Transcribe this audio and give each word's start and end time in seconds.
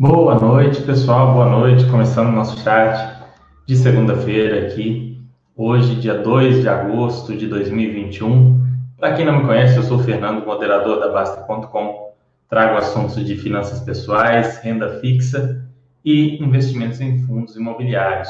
Boa 0.00 0.38
noite, 0.38 0.80
pessoal. 0.82 1.34
Boa 1.34 1.48
noite. 1.50 1.84
Começando 1.86 2.28
o 2.28 2.32
nosso 2.32 2.56
chat 2.60 3.20
de 3.66 3.76
segunda-feira 3.76 4.68
aqui, 4.68 5.20
hoje, 5.56 5.96
dia 5.96 6.14
2 6.14 6.60
de 6.60 6.68
agosto 6.68 7.36
de 7.36 7.48
2021. 7.48 8.64
Para 8.96 9.14
quem 9.14 9.26
não 9.26 9.40
me 9.40 9.46
conhece, 9.46 9.76
eu 9.76 9.82
sou 9.82 9.98
o 9.98 10.02
Fernando, 10.04 10.46
moderador 10.46 11.00
da 11.00 11.08
Basta.com. 11.08 12.12
Trago 12.48 12.76
assuntos 12.76 13.26
de 13.26 13.34
finanças 13.34 13.80
pessoais, 13.80 14.58
renda 14.58 15.00
fixa 15.00 15.66
e 16.04 16.40
investimentos 16.40 17.00
em 17.00 17.18
fundos 17.26 17.56
imobiliários. 17.56 18.28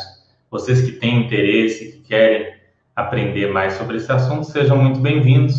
Vocês 0.50 0.80
que 0.80 0.92
têm 0.92 1.26
interesse, 1.26 1.92
que 1.92 2.08
querem 2.08 2.46
aprender 2.96 3.52
mais 3.52 3.74
sobre 3.74 3.98
esse 3.98 4.10
assunto, 4.10 4.44
sejam 4.44 4.78
muito 4.78 5.00
bem-vindos. 5.00 5.54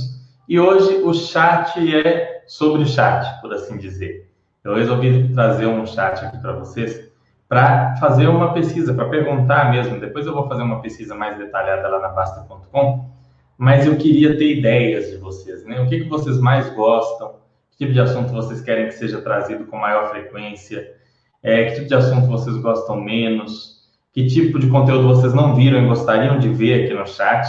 E 0.48 0.60
hoje 0.60 1.04
o 1.04 1.14
chat 1.14 1.78
é 1.96 2.46
sobre 2.48 2.82
o 2.82 2.88
chat, 2.88 3.40
por 3.42 3.54
assim 3.54 3.78
dizer. 3.78 4.29
Eu 4.64 4.76
resolvi 4.76 5.34
trazer 5.34 5.68
um 5.68 5.86
chat 5.86 6.26
aqui 6.26 6.38
para 6.38 6.54
vocês 6.54 7.10
para 7.50 7.96
fazer 7.96 8.28
uma 8.28 8.54
pesquisa, 8.54 8.94
para 8.94 9.10
perguntar 9.10 9.72
mesmo. 9.72 10.00
Depois 10.00 10.28
eu 10.28 10.34
vou 10.34 10.48
fazer 10.48 10.62
uma 10.62 10.82
pesquisa 10.82 11.16
mais 11.16 11.36
detalhada 11.36 11.88
lá 11.88 12.00
na 12.00 12.10
Basta.com, 12.10 13.10
mas 13.58 13.88
eu 13.88 13.98
queria 13.98 14.38
ter 14.38 14.58
ideias 14.58 15.10
de 15.10 15.18
vocês, 15.18 15.66
né? 15.66 15.82
O 15.82 15.88
que, 15.88 16.02
que 16.02 16.08
vocês 16.08 16.40
mais 16.40 16.70
gostam? 16.76 17.40
Que 17.72 17.78
tipo 17.78 17.94
de 17.94 18.00
assunto 18.00 18.32
vocês 18.32 18.62
querem 18.62 18.86
que 18.86 18.94
seja 18.94 19.20
trazido 19.20 19.66
com 19.66 19.78
maior 19.78 20.12
frequência? 20.12 20.94
É, 21.42 21.66
que 21.66 21.76
tipo 21.76 21.88
de 21.88 21.96
assunto 21.96 22.28
vocês 22.28 22.56
gostam 22.58 23.02
menos? 23.02 23.80
Que 24.14 24.28
tipo 24.28 24.60
de 24.60 24.70
conteúdo 24.70 25.08
vocês 25.08 25.34
não 25.34 25.56
viram 25.56 25.82
e 25.82 25.88
gostariam 25.88 26.38
de 26.38 26.50
ver 26.50 26.86
aqui 26.86 26.94
no 26.94 27.08
chat? 27.08 27.48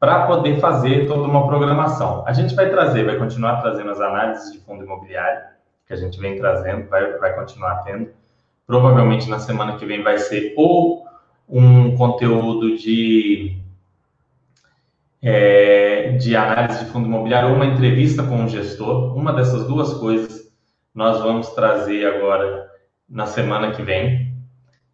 Para 0.00 0.26
poder 0.26 0.58
fazer 0.58 1.06
toda 1.06 1.22
uma 1.22 1.46
programação. 1.46 2.24
A 2.26 2.32
gente 2.32 2.54
vai 2.54 2.68
trazer, 2.68 3.04
vai 3.04 3.16
continuar 3.16 3.60
trazendo 3.62 3.90
as 3.90 4.00
análises 4.00 4.52
de 4.52 4.58
fundo 4.58 4.84
imobiliário 4.84 5.55
que 5.86 5.92
a 5.92 5.96
gente 5.96 6.18
vem 6.18 6.36
trazendo, 6.36 6.88
vai, 6.88 7.12
vai 7.18 7.34
continuar 7.34 7.82
tendo. 7.84 8.10
Provavelmente 8.66 9.28
na 9.28 9.38
semana 9.38 9.76
que 9.76 9.86
vem 9.86 10.02
vai 10.02 10.18
ser 10.18 10.52
ou 10.56 11.06
um 11.48 11.96
conteúdo 11.96 12.76
de, 12.76 13.56
é, 15.22 16.12
de 16.12 16.34
análise 16.34 16.84
de 16.84 16.90
fundo 16.90 17.06
imobiliário 17.06 17.50
ou 17.50 17.54
uma 17.54 17.66
entrevista 17.66 18.24
com 18.24 18.36
um 18.36 18.48
gestor. 18.48 19.16
Uma 19.16 19.32
dessas 19.32 19.66
duas 19.66 19.94
coisas 19.94 20.46
nós 20.92 21.20
vamos 21.20 21.50
trazer 21.50 22.06
agora 22.06 22.70
na 23.08 23.26
semana 23.26 23.70
que 23.70 23.82
vem. 23.82 24.34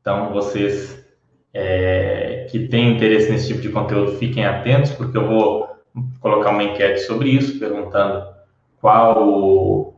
Então, 0.01 0.33
vocês 0.33 1.01
é, 1.55 2.49
que 2.51 2.67
têm 2.67 2.97
interesse 2.97 3.31
nesse 3.31 3.47
tipo 3.47 3.61
de 3.61 3.69
conteúdo, 3.69 4.19
fiquem 4.19 4.45
atentos, 4.45 4.91
porque 4.91 5.17
eu 5.17 5.27
vou 5.27 5.69
colocar 6.21 6.51
uma 6.51 6.65
enquete 6.65 7.01
sobre 7.01 7.31
isso, 7.31 7.59
perguntando 7.59 8.27
qual 8.81 9.92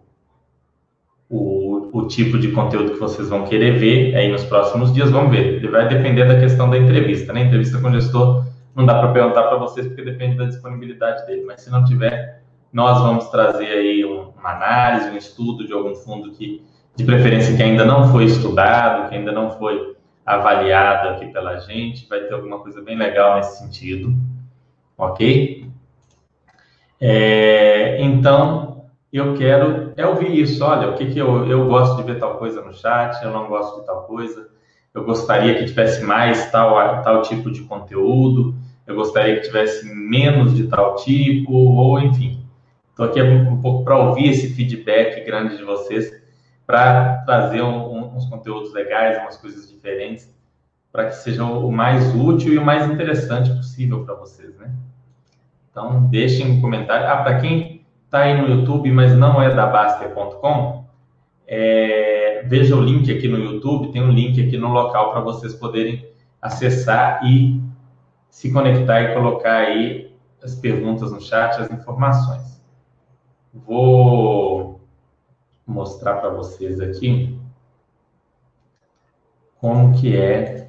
o, 1.95 2.07
tipo 2.09 2.39
de 2.39 2.49
conteúdo 2.51 2.93
que 2.93 2.99
vocês 2.99 3.29
vão 3.29 3.45
querer 3.45 3.79
ver 3.79 4.17
aí 4.17 4.31
nos 4.31 4.45
próximos 4.45 4.93
dias. 4.93 5.11
Vamos 5.11 5.31
ver. 5.31 5.55
Ele 5.55 5.69
vai 5.69 5.87
depender 5.89 6.25
da 6.25 6.39
questão 6.39 6.69
da 6.69 6.77
entrevista, 6.77 7.33
né? 7.33 7.43
Entrevista 7.43 7.79
com 7.79 7.89
o 7.89 7.93
gestor 7.93 8.45
não 8.75 8.85
dá 8.85 8.99
para 8.99 9.13
perguntar 9.13 9.45
para 9.45 9.57
vocês 9.57 9.87
porque 9.87 10.03
depende 10.03 10.37
da 10.37 10.47
disponibilidade 10.47 11.25
dele. 11.27 11.45
Mas 11.47 11.63
se 11.63 11.71
não 11.71 11.85
tiver, 11.85 12.43
nós 12.73 13.01
vamos 13.01 13.29
trazer 13.29 13.67
aí 13.67 14.05
uma 14.05 14.51
análise, 14.51 15.11
um 15.11 15.17
estudo 15.17 15.67
de 15.67 15.73
algum 15.73 15.95
fundo 15.95 16.33
que, 16.33 16.65
de 16.97 17.05
preferência, 17.05 17.57
que 17.57 17.63
ainda 17.63 17.85
não 17.85 18.11
foi 18.11 18.25
estudado, 18.25 19.09
que 19.09 19.15
ainda 19.15 19.31
não 19.31 19.53
foi 19.53 19.95
avaliado 20.27 21.11
aqui 21.11 21.27
pela 21.29 21.59
gente. 21.59 22.09
Vai 22.09 22.21
ter 22.21 22.35
alguma 22.35 22.59
coisa 22.59 22.83
bem 22.83 22.97
legal 22.97 23.37
nesse 23.37 23.59
sentido, 23.59 24.13
ok? 24.99 25.71
É, 27.01 28.03
então, 28.03 28.64
eu 29.19 29.35
quero 29.35 29.93
é 29.97 30.05
ouvir 30.05 30.41
isso. 30.41 30.65
Olha, 30.65 30.89
o 30.89 30.95
que, 30.95 31.07
que 31.07 31.19
eu, 31.19 31.47
eu 31.47 31.69
gosto 31.69 31.97
de 31.97 32.03
ver 32.03 32.19
tal 32.19 32.37
coisa 32.37 32.61
no 32.61 32.75
chat, 32.75 33.23
eu 33.23 33.31
não 33.31 33.47
gosto 33.47 33.81
de 33.81 33.87
tal 33.87 34.03
coisa, 34.03 34.49
eu 34.93 35.05
gostaria 35.05 35.55
que 35.55 35.67
tivesse 35.67 36.03
mais 36.03 36.51
tal, 36.51 37.03
tal 37.03 37.23
tipo 37.23 37.51
de 37.51 37.63
conteúdo, 37.63 38.55
eu 38.85 38.97
gostaria 38.97 39.37
que 39.37 39.43
tivesse 39.43 39.87
menos 39.87 40.55
de 40.55 40.67
tal 40.67 40.97
tipo, 40.97 41.53
ou 41.53 42.01
enfim. 42.01 42.45
Estou 42.91 43.07
aqui 43.07 43.23
um 43.23 43.61
pouco 43.61 43.85
para 43.85 43.99
ouvir 43.99 44.31
esse 44.31 44.53
feedback 44.55 45.25
grande 45.25 45.57
de 45.57 45.65
vocês, 45.65 46.13
para 46.67 47.19
trazer 47.25 47.63
um, 47.63 47.93
um, 47.93 48.17
uns 48.17 48.27
conteúdos 48.27 48.73
legais, 48.73 49.21
umas 49.21 49.37
coisas 49.37 49.69
diferentes, 49.69 50.33
para 50.91 51.07
que 51.07 51.17
sejam 51.17 51.67
o 51.67 51.73
mais 51.73 52.15
útil 52.15 52.53
e 52.53 52.59
o 52.59 52.65
mais 52.65 52.89
interessante 52.91 53.51
possível 53.51 54.05
para 54.05 54.15
vocês, 54.15 54.57
né? 54.57 54.73
Então, 55.71 56.07
deixem 56.07 56.53
um 56.53 56.61
comentário. 56.61 57.09
Ah, 57.09 57.17
para 57.17 57.41
quem 57.41 57.74
está 58.15 58.21
aí 58.27 58.41
no 58.41 58.49
YouTube, 58.49 58.93
mas 58.93 59.13
não 59.17 59.43
é 59.43 59.53
da 59.53 59.67
Baster.com, 59.67 60.85
é, 61.49 62.45
veja 62.47 62.77
o 62.77 62.81
link 62.81 63.11
aqui 63.11 63.27
no 63.27 63.37
YouTube, 63.37 63.91
tem 63.91 64.01
um 64.01 64.13
link 64.13 64.41
aqui 64.41 64.57
no 64.57 64.69
local 64.69 65.11
para 65.11 65.21
vocês 65.21 65.53
poderem 65.53 66.09
acessar 66.41 67.27
e 67.27 67.61
se 68.31 68.53
conectar 68.53 69.03
e 69.03 69.15
colocar 69.15 69.57
aí 69.57 70.15
as 70.41 70.55
perguntas 70.55 71.11
no 71.11 71.21
chat, 71.21 71.61
as 71.61 71.69
informações. 71.73 72.63
Vou 73.53 74.81
mostrar 75.67 76.15
para 76.15 76.31
vocês 76.31 76.81
aqui 76.81 77.37
como 79.61 79.93
que 79.99 80.17
é 80.17 80.69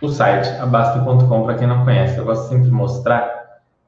o 0.00 0.08
site 0.08 0.48
abasta.com 0.58 1.44
para 1.44 1.56
quem 1.56 1.66
não 1.66 1.84
conhece. 1.84 2.16
Eu 2.16 2.24
gosto 2.24 2.48
sempre 2.48 2.64
de 2.64 2.70
mostrar 2.70 3.33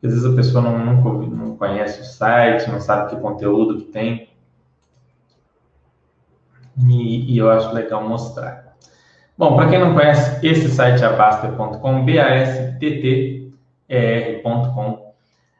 às 0.03 0.11
vezes 0.13 0.25
a 0.25 0.35
pessoa 0.35 0.63
não, 0.63 0.79
nunca, 0.79 1.11
não 1.35 1.57
conhece 1.57 2.01
o 2.01 2.05
site, 2.05 2.71
não 2.71 2.81
sabe 2.81 3.11
que 3.11 3.17
conteúdo 3.21 3.79
que 3.79 3.85
tem. 3.87 4.29
E, 6.79 7.33
e 7.33 7.39
eu 7.39 7.51
acho 7.51 7.73
legal 7.73 8.07
mostrar. 8.07 8.77
Bom, 9.37 9.57
para 9.57 9.69
quem 9.69 9.79
não 9.79 9.95
conhece, 9.95 10.47
esse 10.47 10.69
site 10.69 11.03
é 11.03 11.07
abaster.com, 11.07 12.05
B-A-S-T-T-E-R.com. 12.05 13.47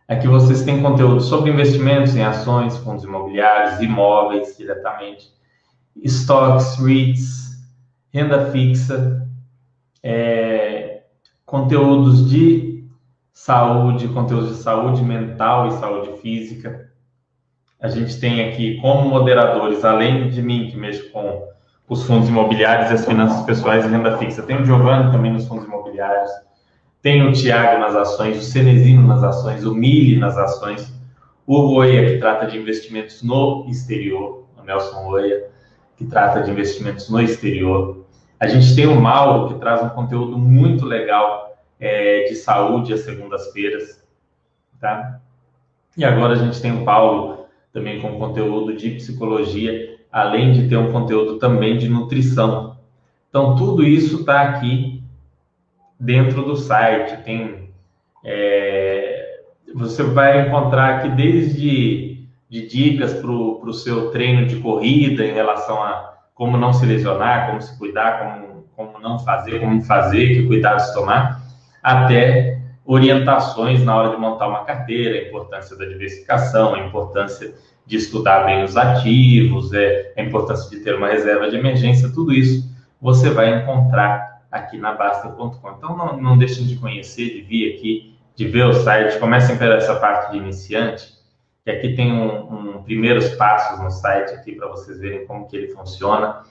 Aqui 0.09 0.29
vocês 0.29 0.63
têm 0.63 0.81
conteúdo 0.81 1.21
sobre 1.21 1.51
investimentos 1.51 2.15
em 2.15 2.23
ações, 2.23 2.77
fundos 2.79 3.03
imobiliários, 3.05 3.81
imóveis 3.81 4.57
diretamente, 4.57 5.33
estoques, 5.97 6.79
REITs, 6.79 7.59
renda 8.13 8.51
fixa, 8.51 9.27
é, 10.03 11.03
conteúdos 11.45 12.31
de 12.31 12.76
saúde, 13.47 14.09
conteúdos 14.09 14.57
de 14.57 14.63
saúde 14.65 15.05
mental 15.05 15.69
e 15.69 15.73
saúde 15.75 16.21
física. 16.21 16.91
A 17.81 17.87
gente 17.87 18.19
tem 18.19 18.49
aqui 18.49 18.81
como 18.81 19.09
moderadores, 19.09 19.85
além 19.85 20.29
de 20.29 20.43
mim, 20.43 20.69
que 20.69 20.77
mexo 20.77 21.09
com 21.13 21.47
os 21.89 22.03
fundos 22.03 22.29
imobiliários 22.29 22.91
e 22.91 22.95
as 22.95 23.07
finanças 23.07 23.47
pessoais 23.47 23.85
e 23.85 23.89
renda 23.89 24.19
fixa, 24.19 24.43
tem 24.43 24.61
o 24.61 24.65
Giovanni 24.67 25.13
também 25.13 25.33
nos 25.33 25.47
fundos 25.47 25.65
imobiliários, 25.65 26.29
tem 27.01 27.25
o 27.25 27.33
Tiago 27.33 27.79
nas 27.79 27.95
ações, 27.95 28.37
o 28.37 28.43
Cenezino 28.43 29.07
nas 29.07 29.23
ações, 29.23 29.65
o 29.65 29.73
Mili 29.73 30.19
nas 30.19 30.37
ações, 30.37 30.93
o 31.47 31.73
Oia, 31.77 32.05
que 32.05 32.19
trata 32.19 32.49
de 32.49 32.59
investimentos 32.59 33.23
no 33.23 33.65
exterior, 33.69 34.45
o 34.61 34.65
Nelson 34.65 35.07
Oia, 35.07 35.45
que 35.97 36.05
trata 36.05 36.43
de 36.43 36.51
investimentos 36.51 37.09
no 37.09 37.21
exterior. 37.21 38.05
A 38.41 38.49
gente 38.49 38.75
tem 38.75 38.89
o 38.89 39.01
Mauro, 39.01 39.55
que 39.55 39.61
traz 39.61 39.85
um 39.85 39.91
conteúdo 39.91 40.37
muito 40.37 40.85
legal 40.85 41.46
é, 41.79 42.25
de 42.25 42.35
saúde 42.35 42.93
às 42.93 43.01
segundas-feiras, 43.01 44.05
tá? 44.81 45.21
E 45.97 46.05
agora 46.05 46.35
a 46.35 46.37
gente 46.37 46.61
tem 46.61 46.73
o 46.73 46.85
Paulo 46.85 47.47
também 47.73 48.01
com 48.01 48.19
conteúdo 48.19 48.75
de 48.75 48.91
psicologia, 48.91 49.99
além 50.11 50.53
de 50.53 50.69
ter 50.69 50.77
um 50.77 50.93
conteúdo 50.93 51.39
também 51.39 51.77
de 51.77 51.89
nutrição. 51.89 52.79
Então, 53.29 53.57
tudo 53.57 53.83
isso 53.83 54.21
está 54.21 54.43
aqui 54.43 55.03
dentro 55.99 56.43
do 56.43 56.57
site. 56.57 57.23
Tem, 57.23 57.71
é, 58.25 59.41
você 59.75 60.03
vai 60.03 60.47
encontrar 60.47 60.97
aqui 60.97 61.09
desde 61.11 62.27
de 62.49 62.67
dicas 62.67 63.13
para 63.15 63.31
o 63.31 63.73
seu 63.73 64.11
treino 64.11 64.47
de 64.47 64.57
corrida 64.57 65.25
em 65.25 65.33
relação 65.33 65.83
a 65.83 66.15
como 66.33 66.57
não 66.57 66.73
se 66.73 66.87
lesionar, 66.87 67.49
como 67.49 67.61
se 67.61 67.77
cuidar, 67.77 68.19
como, 68.19 68.65
como 68.77 69.01
não 69.01 69.19
fazer, 69.19 69.59
como 69.59 69.83
fazer, 69.83 70.35
que 70.35 70.47
cuidados 70.47 70.93
tomar 70.93 71.46
até 71.87 72.59
orientações 72.85 73.85
na 73.85 73.97
hora 73.97 74.11
de 74.11 74.17
montar 74.17 74.49
uma 74.49 74.65
carteira, 74.65 75.21
a 75.21 75.29
importância 75.29 75.77
da 75.77 75.85
diversificação, 75.85 76.75
a 76.75 76.81
importância 76.81 77.55
de 77.87 77.97
estudar 77.97 78.45
bem 78.45 78.65
os 78.65 78.77
ativos, 78.77 79.73
é, 79.73 80.13
a 80.17 80.23
importância 80.23 80.69
de 80.69 80.83
ter 80.83 80.97
uma 80.97 81.07
reserva 81.07 81.49
de 81.49 81.55
emergência, 81.55 82.11
tudo 82.13 82.33
isso 82.33 82.69
você 83.01 83.31
vai 83.31 83.61
encontrar 83.61 84.43
aqui 84.51 84.77
na 84.77 84.95
Basta.com. 84.95 85.71
Então 85.79 85.97
não, 85.97 86.21
não 86.21 86.37
deixem 86.37 86.67
de 86.67 86.75
conhecer, 86.75 87.31
de 87.31 87.43
vir 87.43 87.77
aqui, 87.77 88.19
de 88.35 88.49
ver 88.49 88.65
o 88.65 88.73
site, 88.73 89.21
comecem 89.21 89.57
por 89.57 89.71
essa 89.71 89.95
parte 89.95 90.33
de 90.33 90.39
iniciante, 90.39 91.15
que 91.65 91.71
aqui 91.71 91.95
tem 91.95 92.13
um, 92.13 92.79
um 92.79 92.83
primeiros 92.83 93.29
passos 93.37 93.81
no 93.81 93.93
site 93.93 94.35
aqui 94.35 94.57
para 94.57 94.67
vocês 94.67 94.99
verem 94.99 95.25
como 95.25 95.47
que 95.47 95.57
ele 95.57 95.69
funciona. 95.69 96.43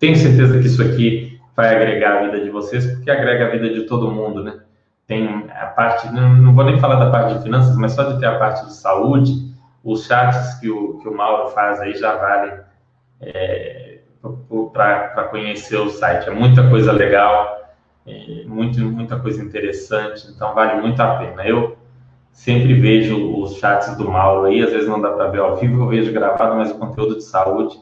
Tenho 0.00 0.16
certeza 0.16 0.58
que 0.58 0.66
isso 0.66 0.82
aqui 0.82 1.38
vai 1.54 1.76
agregar 1.76 2.18
a 2.18 2.22
vida 2.24 2.40
de 2.40 2.50
vocês, 2.50 2.86
porque 2.86 3.08
agrega 3.08 3.46
a 3.46 3.50
vida 3.50 3.72
de 3.72 3.82
todo 3.82 4.10
mundo, 4.10 4.42
né? 4.42 4.60
Tem 5.10 5.50
a 5.50 5.66
parte, 5.66 6.08
não, 6.12 6.54
vou 6.54 6.64
nem 6.64 6.78
falar 6.78 7.04
da 7.04 7.10
parte 7.10 7.34
de 7.34 7.42
finanças, 7.42 7.76
mas 7.76 7.94
só 7.94 8.04
de 8.04 8.20
ter 8.20 8.26
a 8.26 8.38
parte 8.38 8.64
de 8.66 8.72
saúde, 8.72 9.52
os 9.82 10.06
chats 10.06 10.54
que 10.60 10.70
o, 10.70 10.98
que 10.98 11.08
o 11.08 11.16
Mauro 11.16 11.48
faz 11.48 11.80
aí 11.80 11.96
já 11.96 12.14
valem 12.14 12.60
é, 13.20 13.98
para 14.72 15.24
conhecer 15.24 15.78
o 15.78 15.90
site. 15.90 16.28
É 16.28 16.30
muita 16.32 16.70
coisa 16.70 16.92
legal, 16.92 17.74
é 18.06 18.44
muito, 18.46 18.78
muita 18.82 19.18
coisa 19.18 19.42
interessante, 19.42 20.28
então 20.28 20.54
vale 20.54 20.80
muito 20.80 21.00
a 21.00 21.16
pena. 21.16 21.44
Eu 21.44 21.76
sempre 22.30 22.74
vejo 22.74 23.34
os 23.36 23.56
chats 23.56 23.96
do 23.96 24.08
Mauro 24.08 24.46
aí, 24.46 24.62
às 24.62 24.70
vezes 24.70 24.88
não 24.88 25.00
dá 25.00 25.10
para 25.10 25.26
ver 25.26 25.40
ao 25.40 25.56
vivo, 25.56 25.82
eu 25.82 25.88
vejo 25.88 26.12
gravado, 26.12 26.54
mas 26.54 26.70
o 26.70 26.78
conteúdo 26.78 27.16
de 27.16 27.24
saúde 27.24 27.76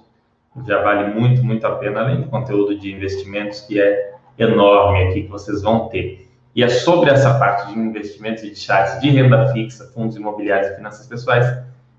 já 0.67 0.83
vale 0.83 1.13
muito, 1.13 1.45
muito 1.45 1.67
a 1.67 1.73
pena, 1.73 2.01
além 2.01 2.23
do 2.23 2.31
conteúdo 2.31 2.75
de 2.75 2.91
investimentos 2.91 3.61
que 3.61 3.79
é 3.79 4.15
enorme 4.39 5.03
aqui 5.03 5.25
que 5.25 5.29
vocês 5.29 5.61
vão 5.61 5.91
ter. 5.91 6.28
E 6.55 6.63
é 6.63 6.69
sobre 6.69 7.11
essa 7.11 7.39
parte 7.39 7.73
de 7.73 7.79
investimentos 7.79 8.43
e 8.43 8.51
de 8.51 8.57
chats 8.59 9.01
de 9.01 9.11
renda 9.11 9.53
fixa, 9.53 9.85
fundos 9.95 10.17
imobiliários 10.17 10.73
e 10.73 10.77
finanças 10.77 11.07
pessoais 11.07 11.47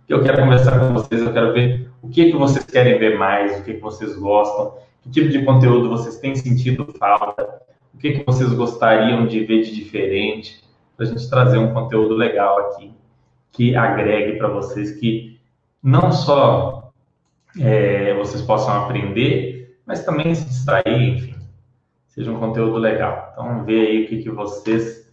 que 0.09 0.13
eu 0.15 0.23
quero 0.23 0.41
conversar 0.41 0.79
com 0.79 0.91
vocês, 0.91 1.21
eu 1.21 1.31
quero 1.31 1.53
ver 1.53 1.87
o 2.01 2.09
que, 2.09 2.31
que 2.31 2.35
vocês 2.35 2.65
querem 2.65 2.97
ver 2.97 3.19
mais, 3.19 3.59
o 3.59 3.63
que, 3.63 3.75
que 3.75 3.79
vocês 3.79 4.15
gostam, 4.15 4.73
que 5.03 5.11
tipo 5.11 5.29
de 5.29 5.45
conteúdo 5.45 5.87
vocês 5.87 6.17
têm 6.17 6.35
sentido 6.35 6.91
falta, 6.97 7.61
o 7.93 7.97
que, 7.99 8.13
que 8.13 8.25
vocês 8.25 8.51
gostariam 8.53 9.27
de 9.27 9.45
ver 9.45 9.61
de 9.61 9.75
diferente, 9.75 10.63
para 10.97 11.05
a 11.05 11.09
gente 11.09 11.29
trazer 11.29 11.59
um 11.59 11.75
conteúdo 11.75 12.15
legal 12.15 12.57
aqui, 12.57 12.91
que 13.51 13.75
agregue 13.75 14.39
para 14.39 14.47
vocês, 14.47 14.99
que 14.99 15.39
não 15.83 16.11
só 16.11 16.91
é, 17.59 18.15
vocês 18.15 18.41
possam 18.41 18.73
aprender, 18.85 19.77
mas 19.85 20.03
também 20.03 20.33
se 20.33 20.43
distrair, 20.45 20.87
enfim, 20.87 21.35
seja 22.19 22.31
um 22.31 22.39
conteúdo 22.39 22.77
legal. 22.77 23.29
Então, 23.31 23.63
ver 23.63 23.87
aí 23.87 24.03
o 24.03 24.07
que, 24.09 24.23
que 24.23 24.29
vocês 24.29 25.09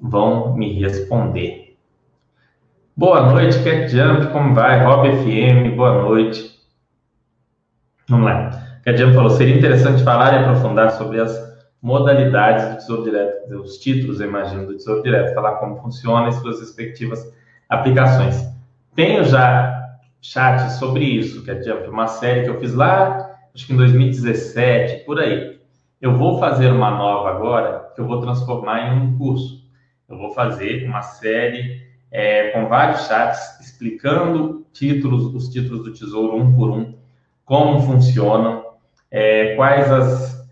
vão 0.00 0.54
me 0.54 0.78
responder. 0.78 1.76
Boa 2.96 3.32
noite, 3.32 3.58
Cat 3.64 3.88
Jump, 3.88 4.30
como 4.30 4.54
vai? 4.54 4.84
Rob 4.84 5.10
FM, 5.16 5.74
boa 5.74 6.00
noite. 6.02 6.60
Vamos 8.08 8.26
lá. 8.26 8.50
Cat 8.84 8.96
Jump 8.96 9.14
falou, 9.16 9.30
seria 9.30 9.56
interessante 9.56 10.04
falar 10.04 10.32
e 10.32 10.44
aprofundar 10.44 10.92
sobre 10.92 11.20
as 11.20 11.36
modalidades 11.82 12.68
do 12.68 12.76
Tesouro 12.76 13.02
Direto, 13.02 13.60
os 13.60 13.78
títulos, 13.78 14.20
imagino, 14.20 14.64
do 14.64 14.76
Tesouro 14.76 15.02
Direto, 15.02 15.34
falar 15.34 15.56
como 15.56 15.82
funciona 15.82 16.28
e 16.28 16.32
suas 16.34 16.60
respectivas 16.60 17.20
aplicações. 17.68 18.48
Tenho 18.94 19.24
já 19.24 19.96
chat 20.22 20.70
sobre 20.74 21.04
isso, 21.04 21.42
que 21.42 21.50
uma 21.88 22.06
série 22.06 22.44
que 22.44 22.50
eu 22.50 22.60
fiz 22.60 22.74
lá, 22.74 23.40
acho 23.52 23.66
que 23.66 23.72
em 23.72 23.76
2017, 23.76 25.04
por 25.04 25.18
aí. 25.18 25.53
Eu 26.04 26.18
vou 26.18 26.38
fazer 26.38 26.70
uma 26.70 26.90
nova 26.90 27.30
agora, 27.30 27.90
que 27.94 27.98
eu 28.02 28.06
vou 28.06 28.20
transformar 28.20 28.92
em 28.92 29.00
um 29.00 29.16
curso. 29.16 29.64
Eu 30.06 30.18
vou 30.18 30.34
fazer 30.34 30.86
uma 30.86 31.00
série 31.00 31.80
é, 32.12 32.50
com 32.50 32.68
vários 32.68 33.06
chats 33.06 33.58
explicando 33.58 34.66
títulos, 34.70 35.34
os 35.34 35.48
títulos 35.48 35.82
do 35.82 35.94
Tesouro 35.94 36.36
um 36.36 36.54
por 36.54 36.72
um, 36.72 36.94
como 37.42 37.80
funcionam, 37.80 38.66
é, 39.10 39.56
quais 39.56 39.90
as 39.90 40.46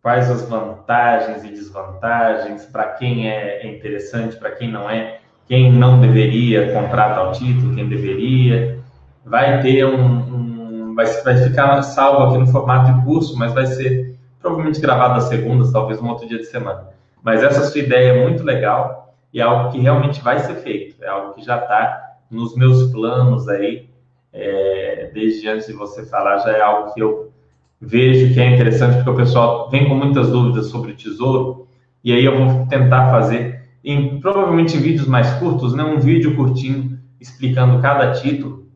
quais 0.00 0.30
as 0.30 0.48
vantagens 0.48 1.44
e 1.44 1.48
desvantagens, 1.48 2.64
para 2.64 2.94
quem 2.94 3.28
é, 3.30 3.66
interessante, 3.66 4.36
para 4.36 4.52
quem 4.52 4.72
não 4.72 4.88
é, 4.88 5.20
quem 5.46 5.70
não 5.70 6.00
deveria 6.00 6.72
comprar 6.72 7.14
tal 7.14 7.32
título, 7.32 7.74
quem 7.74 7.86
deveria. 7.86 8.78
Vai 9.22 9.60
ter 9.60 9.84
um, 9.84 10.00
um 10.00 10.94
vai, 10.94 11.04
vai 11.04 11.36
ficar 11.36 11.82
salvo 11.82 12.22
aqui 12.22 12.38
no 12.38 12.46
formato 12.46 12.90
de 12.90 13.04
curso, 13.04 13.38
mas 13.38 13.52
vai 13.52 13.66
ser 13.66 14.13
provavelmente 14.44 14.78
gravado 14.78 15.14
às 15.14 15.24
segundas, 15.24 15.72
talvez 15.72 15.98
um 15.98 16.08
outro 16.10 16.28
dia 16.28 16.36
de 16.36 16.44
semana. 16.44 16.88
Mas 17.22 17.42
essa 17.42 17.64
sua 17.64 17.80
ideia 17.80 18.12
é 18.12 18.22
muito 18.22 18.44
legal 18.44 19.16
e 19.32 19.40
é 19.40 19.42
algo 19.42 19.72
que 19.72 19.80
realmente 19.80 20.20
vai 20.20 20.38
ser 20.38 20.56
feito, 20.56 21.02
é 21.02 21.08
algo 21.08 21.32
que 21.32 21.42
já 21.42 21.56
está 21.56 22.18
nos 22.30 22.54
meus 22.54 22.90
planos 22.92 23.48
aí, 23.48 23.88
é, 24.30 25.10
desde 25.14 25.48
antes 25.48 25.66
de 25.66 25.72
você 25.72 26.04
falar, 26.04 26.38
já 26.38 26.52
é 26.52 26.60
algo 26.60 26.92
que 26.92 27.00
eu 27.00 27.32
vejo 27.80 28.34
que 28.34 28.40
é 28.40 28.52
interessante 28.52 28.96
porque 28.96 29.10
o 29.10 29.16
pessoal 29.16 29.70
vem 29.70 29.88
com 29.88 29.94
muitas 29.94 30.30
dúvidas 30.30 30.66
sobre 30.66 30.92
o 30.92 30.96
tesouro 30.96 31.66
e 32.02 32.12
aí 32.12 32.24
eu 32.24 32.36
vou 32.36 32.66
tentar 32.66 33.10
fazer 33.10 33.62
em, 33.82 34.20
provavelmente 34.20 34.76
em 34.76 34.80
vídeos 34.80 35.06
mais 35.06 35.32
curtos, 35.34 35.74
né, 35.74 35.82
um 35.82 35.98
vídeo 35.98 36.36
curtinho 36.36 36.98
explicando 37.18 37.80
cada 37.80 38.12
título 38.12 38.66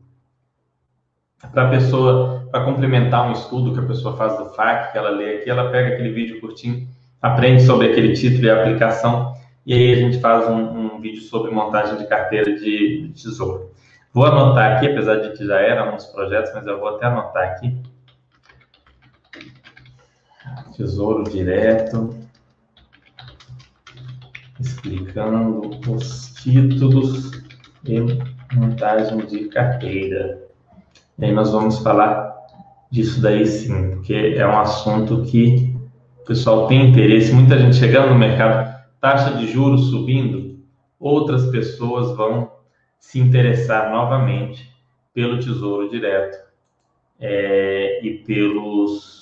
para 1.51 1.67
a 1.67 1.69
pessoa, 1.69 2.38
para 2.51 2.63
complementar 2.63 3.27
um 3.27 3.31
estudo 3.31 3.73
que 3.73 3.79
a 3.79 3.87
pessoa 3.87 4.15
faz 4.15 4.37
do 4.37 4.45
FAC, 4.45 4.91
que 4.91 4.97
ela 4.97 5.09
lê 5.09 5.37
aqui, 5.37 5.49
ela 5.49 5.69
pega 5.69 5.93
aquele 5.93 6.11
vídeo 6.11 6.39
curtinho, 6.39 6.87
aprende 7.21 7.63
sobre 7.63 7.87
aquele 7.91 8.13
título 8.13 8.45
e 8.45 8.49
a 8.49 8.61
aplicação 8.61 9.35
e 9.65 9.73
aí 9.73 9.93
a 9.93 9.95
gente 9.97 10.19
faz 10.19 10.49
um, 10.49 10.95
um 10.95 10.99
vídeo 10.99 11.21
sobre 11.21 11.51
montagem 11.51 11.97
de 11.97 12.07
carteira 12.07 12.55
de, 12.55 13.07
de 13.07 13.23
tesouro. 13.23 13.71
Vou 14.11 14.25
anotar 14.25 14.77
aqui, 14.77 14.87
apesar 14.87 15.17
de 15.17 15.37
que 15.37 15.45
já 15.45 15.59
eram 15.59 15.93
uns 15.93 16.05
projetos, 16.05 16.51
mas 16.55 16.65
eu 16.65 16.79
vou 16.79 16.95
até 16.95 17.05
anotar 17.05 17.43
aqui 17.43 17.79
Tesouro 20.79 21.29
Direto, 21.29 22.15
explicando 24.59 25.71
os 25.91 26.33
títulos 26.35 27.31
e 27.83 27.99
montagem 28.55 29.17
de 29.25 29.49
carteira. 29.49 30.41
E 31.17 31.25
aí 31.25 31.33
nós 31.33 31.51
vamos 31.51 31.79
falar 31.79 32.38
disso 32.91 33.21
daí 33.21 33.45
sim, 33.45 33.91
porque 33.91 34.13
é 34.13 34.45
um 34.47 34.59
assunto 34.59 35.23
que 35.23 35.75
o 36.21 36.25
pessoal 36.25 36.67
tem 36.67 36.89
interesse, 36.89 37.31
muita 37.31 37.57
gente 37.57 37.75
chegando 37.75 38.09
no 38.09 38.19
mercado, 38.19 38.77
taxa 38.99 39.35
de 39.35 39.51
juros 39.51 39.89
subindo, 39.89 40.59
outras 40.99 41.45
pessoas 41.47 42.15
vão 42.15 42.51
se 42.99 43.19
interessar 43.19 43.91
novamente 43.91 44.69
pelo 45.13 45.39
Tesouro 45.39 45.89
Direto 45.89 46.37
é, 47.19 48.05
e 48.05 48.19
pelos 48.19 49.19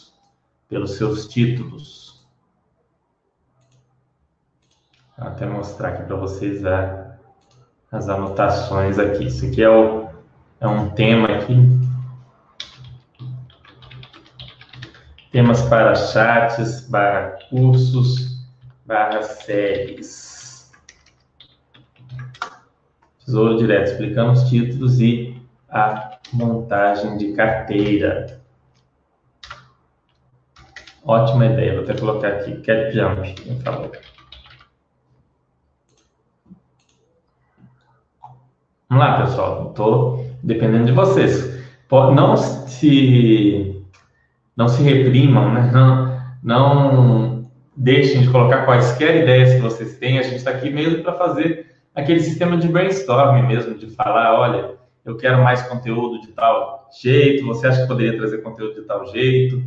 pelos 0.68 0.92
seus 0.92 1.28
títulos. 1.28 2.26
Vou 5.18 5.28
até 5.28 5.46
mostrar 5.46 5.90
aqui 5.90 6.04
para 6.04 6.16
vocês 6.16 6.66
a, 6.66 7.18
as 7.92 8.10
anotações 8.10 9.00
aqui. 9.00 9.26
Isso 9.26 9.46
aqui 9.46 9.64
é, 9.64 9.70
o, 9.70 10.08
é 10.60 10.68
um 10.68 10.90
tema 10.90 11.28
aqui. 11.28 11.54
Temas 15.38 15.62
para 15.70 15.94
chats, 15.94 16.90
barra 16.90 17.38
cursos, 17.52 18.44
barra 18.88 19.22
séries. 19.22 20.72
Tesouro 23.24 23.56
Direto, 23.60 23.92
explicando 23.92 24.32
os 24.32 24.50
títulos 24.50 25.00
e 25.00 25.40
a 25.70 26.18
montagem 26.34 27.18
de 27.18 27.34
carteira. 27.34 28.42
Ótima 31.06 31.46
ideia, 31.46 31.76
vou 31.76 31.84
até 31.84 31.94
colocar 31.94 32.30
aqui, 32.30 32.60
cat 32.62 32.92
jump. 32.92 33.36
Vamos 38.90 39.06
lá, 39.06 39.22
pessoal, 39.22 39.70
estou 39.70 40.26
dependendo 40.42 40.88
de 40.88 40.94
vocês. 40.94 41.64
Não 41.92 42.36
se, 42.36 43.77
não 44.58 44.68
se 44.68 44.82
reprimam, 44.82 45.54
né? 45.54 45.72
não, 45.72 46.22
não 46.44 47.52
deixem 47.76 48.24
de 48.24 48.30
colocar 48.30 48.66
quaisquer 48.66 49.24
ideias 49.24 49.54
que 49.54 49.62
vocês 49.62 49.98
têm. 49.98 50.20
A 50.20 50.24
gente 50.24 50.38
está 50.38 50.52
aqui 50.52 50.70
mesmo 50.70 51.04
para 51.04 51.14
fazer 51.14 51.68
aquele 51.96 52.20
sistema 52.20 52.58
de 52.58 52.68
brainstorming 52.68 53.48
mesmo, 53.48 53.76
de 53.76 53.88
falar, 53.92 54.38
olha, 54.38 54.72
eu 55.06 55.16
quero 55.16 55.42
mais 55.44 55.62
conteúdo 55.62 56.20
de 56.20 56.28
tal 56.30 56.90
jeito, 57.02 57.46
você 57.46 57.68
acha 57.68 57.84
que 57.84 57.88
poderia 57.88 58.18
trazer 58.18 58.40
conteúdo 58.40 58.76
de 58.76 58.82
tal 58.82 59.06
jeito? 59.08 59.64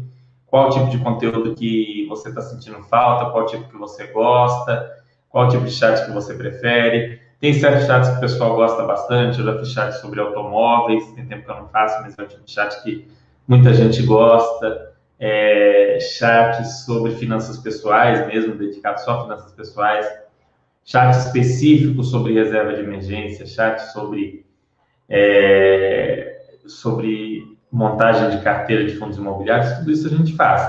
qual 0.51 0.69
tipo 0.71 0.91
de 0.91 0.99
conteúdo 0.99 1.55
que 1.55 2.05
você 2.09 2.29
está 2.29 2.43
sentindo 2.43 2.83
falta, 2.83 3.31
qual 3.31 3.47
tipo 3.47 3.69
que 3.69 3.79
você 3.79 4.09
gosta, 4.09 4.91
qual 5.29 5.49
tipo 5.49 5.65
de 5.65 5.71
chat 5.71 6.05
que 6.05 6.11
você 6.11 6.35
prefere. 6.35 7.21
Tem 7.39 7.55
certos 7.55 7.87
chats 7.87 8.11
que 8.11 8.17
o 8.17 8.21
pessoal 8.21 8.57
gosta 8.57 8.83
bastante, 8.83 9.39
eu 9.39 9.47
já 9.47 9.59
fiz 9.59 9.73
chat 9.73 9.93
sobre 9.93 10.21
automóveis, 10.21 11.07
tem 11.13 11.25
tempo 11.25 11.45
que 11.45 11.51
eu 11.51 11.57
não 11.57 11.69
faço, 11.69 12.03
mas 12.03 12.19
é 12.19 12.23
um 12.23 12.27
tipo 12.27 12.45
de 12.45 12.51
chat 12.51 12.83
que 12.83 13.09
muita 13.51 13.75
gente 13.75 14.01
gosta. 14.05 14.93
É, 15.19 15.99
chats 16.01 16.85
sobre 16.87 17.11
finanças 17.11 17.59
pessoais 17.59 18.25
mesmo, 18.29 18.55
dedicado 18.55 19.01
só 19.01 19.19
a 19.19 19.23
finanças 19.25 19.53
pessoais. 19.53 20.07
Chat 20.85 21.15
específico 21.17 22.03
sobre 22.05 22.33
reserva 22.33 22.73
de 22.73 22.81
emergência, 22.81 23.45
chat 23.45 23.81
sobre, 23.93 24.47
é, 25.09 26.39
sobre 26.67 27.59
montagem 27.71 28.31
de 28.31 28.43
carteira 28.43 28.85
de 28.87 28.97
fundos 28.97 29.19
imobiliários, 29.19 29.73
tudo 29.79 29.91
isso 29.91 30.07
a 30.07 30.11
gente 30.11 30.35
faz. 30.37 30.63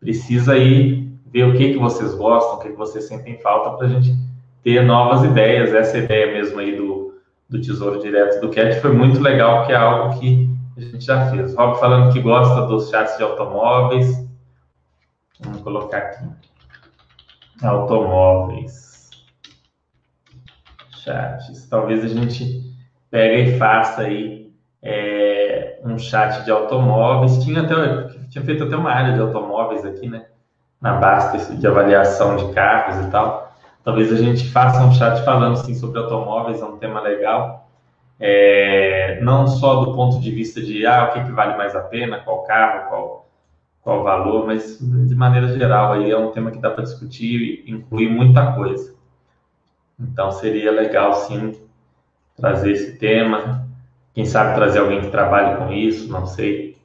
Precisa 0.00 0.54
aí 0.54 1.08
ver 1.26 1.44
o 1.44 1.54
que, 1.54 1.74
que 1.74 1.78
vocês 1.78 2.14
gostam, 2.14 2.56
o 2.56 2.60
que, 2.60 2.70
que 2.70 2.76
vocês 2.76 3.04
sentem 3.04 3.38
falta 3.38 3.76
para 3.76 3.86
a 3.86 3.90
gente 3.90 4.14
ter 4.64 4.82
novas 4.82 5.22
ideias. 5.22 5.72
Essa 5.72 5.98
ideia 5.98 6.32
mesmo 6.32 6.58
aí 6.58 6.76
do, 6.76 7.14
do 7.48 7.60
Tesouro 7.60 8.00
Direto 8.00 8.40
do 8.40 8.50
CAT 8.50 8.80
foi 8.80 8.92
muito 8.92 9.20
legal, 9.20 9.58
porque 9.58 9.72
é 9.72 9.76
algo 9.76 10.18
que 10.18 10.55
a 10.76 10.80
gente 10.80 11.04
já 11.04 11.30
fez. 11.30 11.54
Rob 11.54 11.78
falando 11.78 12.12
que 12.12 12.20
gosta 12.20 12.66
dos 12.66 12.90
chats 12.90 13.16
de 13.16 13.22
automóveis. 13.22 14.26
Vamos 15.40 15.60
colocar 15.62 15.98
aqui. 15.98 16.24
Automóveis. 17.62 19.10
Chats. 20.90 21.66
Talvez 21.68 22.04
a 22.04 22.08
gente 22.08 22.62
pegue 23.10 23.50
e 23.50 23.58
faça 23.58 24.02
aí 24.02 24.52
é, 24.82 25.80
um 25.84 25.98
chat 25.98 26.44
de 26.44 26.50
automóveis. 26.50 27.42
Tinha 27.42 27.62
até 27.62 28.26
tinha 28.28 28.44
feito 28.44 28.64
até 28.64 28.76
uma 28.76 28.90
área 28.90 29.14
de 29.14 29.20
automóveis 29.20 29.84
aqui, 29.84 30.08
né? 30.08 30.26
Na 30.80 30.94
Basta, 30.94 31.54
de 31.54 31.66
avaliação 31.66 32.36
de 32.36 32.52
carros 32.52 33.04
e 33.06 33.10
tal. 33.10 33.56
Talvez 33.82 34.12
a 34.12 34.16
gente 34.16 34.50
faça 34.50 34.82
um 34.82 34.92
chat 34.92 35.24
falando 35.24 35.54
assim, 35.54 35.74
sobre 35.74 35.98
automóveis, 35.98 36.60
é 36.60 36.64
um 36.64 36.76
tema 36.76 37.00
legal. 37.00 37.65
É, 38.18 39.20
não 39.20 39.46
só 39.46 39.84
do 39.84 39.94
ponto 39.94 40.20
de 40.20 40.30
vista 40.30 40.60
de 40.60 40.86
ah, 40.86 41.08
o 41.08 41.12
que, 41.12 41.24
que 41.24 41.32
vale 41.32 41.56
mais 41.56 41.76
a 41.76 41.80
pena, 41.80 42.20
qual 42.20 42.44
carro, 42.44 42.88
qual, 42.88 43.28
qual 43.82 44.02
valor, 44.02 44.46
mas 44.46 44.78
de 44.80 45.14
maneira 45.14 45.48
geral 45.48 45.92
aí 45.92 46.10
é 46.10 46.18
um 46.18 46.30
tema 46.32 46.50
que 46.50 46.58
dá 46.58 46.70
para 46.70 46.84
discutir 46.84 47.64
e 47.66 47.70
incluir 47.70 48.08
muita 48.08 48.52
coisa. 48.52 48.94
Então 49.98 50.30
seria 50.32 50.70
legal 50.70 51.14
sim 51.14 51.52
trazer 52.36 52.72
esse 52.72 52.98
tema. 52.98 53.66
Quem 54.14 54.24
sabe 54.24 54.54
trazer 54.54 54.78
alguém 54.78 55.00
que 55.00 55.10
trabalhe 55.10 55.56
com 55.58 55.72
isso, 55.72 56.10
não 56.10 56.26
sei. 56.26 56.76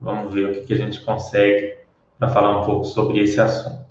Vamos 0.00 0.32
ver 0.32 0.50
o 0.50 0.52
que, 0.54 0.60
que 0.62 0.74
a 0.74 0.76
gente 0.76 1.00
consegue 1.02 1.76
para 2.18 2.28
falar 2.28 2.60
um 2.60 2.64
pouco 2.64 2.84
sobre 2.84 3.20
esse 3.20 3.40
assunto. 3.40 3.90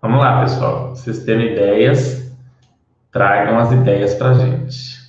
Vamos 0.00 0.20
lá, 0.20 0.42
pessoal. 0.42 0.90
Vocês 0.90 1.24
terem 1.24 1.52
ideias, 1.52 2.25
tragam 3.16 3.58
as 3.58 3.72
ideias 3.72 4.12
para 4.12 4.32
a 4.32 4.34
gente. 4.34 5.00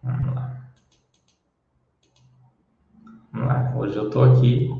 Vamos 0.00 0.32
lá. 0.32 0.60
Vamos 3.32 3.48
lá. 3.48 3.72
Hoje 3.74 3.96
eu 3.96 4.06
estou 4.06 4.22
aqui 4.32 4.70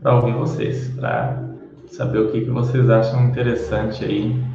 para 0.00 0.14
ouvir 0.14 0.34
vocês, 0.34 0.90
para 0.90 1.42
saber 1.88 2.20
o 2.20 2.30
que, 2.30 2.42
que 2.42 2.50
vocês 2.50 2.88
acham 2.88 3.24
interessante 3.24 4.04
aí 4.04 4.53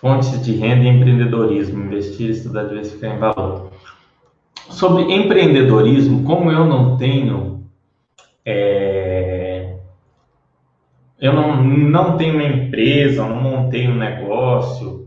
Fontes 0.00 0.42
de 0.42 0.54
renda 0.54 0.84
e 0.84 0.88
empreendedorismo, 0.88 1.84
investir, 1.84 2.30
estudar, 2.30 2.64
diversificar 2.64 3.14
em 3.14 3.18
valor. 3.18 3.70
Sobre 4.70 5.02
empreendedorismo, 5.02 6.24
como 6.24 6.50
eu 6.50 6.64
não 6.64 6.96
tenho, 6.96 7.68
é, 8.42 9.76
eu 11.20 11.34
não, 11.34 11.62
não 11.62 12.16
tenho 12.16 12.32
uma 12.32 12.44
empresa, 12.44 13.26
não 13.26 13.36
montei 13.36 13.88
um 13.88 13.94
negócio, 13.94 15.06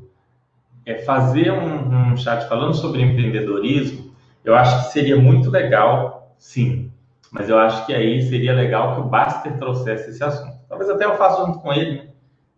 é 0.86 1.00
fazer 1.00 1.52
um, 1.52 2.12
um 2.12 2.16
chat 2.16 2.48
falando 2.48 2.76
sobre 2.76 3.02
empreendedorismo, 3.02 4.14
eu 4.46 4.54
acho 4.54 4.86
que 4.86 4.94
seria 4.94 5.16
muito 5.16 5.50
legal, 5.50 6.36
sim. 6.38 6.92
Mas 7.32 7.50
eu 7.50 7.58
acho 7.58 7.84
que 7.88 7.96
aí 7.96 8.22
seria 8.22 8.54
legal 8.54 8.94
que 8.94 9.02
o 9.02 9.06
Baster 9.06 9.58
trouxesse 9.58 10.12
esse 10.12 10.24
assunto. 10.24 10.54
Talvez 10.70 10.88
até 10.88 11.06
eu 11.06 11.18
faça 11.18 11.44
junto 11.44 11.62
com 11.62 11.74
ele, 11.74 11.96
né? 11.96 12.08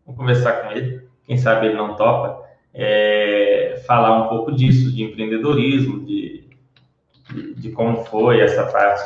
Vou 0.06 0.14
conversar 0.14 0.64
com 0.64 0.72
ele 0.72 1.05
quem 1.26 1.38
sabe 1.38 1.68
ele 1.68 1.76
não 1.76 1.96
topa, 1.96 2.44
é, 2.74 3.82
falar 3.88 4.24
um 4.24 4.30
pouco 4.30 4.52
disso, 4.52 4.92
de 4.94 5.04
empreendedorismo, 5.04 6.06
de, 6.06 6.48
de, 7.32 7.54
de, 7.56 7.72
como 7.72 8.04
foi 8.06 8.42
essa 8.42 8.66
parte, 8.66 9.02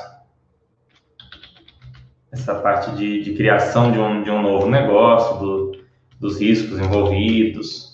essa 2.32 2.56
parte 2.56 2.92
de, 2.96 3.24
de 3.24 3.34
criação 3.36 3.92
de 3.92 4.00
um, 4.00 4.24
de 4.24 4.32
um 4.32 4.42
novo 4.42 4.70
negócio, 4.70 5.40
do, 5.40 5.72
dos 6.20 6.40
riscos 6.40 6.80
envolvidos. 6.80 7.89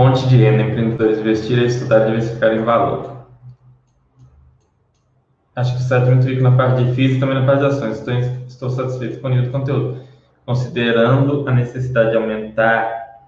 Fonte 0.00 0.26
de 0.28 0.36
renda, 0.38 0.62
empreendedores 0.62 1.18
investir 1.18 1.58
e 1.58 1.66
estudar 1.66 2.00
e 2.00 2.04
diversificar 2.06 2.54
em 2.54 2.64
valor. 2.64 3.26
Acho 5.54 5.76
que 5.76 5.82
está 5.82 6.00
muito 6.00 6.26
rico 6.26 6.42
na 6.42 6.56
parte 6.56 6.82
de 6.82 6.94
FIIs 6.94 7.16
e 7.16 7.20
também 7.20 7.38
na 7.38 7.44
parte 7.44 7.60
de 7.60 7.66
ações. 7.66 7.98
Estou, 7.98 8.14
estou 8.14 8.70
satisfeito 8.70 9.20
com 9.20 9.26
o 9.26 9.30
nível 9.30 9.44
de 9.44 9.50
conteúdo. 9.50 10.02
Considerando 10.46 11.46
a 11.46 11.52
necessidade 11.52 12.12
de 12.12 12.16
aumentar 12.16 13.20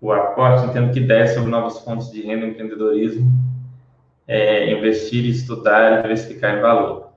o 0.00 0.12
aporte, 0.12 0.66
entendo 0.66 0.92
que 0.92 1.00
ideias 1.00 1.34
sobre 1.34 1.50
novas 1.50 1.80
fontes 1.80 2.12
de 2.12 2.22
renda 2.22 2.46
e 2.46 2.50
empreendedorismo, 2.50 3.28
é, 4.28 4.70
investir, 4.70 5.24
estudar 5.24 5.98
e 5.98 6.02
diversificar 6.02 6.58
em 6.58 6.60
valor. 6.60 7.08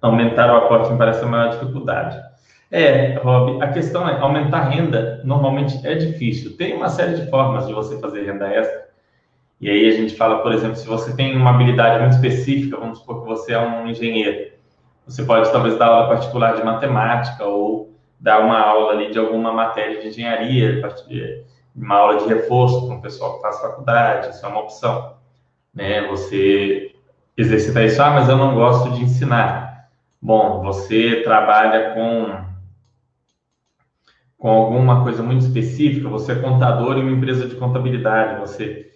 Aumentar 0.00 0.50
o 0.50 0.64
aporte 0.64 0.90
me 0.90 0.96
parece 0.96 1.22
a 1.22 1.26
maior 1.26 1.50
dificuldade. 1.50 2.18
É, 2.76 3.14
Rob, 3.22 3.62
a 3.62 3.68
questão 3.68 4.08
é, 4.08 4.18
aumentar 4.18 4.58
a 4.58 4.68
renda 4.68 5.20
normalmente 5.22 5.86
é 5.86 5.94
difícil. 5.94 6.56
Tem 6.56 6.74
uma 6.74 6.88
série 6.88 7.14
de 7.14 7.30
formas 7.30 7.68
de 7.68 7.72
você 7.72 8.00
fazer 8.00 8.24
renda 8.24 8.48
extra. 8.48 8.88
E 9.60 9.70
aí 9.70 9.86
a 9.86 9.92
gente 9.92 10.16
fala, 10.16 10.42
por 10.42 10.52
exemplo, 10.52 10.74
se 10.74 10.84
você 10.84 11.14
tem 11.14 11.36
uma 11.36 11.50
habilidade 11.50 12.00
muito 12.00 12.14
específica, 12.16 12.76
vamos 12.76 12.98
supor 12.98 13.20
que 13.20 13.28
você 13.28 13.52
é 13.52 13.60
um 13.60 13.86
engenheiro, 13.86 14.54
você 15.06 15.22
pode 15.22 15.52
talvez 15.52 15.78
dar 15.78 15.86
aula 15.86 16.08
particular 16.08 16.56
de 16.56 16.64
matemática 16.64 17.44
ou 17.44 17.94
dar 18.18 18.40
uma 18.40 18.58
aula 18.58 18.90
ali 18.90 19.12
de 19.12 19.20
alguma 19.20 19.52
matéria 19.52 20.00
de 20.00 20.08
engenharia, 20.08 20.82
uma 21.76 21.94
aula 21.94 22.16
de 22.16 22.26
reforço 22.26 22.86
para 22.86 22.96
um 22.96 23.00
pessoal 23.00 23.36
que 23.36 23.42
faz 23.42 23.60
faculdade, 23.60 24.30
isso 24.30 24.44
é 24.44 24.48
uma 24.48 24.62
opção. 24.62 25.14
Né? 25.72 26.08
Você 26.08 26.92
exercitar 27.36 27.84
isso, 27.84 28.02
ah, 28.02 28.10
mas 28.10 28.28
eu 28.28 28.36
não 28.36 28.56
gosto 28.56 28.90
de 28.90 29.04
ensinar. 29.04 29.90
Bom, 30.20 30.60
você 30.60 31.22
trabalha 31.22 31.94
com 31.94 32.52
com 34.44 34.50
alguma 34.50 35.02
coisa 35.02 35.22
muito 35.22 35.46
específica, 35.46 36.06
você 36.06 36.32
é 36.32 36.34
contador 36.34 36.98
em 36.98 37.00
uma 37.00 37.12
empresa 37.12 37.48
de 37.48 37.54
contabilidade, 37.54 38.38
você 38.38 38.92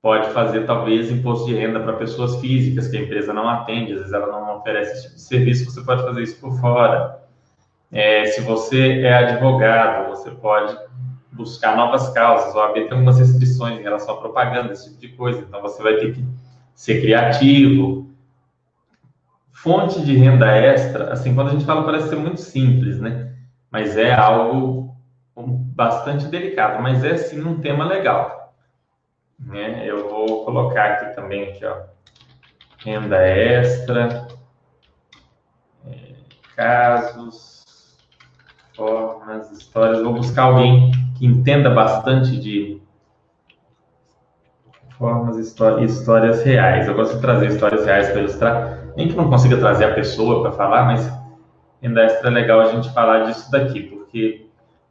pode 0.00 0.30
fazer 0.30 0.64
talvez 0.64 1.10
imposto 1.10 1.46
de 1.46 1.56
renda 1.56 1.80
para 1.80 1.94
pessoas 1.94 2.36
físicas 2.36 2.86
que 2.86 2.96
a 2.96 3.00
empresa 3.00 3.32
não 3.32 3.48
atende, 3.48 3.94
às 3.94 3.98
vezes 3.98 4.12
ela 4.12 4.28
não 4.28 4.58
oferece 4.58 4.92
esse 4.92 5.02
tipo 5.02 5.14
de 5.16 5.22
serviço, 5.22 5.64
você 5.64 5.80
pode 5.80 6.04
fazer 6.04 6.22
isso 6.22 6.40
por 6.40 6.56
fora. 6.60 7.20
É, 7.90 8.26
se 8.26 8.42
você 8.42 9.00
é 9.00 9.12
advogado, 9.12 10.10
você 10.10 10.30
pode 10.30 10.78
buscar 11.32 11.76
novas 11.76 12.08
causas. 12.10 12.54
O 12.54 12.60
AB 12.60 12.82
tem 12.82 12.92
algumas 12.92 13.18
restrições 13.18 13.80
em 13.80 13.82
relação 13.82 14.14
à 14.14 14.18
propaganda, 14.18 14.72
esse 14.72 14.88
tipo 14.88 15.00
de 15.00 15.08
coisa, 15.16 15.40
então 15.40 15.60
você 15.60 15.82
vai 15.82 15.96
ter 15.96 16.14
que 16.14 16.24
ser 16.76 17.00
criativo. 17.00 18.08
Fonte 19.50 20.00
de 20.00 20.16
renda 20.16 20.46
extra, 20.46 21.12
assim, 21.12 21.34
quando 21.34 21.48
a 21.48 21.52
gente 21.54 21.64
fala 21.64 21.82
parece 21.82 22.08
ser 22.08 22.16
muito 22.16 22.40
simples, 22.40 23.00
né? 23.00 23.32
Mas 23.68 23.96
é 23.96 24.14
algo 24.14 24.81
bastante 25.46 26.26
delicado, 26.26 26.82
mas 26.82 27.04
é 27.04 27.16
sim 27.16 27.40
um 27.42 27.60
tema 27.60 27.84
legal. 27.84 28.54
Né? 29.38 29.84
Eu 29.86 30.08
vou 30.08 30.44
colocar 30.44 30.92
aqui 30.92 31.14
também 31.14 31.50
aqui, 31.50 31.64
ó, 31.64 31.76
renda 32.78 33.16
extra, 33.26 34.28
é, 35.86 36.14
casos, 36.56 37.96
formas, 38.76 39.50
histórias. 39.50 40.02
Vou 40.02 40.14
buscar 40.14 40.44
alguém 40.44 40.92
que 41.18 41.26
entenda 41.26 41.70
bastante 41.70 42.38
de 42.38 42.80
formas, 44.98 45.36
histórias, 45.38 45.92
histórias 45.98 46.42
reais. 46.44 46.86
Eu 46.86 46.94
gosto 46.94 47.16
de 47.16 47.20
trazer 47.20 47.48
histórias 47.48 47.84
reais 47.84 48.10
para 48.10 48.20
ilustrar, 48.20 48.92
nem 48.96 49.08
que 49.08 49.16
não 49.16 49.28
consiga 49.28 49.56
trazer 49.56 49.86
a 49.86 49.94
pessoa 49.94 50.42
para 50.42 50.52
falar, 50.52 50.84
mas 50.84 51.12
renda 51.82 52.04
extra 52.04 52.28
é 52.28 52.32
legal 52.32 52.60
a 52.60 52.66
gente 52.66 52.92
falar 52.92 53.24
disso 53.24 53.50
daqui, 53.50 53.82
porque 53.82 54.41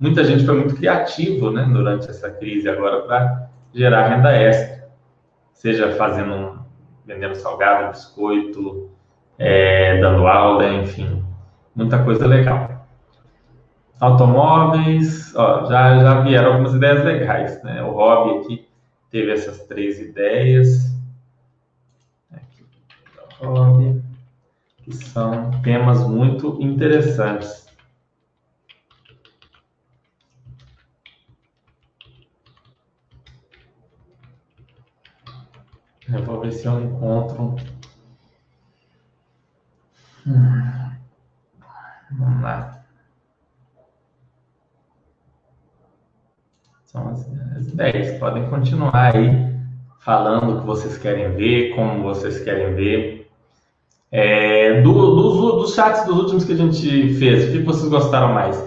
muita 0.02 0.24
gente 0.24 0.44
foi 0.44 0.56
muito 0.56 0.76
criativo 0.76 1.52
né, 1.52 1.64
durante 1.72 2.10
essa 2.10 2.32
crise 2.32 2.68
agora 2.68 3.04
para 3.04 3.50
gerar 3.72 4.08
renda 4.08 4.36
extra, 4.36 4.90
seja 5.54 5.92
fazendo 5.92 6.34
um, 6.34 6.60
vendendo 7.06 7.36
salgado, 7.36 7.92
biscoito, 7.92 8.90
é, 9.38 10.02
dando 10.02 10.26
aula, 10.26 10.68
enfim, 10.74 11.24
muita 11.76 12.04
coisa 12.04 12.26
legal. 12.26 12.88
Automóveis, 14.00 15.34
ó, 15.36 15.66
já, 15.66 16.00
já 16.00 16.22
vieram 16.22 16.54
algumas 16.54 16.74
ideias 16.74 17.06
legais, 17.06 17.62
né? 17.64 17.84
O 17.84 17.92
Rob 17.92 18.40
aqui 18.40 18.68
teve 19.12 19.32
essas 19.32 19.60
três 19.68 20.00
ideias. 20.00 20.92
Aqui, 22.34 22.66
Rob, 23.40 24.02
que 24.78 24.96
são 24.96 25.52
temas 25.62 26.04
muito 26.08 26.58
interessantes. 26.60 27.61
Eu 36.14 36.24
vou 36.24 36.42
ver 36.42 36.52
se 36.52 36.66
eu 36.66 36.82
encontro. 36.82 37.56
Hum. 40.28 40.92
Vamos 42.12 42.42
lá. 42.42 42.84
São 46.86 47.08
as, 47.10 47.26
as 47.56 47.68
ideias. 47.68 48.20
Podem 48.20 48.50
continuar 48.50 49.16
aí 49.16 49.52
falando 50.00 50.58
o 50.58 50.60
que 50.62 50.68
vocês 50.68 50.98
querem 50.98 51.32
ver, 51.36 51.74
como 51.76 52.04
vocês 52.04 52.44
querem 52.44 52.76
ver. 52.76 53.30
É, 54.12 54.82
do, 54.82 54.92
dos, 54.92 55.62
dos 55.62 55.74
chats 55.74 56.06
dos 56.06 56.18
últimos 56.18 56.44
que 56.44 56.52
a 56.52 56.58
gente 56.58 57.14
fez, 57.14 57.48
o 57.48 57.52
que 57.54 57.64
vocês 57.64 57.88
gostaram 57.88 58.34
mais? 58.34 58.58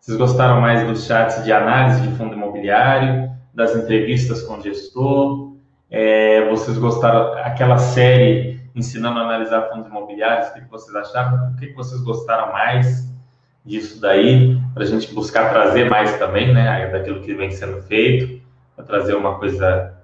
Vocês 0.00 0.16
gostaram 0.16 0.60
mais 0.60 0.86
dos 0.86 1.04
chats 1.06 1.42
de 1.44 1.52
análise 1.52 2.02
de 2.02 2.14
fundo 2.16 2.34
imobiliário, 2.34 3.30
das 3.52 3.74
entrevistas 3.74 4.42
com 4.42 4.58
o 4.58 4.60
gestor? 4.60 5.54
É, 5.90 6.23
vocês 6.56 6.78
gostaram 6.78 7.34
aquela 7.38 7.78
série 7.78 8.60
ensinando 8.74 9.18
a 9.18 9.22
analisar 9.22 9.68
fundos 9.68 9.88
imobiliários? 9.88 10.48
O 10.48 10.54
que 10.54 10.70
vocês 10.70 10.94
acharam? 10.94 11.50
O 11.50 11.56
que 11.56 11.72
vocês 11.72 12.00
gostaram 12.00 12.52
mais 12.52 13.12
disso 13.64 14.00
daí? 14.00 14.60
Para 14.72 14.84
a 14.84 14.86
gente 14.86 15.12
buscar 15.12 15.50
trazer 15.50 15.90
mais 15.90 16.16
também, 16.16 16.54
né? 16.54 16.86
Daquilo 16.90 17.22
que 17.22 17.34
vem 17.34 17.50
sendo 17.50 17.82
feito, 17.82 18.40
para 18.76 18.84
trazer 18.84 19.14
uma 19.14 19.38
coisa 19.38 19.94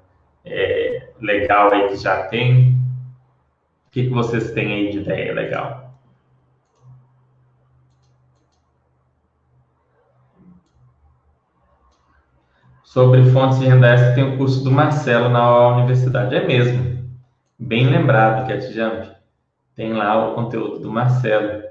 é, 0.44 1.10
legal 1.20 1.72
aí 1.72 1.88
que 1.88 1.96
já 1.96 2.24
tem. 2.24 2.70
O 3.86 3.90
que, 3.92 4.04
que 4.04 4.10
vocês 4.10 4.50
têm 4.50 4.72
aí 4.72 4.90
de 4.90 4.98
ideia 4.98 5.32
legal? 5.32 5.94
Sobre 12.90 13.24
fontes 13.30 13.60
de 13.60 13.66
renda 13.66 13.86
extra, 13.86 14.14
tem 14.16 14.24
o 14.24 14.36
curso 14.36 14.64
do 14.64 14.70
Marcelo 14.72 15.28
na 15.28 15.68
universidade. 15.76 16.34
É 16.34 16.44
mesmo. 16.44 17.08
Bem 17.56 17.86
lembrado, 17.88 18.48
Cat 18.48 18.66
Jump. 18.72 19.08
Tem 19.76 19.92
lá 19.92 20.26
o 20.26 20.34
conteúdo 20.34 20.80
do 20.80 20.90
Marcelo. 20.90 21.62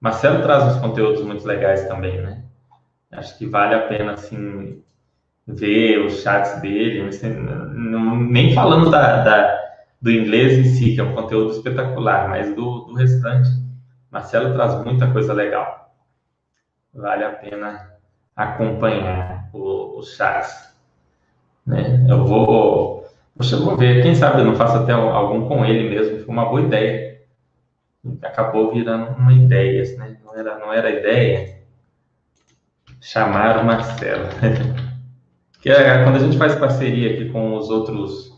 Marcelo 0.00 0.42
traz 0.42 0.64
uns 0.64 0.80
conteúdos 0.80 1.22
muito 1.22 1.46
legais 1.46 1.86
também, 1.86 2.20
né? 2.20 2.42
Acho 3.12 3.38
que 3.38 3.46
vale 3.46 3.76
a 3.76 3.86
pena, 3.86 4.14
assim, 4.14 4.82
ver 5.46 6.04
os 6.04 6.20
chats 6.20 6.60
dele, 6.60 7.08
nem 8.28 8.52
falando 8.52 8.90
da, 8.90 9.22
da 9.22 9.60
do 10.02 10.10
inglês 10.10 10.58
em 10.58 10.64
si, 10.64 10.96
que 10.96 11.00
é 11.00 11.04
um 11.04 11.14
conteúdo 11.14 11.52
espetacular, 11.52 12.28
mas 12.28 12.52
do, 12.56 12.86
do 12.86 12.94
restante, 12.94 13.50
Marcelo 14.10 14.52
traz 14.54 14.84
muita 14.84 15.12
coisa 15.12 15.32
legal. 15.32 15.94
Vale 16.92 17.22
a 17.22 17.30
pena 17.30 17.88
acompanhar 18.34 19.39
os 19.52 20.16
chats. 20.16 20.74
Né? 21.66 22.06
Eu 22.08 22.24
vou, 22.24 23.06
eu 23.38 23.64
vou 23.64 23.76
ver, 23.76 24.02
quem 24.02 24.14
sabe 24.14 24.40
eu 24.40 24.44
não 24.44 24.56
faço 24.56 24.78
até 24.78 24.92
algum 24.92 25.46
com 25.46 25.64
ele 25.64 25.88
mesmo, 25.88 26.18
foi 26.18 26.28
uma 26.28 26.46
boa 26.46 26.60
ideia. 26.60 27.20
Acabou 28.22 28.72
virando 28.72 29.16
uma 29.18 29.32
ideia, 29.32 29.82
né? 29.98 30.16
Não 30.24 30.34
era, 30.34 30.58
não 30.58 30.72
era 30.72 30.90
ideia. 30.90 31.60
Chamar 33.00 33.58
o 33.58 33.64
Marcelo. 33.64 34.26
que 35.60 35.70
é 35.70 36.02
quando 36.02 36.16
a 36.16 36.20
gente 36.20 36.38
faz 36.38 36.54
parceria 36.54 37.12
aqui 37.12 37.30
com 37.30 37.56
os 37.56 37.68
outros 37.68 38.30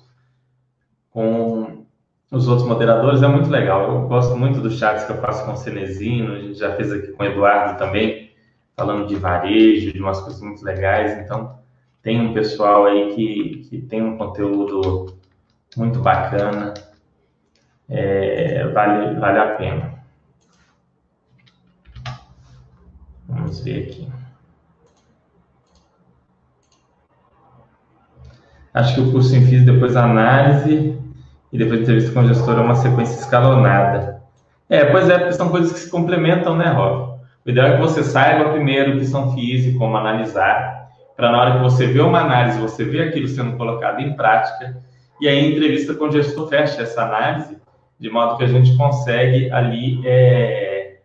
com 1.10 1.86
os 2.30 2.48
outros 2.48 2.66
moderadores 2.66 3.22
é 3.22 3.28
muito 3.28 3.50
legal. 3.50 3.92
Eu 3.92 4.08
gosto 4.08 4.36
muito 4.36 4.60
dos 4.60 4.78
chats 4.78 5.04
que 5.04 5.12
eu 5.12 5.20
faço 5.20 5.44
com 5.44 5.52
o 5.52 5.56
Cenezino, 5.56 6.34
a 6.34 6.38
gente 6.38 6.58
já 6.58 6.74
fez 6.74 6.90
aqui 6.90 7.08
com 7.08 7.22
o 7.22 7.26
Eduardo 7.26 7.78
também, 7.78 8.21
falando 8.82 9.06
de 9.06 9.14
varejo, 9.14 9.92
de 9.92 10.00
umas 10.00 10.20
coisas 10.20 10.40
muito 10.40 10.64
legais. 10.64 11.16
Então, 11.18 11.58
tem 12.02 12.20
um 12.20 12.34
pessoal 12.34 12.86
aí 12.86 13.14
que, 13.14 13.68
que 13.68 13.82
tem 13.82 14.02
um 14.02 14.18
conteúdo 14.18 15.16
muito 15.76 16.00
bacana, 16.00 16.74
é, 17.88 18.66
vale, 18.68 19.18
vale 19.20 19.38
a 19.38 19.54
pena. 19.54 19.94
Vamos 23.28 23.60
ver 23.60 23.84
aqui. 23.84 24.08
Acho 28.74 28.94
que 28.94 29.00
o 29.00 29.12
curso 29.12 29.36
em 29.36 29.46
FIS, 29.46 29.64
depois 29.64 29.96
análise 29.96 30.98
e 31.52 31.58
depois 31.58 31.82
entrevista 31.82 32.12
com 32.12 32.20
o 32.20 32.26
gestor 32.26 32.58
é 32.58 32.62
uma 32.62 32.74
sequência 32.74 33.20
escalonada. 33.20 34.22
É, 34.68 34.86
pois 34.86 35.08
é, 35.08 35.18
porque 35.18 35.34
são 35.34 35.50
coisas 35.50 35.72
que 35.72 35.80
se 35.80 35.90
complementam, 35.90 36.56
né, 36.56 36.70
Rob? 36.70 37.11
O 37.44 37.50
ideal 37.50 37.68
é 37.68 37.76
que 37.76 37.82
você 37.82 38.04
saiba 38.04 38.50
primeiro 38.50 38.94
o 38.94 38.98
que 38.98 39.04
são 39.04 39.34
FIS 39.34 39.66
e 39.66 39.74
como 39.74 39.96
analisar, 39.96 40.88
para 41.16 41.30
na 41.30 41.40
hora 41.40 41.52
que 41.54 41.62
você 41.62 41.86
vê 41.86 42.00
uma 42.00 42.20
análise, 42.20 42.60
você 42.60 42.84
vê 42.84 43.02
aquilo 43.02 43.26
sendo 43.28 43.56
colocado 43.56 44.00
em 44.00 44.14
prática, 44.14 44.76
e 45.20 45.28
aí 45.28 45.38
a 45.38 45.48
entrevista 45.48 45.94
com 45.94 46.06
o 46.06 46.12
gestor 46.12 46.48
fecha 46.48 46.82
essa 46.82 47.02
análise, 47.02 47.56
de 47.98 48.10
modo 48.10 48.36
que 48.36 48.44
a 48.44 48.48
gente 48.48 48.76
consegue 48.76 49.50
ali 49.50 50.00
é, 50.04 50.98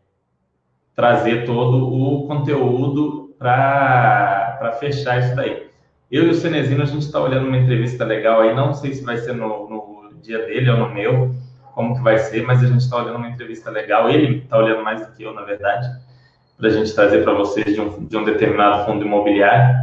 trazer 0.95 1.45
todo 1.45 1.91
o 1.91 2.28
conteúdo 2.28 3.36
para 3.38 4.76
fechar 4.80 5.19
isso 5.19 5.36
daí. 5.36 5.67
Eu 6.12 6.26
e 6.26 6.30
o 6.30 6.34
Cenezino, 6.34 6.84
a 6.84 6.86
gente 6.86 7.04
está 7.04 7.19
olhando 7.19 7.47
uma 7.47 7.58
entrevista 7.58 8.06
legal 8.06 8.41
aí, 8.41 8.56
não 8.56 8.73
sei 8.73 8.93
se 8.93 9.04
vai 9.04 9.17
ser 9.17 9.34
no, 9.34 9.69
no 9.69 9.97
dia 10.21 10.45
dele 10.45 10.69
ou 10.69 10.78
no 10.78 10.89
meu, 10.89 11.36
como 11.73 11.95
que 11.95 12.02
vai 12.02 12.17
ser, 12.17 12.43
mas 12.43 12.63
a 12.63 12.67
gente 12.67 12.82
está 12.82 12.97
olhando 12.97 13.17
uma 13.17 13.30
entrevista 13.30 13.69
legal. 13.69 14.10
Ele 14.10 14.39
está 14.39 14.58
olhando 14.58 14.84
mais 14.84 15.06
do 15.06 15.13
que 15.13 15.21
eu, 15.21 15.34
na 15.34 15.43
verdade, 15.43 15.88
para 16.58 16.67
a 16.67 16.72
gente 16.72 16.93
trazer 16.93 17.24
para 17.24 17.34
vocês 17.34 17.74
de 17.74 17.80
um, 17.80 18.06
de 18.06 18.17
um 18.17 18.24
determinado 18.24 18.86
fundo 18.86 19.06
imobiliário. 19.06 19.76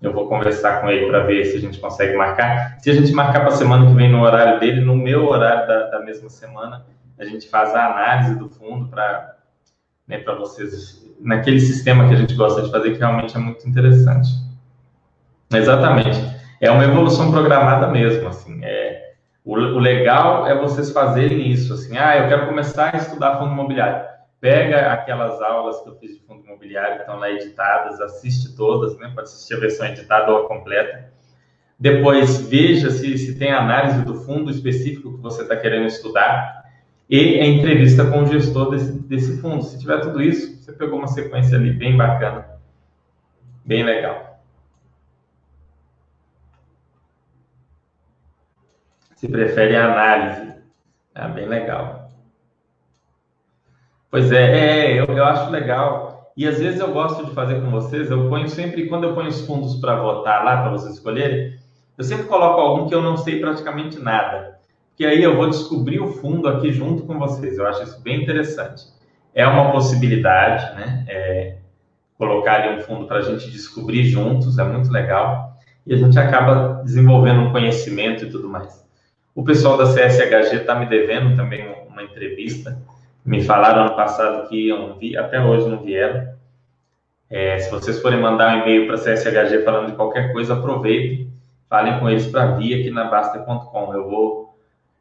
Eu 0.00 0.12
vou 0.12 0.28
conversar 0.28 0.80
com 0.80 0.88
ele 0.88 1.06
para 1.06 1.24
ver 1.24 1.44
se 1.46 1.56
a 1.56 1.60
gente 1.60 1.80
consegue 1.80 2.16
marcar. 2.16 2.76
Se 2.78 2.90
a 2.90 2.94
gente 2.94 3.12
marcar 3.12 3.40
para 3.40 3.48
a 3.48 3.56
semana 3.56 3.86
que 3.86 3.94
vem 3.94 4.10
no 4.10 4.22
horário 4.22 4.60
dele, 4.60 4.80
no 4.80 4.94
meu 4.94 5.26
horário 5.26 5.66
da, 5.66 5.90
da 5.90 6.00
mesma 6.00 6.28
semana, 6.28 6.86
a 7.18 7.24
gente 7.24 7.48
faz 7.48 7.74
a 7.74 7.86
análise 7.86 8.38
do 8.38 8.48
fundo 8.48 8.88
para 8.88 9.36
né, 10.06 10.22
vocês, 10.38 11.04
naquele 11.20 11.58
sistema 11.58 12.06
que 12.06 12.14
a 12.14 12.18
gente 12.18 12.34
gosta 12.34 12.62
de 12.62 12.70
fazer, 12.70 12.92
que 12.92 12.98
realmente 12.98 13.36
é 13.36 13.40
muito 13.40 13.68
interessante. 13.68 14.28
Exatamente. 15.52 16.20
É 16.60 16.70
uma 16.70 16.84
evolução 16.84 17.30
programada 17.30 17.88
mesmo, 17.88 18.28
assim. 18.28 18.60
É, 18.62 19.14
o, 19.44 19.54
o, 19.54 19.78
legal 19.78 20.46
é 20.46 20.54
vocês 20.56 20.90
fazerem 20.90 21.50
isso, 21.50 21.72
assim. 21.74 21.96
Ah, 21.96 22.16
eu 22.16 22.28
quero 22.28 22.46
começar 22.46 22.94
a 22.94 22.98
estudar 22.98 23.38
fundo 23.38 23.52
imobiliário. 23.52 24.15
Pega 24.46 24.92
aquelas 24.92 25.42
aulas 25.42 25.80
que 25.80 25.88
eu 25.88 25.96
fiz 25.96 26.14
de 26.14 26.20
fundo 26.20 26.44
imobiliário 26.44 26.94
que 26.94 27.00
estão 27.00 27.18
lá 27.18 27.28
editadas, 27.32 28.00
assiste 28.00 28.54
todas, 28.54 28.96
né? 28.96 29.10
Pode 29.12 29.26
assistir 29.28 29.54
a 29.54 29.58
versão 29.58 29.84
editada 29.88 30.30
ou 30.30 30.44
a 30.44 30.48
completa. 30.48 31.12
Depois 31.76 32.42
veja 32.42 32.88
se, 32.90 33.18
se 33.18 33.36
tem 33.36 33.50
análise 33.50 34.04
do 34.04 34.14
fundo 34.14 34.48
específico 34.48 35.16
que 35.16 35.20
você 35.20 35.42
está 35.42 35.56
querendo 35.56 35.86
estudar 35.86 36.64
e 37.10 37.40
a 37.40 37.44
entrevista 37.44 38.08
com 38.08 38.22
o 38.22 38.26
gestor 38.26 38.70
desse, 38.70 38.92
desse 38.92 39.40
fundo. 39.40 39.64
Se 39.64 39.80
tiver 39.80 39.98
tudo 39.98 40.22
isso, 40.22 40.62
você 40.62 40.72
pegou 40.72 41.00
uma 41.00 41.08
sequência 41.08 41.58
ali 41.58 41.72
bem 41.72 41.96
bacana, 41.96 42.46
bem 43.64 43.82
legal. 43.82 44.40
se 49.16 49.26
prefere 49.26 49.74
a 49.74 49.92
análise. 49.92 50.54
É 51.16 51.26
bem 51.26 51.48
legal. 51.48 52.05
Pois 54.16 54.32
é, 54.32 54.94
é 54.94 54.98
eu, 54.98 55.04
eu 55.04 55.24
acho 55.26 55.50
legal. 55.50 56.32
E 56.34 56.48
às 56.48 56.58
vezes 56.58 56.80
eu 56.80 56.90
gosto 56.90 57.26
de 57.26 57.32
fazer 57.32 57.60
com 57.60 57.70
vocês, 57.70 58.10
eu 58.10 58.30
ponho 58.30 58.48
sempre, 58.48 58.86
quando 58.86 59.04
eu 59.04 59.14
ponho 59.14 59.28
os 59.28 59.42
fundos 59.42 59.76
para 59.76 60.00
votar 60.00 60.42
lá, 60.42 60.62
para 60.62 60.70
vocês 60.70 60.94
escolherem, 60.94 61.58
eu 61.98 62.02
sempre 62.02 62.24
coloco 62.24 62.58
algum 62.58 62.88
que 62.88 62.94
eu 62.94 63.02
não 63.02 63.18
sei 63.18 63.38
praticamente 63.40 63.98
nada. 63.98 64.58
Que 64.96 65.04
aí 65.04 65.22
eu 65.22 65.36
vou 65.36 65.50
descobrir 65.50 66.00
o 66.00 66.14
fundo 66.14 66.48
aqui 66.48 66.72
junto 66.72 67.02
com 67.02 67.18
vocês. 67.18 67.58
Eu 67.58 67.66
acho 67.66 67.82
isso 67.82 68.00
bem 68.00 68.22
interessante. 68.22 68.84
É 69.34 69.46
uma 69.46 69.70
possibilidade, 69.70 70.74
né? 70.76 71.04
É, 71.06 71.56
colocar 72.16 72.62
ali 72.62 72.78
um 72.78 72.80
fundo 72.80 73.04
para 73.04 73.18
a 73.18 73.22
gente 73.22 73.50
descobrir 73.50 74.04
juntos, 74.04 74.56
é 74.56 74.64
muito 74.64 74.90
legal. 74.90 75.58
E 75.86 75.92
a 75.92 75.96
gente 75.98 76.18
acaba 76.18 76.80
desenvolvendo 76.82 77.40
um 77.40 77.52
conhecimento 77.52 78.24
e 78.24 78.30
tudo 78.30 78.48
mais. 78.48 78.82
O 79.34 79.44
pessoal 79.44 79.76
da 79.76 79.84
CSHG 79.84 80.56
está 80.56 80.74
me 80.74 80.86
devendo 80.86 81.36
também 81.36 81.66
uma 81.86 82.02
entrevista. 82.02 82.78
Me 83.26 83.42
falaram 83.42 83.86
ano 83.86 83.96
passado 83.96 84.48
que 84.48 84.68
iam 84.68 84.94
vir, 84.94 85.18
até 85.18 85.44
hoje 85.44 85.68
não 85.68 85.82
vieram. 85.82 86.28
É, 87.28 87.58
se 87.58 87.68
vocês 87.72 88.00
forem 88.00 88.20
mandar 88.20 88.54
um 88.54 88.62
e-mail 88.62 88.86
para 88.86 88.94
a 88.94 88.98
CSHG 88.98 89.64
falando 89.64 89.90
de 89.90 89.96
qualquer 89.96 90.32
coisa, 90.32 90.54
aproveitem, 90.54 91.28
falem 91.68 91.98
com 91.98 92.08
eles 92.08 92.28
para 92.28 92.52
vir 92.52 92.80
aqui 92.80 92.90
na 92.90 93.04
Basta.com. 93.04 93.92
Eu 93.92 94.08
vou 94.08 94.56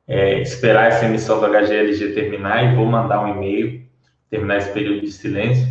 é, 0.07 0.39
esperar 0.39 0.87
essa 0.87 1.05
emissão 1.05 1.39
do 1.39 1.47
HGLG 1.47 2.13
terminar 2.13 2.63
e 2.63 2.75
vou 2.75 2.87
mandar 2.87 3.23
um 3.23 3.27
e-mail, 3.27 3.85
terminar 4.31 4.57
esse 4.57 4.71
período 4.71 5.01
de 5.01 5.11
silêncio. 5.11 5.67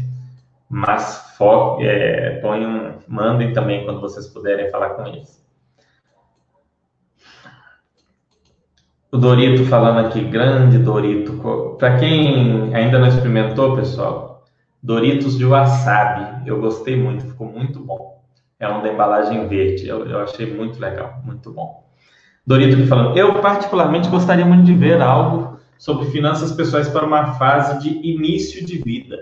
Mas 0.71 1.37
é, 1.81 2.39
ponham, 2.41 2.99
mandem 3.09 3.53
também 3.53 3.85
quando 3.85 4.01
vocês 4.01 4.29
puderem 4.29 4.71
falar 4.71 4.91
com 4.91 5.07
eles. 5.09 5.44
O 9.15 9.17
Dorito 9.17 9.65
falando 9.67 10.05
aqui, 10.05 10.25
grande 10.25 10.77
Dorito. 10.77 11.35
Para 11.79 11.99
quem 11.99 12.75
ainda 12.75 12.99
não 12.99 13.07
experimentou, 13.07 13.77
pessoal, 13.77 14.43
Doritos 14.83 15.39
de 15.39 15.45
wasabi. 15.45 16.49
Eu 16.49 16.61
gostei 16.61 16.97
muito, 16.97 17.25
ficou 17.25 17.47
muito 17.47 17.79
bom. 17.79 18.21
É 18.59 18.69
um 18.69 18.83
da 18.83 18.93
embalagem 18.93 19.47
verde. 19.47 19.87
Eu, 19.87 20.05
eu 20.05 20.19
achei 20.19 20.53
muito 20.53 20.81
legal, 20.81 21.21
muito 21.23 21.53
bom. 21.53 21.85
Dorito 22.45 22.75
aqui 22.75 22.89
falando, 22.89 23.17
eu 23.17 23.41
particularmente 23.41 24.09
gostaria 24.09 24.45
muito 24.45 24.65
de 24.65 24.75
ver 24.75 25.01
algo 25.01 25.61
sobre 25.79 26.07
finanças 26.07 26.51
pessoais 26.51 26.89
para 26.89 27.07
uma 27.07 27.35
fase 27.35 27.79
de 27.85 27.91
início 28.05 28.67
de 28.67 28.79
vida. 28.79 29.17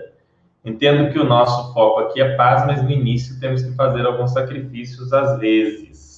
Entendo 0.65 1.13
que 1.13 1.19
o 1.19 1.23
nosso 1.23 1.71
foco 1.71 1.99
aqui 1.99 2.19
é 2.19 2.35
paz, 2.35 2.65
mas 2.65 2.81
no 2.81 2.89
início 2.89 3.39
temos 3.39 3.61
que 3.61 3.75
fazer 3.75 4.07
alguns 4.07 4.33
sacrifícios 4.33 5.13
às 5.13 5.37
vezes. 5.37 6.12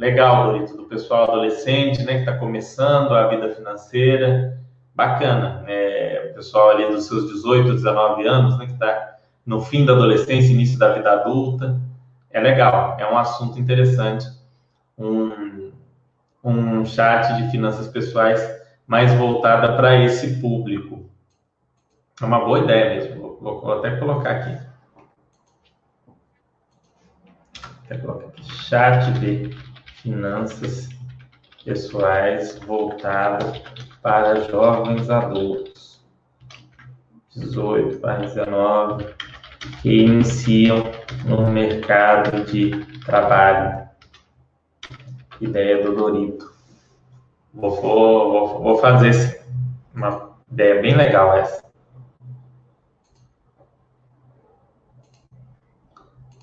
Legal, 0.00 0.44
Dorito, 0.44 0.78
do 0.78 0.84
pessoal 0.84 1.24
adolescente, 1.24 2.02
né, 2.02 2.14
que 2.14 2.20
está 2.20 2.38
começando 2.38 3.12
a 3.14 3.28
vida 3.28 3.54
financeira. 3.54 4.58
Bacana, 4.94 5.60
né? 5.60 6.30
O 6.30 6.34
pessoal 6.36 6.70
ali 6.70 6.86
dos 6.86 7.06
seus 7.06 7.30
18, 7.30 7.74
19 7.74 8.26
anos, 8.26 8.58
né, 8.58 8.64
que 8.64 8.72
está 8.72 9.18
no 9.44 9.60
fim 9.60 9.84
da 9.84 9.92
adolescência, 9.92 10.54
início 10.54 10.78
da 10.78 10.94
vida 10.94 11.12
adulta. 11.12 11.78
É 12.30 12.40
legal, 12.40 12.96
é 12.98 13.12
um 13.12 13.18
assunto 13.18 13.60
interessante. 13.60 14.24
Um, 14.96 15.70
um 16.42 16.86
chat 16.86 17.36
de 17.36 17.50
finanças 17.50 17.86
pessoais 17.86 18.40
mais 18.86 19.12
voltada 19.12 19.76
para 19.76 20.02
esse 20.02 20.40
público. 20.40 21.10
É 22.22 22.24
uma 22.24 22.42
boa 22.42 22.60
ideia 22.60 22.94
mesmo. 22.94 23.38
Vou, 23.38 23.60
vou 23.60 23.72
até 23.74 23.96
colocar 23.96 24.30
aqui. 24.30 24.58
Até 27.84 27.98
colocar 27.98 28.28
aqui. 28.28 28.42
Chat 28.50 29.12
de 29.20 29.69
finanças 30.02 30.88
pessoais 31.64 32.58
voltado 32.60 33.52
para 34.02 34.48
jovens 34.48 35.10
adultos. 35.10 36.00
18 37.36 37.98
para 37.98 38.18
19 38.20 39.14
que 39.82 40.02
iniciam 40.04 40.82
no 41.24 41.50
mercado 41.50 42.44
de 42.44 42.70
trabalho. 43.04 43.88
Ideia 45.40 45.82
do 45.82 45.94
Dorito. 45.94 46.52
Vou, 47.54 47.80
vou, 47.80 48.62
vou 48.62 48.78
fazer 48.78 49.44
uma 49.94 50.36
ideia 50.50 50.80
bem 50.80 50.94
legal 50.96 51.36
essa. 51.36 51.64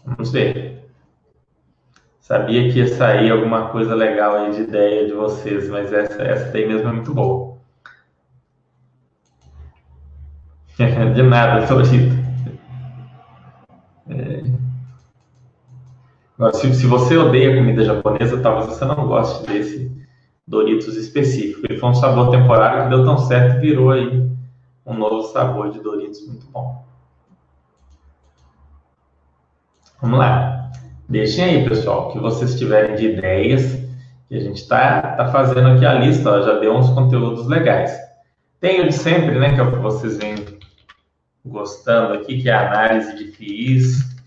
Vamos 0.06 0.32
ver. 0.32 0.77
Sabia 2.28 2.70
que 2.70 2.80
ia 2.80 2.88
sair 2.90 3.32
alguma 3.32 3.70
coisa 3.70 3.96
legal 3.96 4.36
aí 4.36 4.52
de 4.52 4.64
ideia 4.64 5.08
de 5.08 5.14
vocês, 5.14 5.70
mas 5.70 5.94
essa, 5.94 6.22
essa 6.22 6.52
daí 6.52 6.68
mesmo 6.68 6.90
é 6.90 6.92
muito 6.92 7.14
boa. 7.14 7.56
de 11.16 11.24
nada, 11.24 11.66
Torito. 11.66 12.18
É... 14.10 14.44
Agora, 16.38 16.54
se, 16.54 16.76
se 16.76 16.86
você 16.86 17.16
odeia 17.16 17.56
comida 17.56 17.86
japonesa, 17.86 18.42
talvez 18.42 18.66
você 18.66 18.84
não 18.84 19.08
goste 19.08 19.48
desse 19.48 19.90
Doritos 20.46 20.98
específico. 20.98 21.62
Ele 21.64 21.80
foi 21.80 21.90
um 21.90 21.94
sabor 21.94 22.30
temporário 22.30 22.84
que 22.84 22.90
deu 22.90 23.06
tão 23.06 23.18
certo 23.20 23.56
e 23.56 23.60
virou 23.62 23.92
aí 23.92 24.30
um 24.86 24.94
novo 24.96 25.24
sabor 25.30 25.72
de 25.72 25.80
Doritos 25.80 26.28
muito 26.28 26.46
bom. 26.48 26.86
Vamos 30.02 30.20
lá. 30.20 30.57
Deixem 31.10 31.46
aí, 31.46 31.70
pessoal, 31.70 32.12
que 32.12 32.20
vocês 32.20 32.60
tiverem 32.60 32.98
de 32.98 33.08
ideias, 33.08 33.82
que 34.28 34.36
a 34.36 34.40
gente 34.42 34.58
está 34.58 35.16
tá 35.16 35.32
fazendo 35.32 35.70
aqui 35.70 35.86
a 35.86 35.94
lista, 35.94 36.30
ó, 36.30 36.42
já 36.42 36.60
deu 36.60 36.76
uns 36.76 36.90
conteúdos 36.90 37.48
legais. 37.48 37.98
Tem 38.60 38.82
o 38.82 38.88
de 38.88 38.94
sempre, 38.94 39.40
né, 39.40 39.54
que 39.54 39.60
é 39.62 39.64
o 39.64 39.72
que 39.72 39.80
vocês 39.80 40.18
vêm 40.18 40.36
gostando 41.46 42.16
aqui, 42.16 42.42
que 42.42 42.50
é 42.50 42.54
a 42.54 42.68
análise 42.68 43.16
de 43.16 43.32
FIIs. 43.32 44.18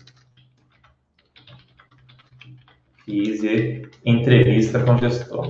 FIIs 3.05 3.43
e 3.43 3.83
entrevista 4.03 4.79
com 4.79 4.97
gestor. 4.97 5.49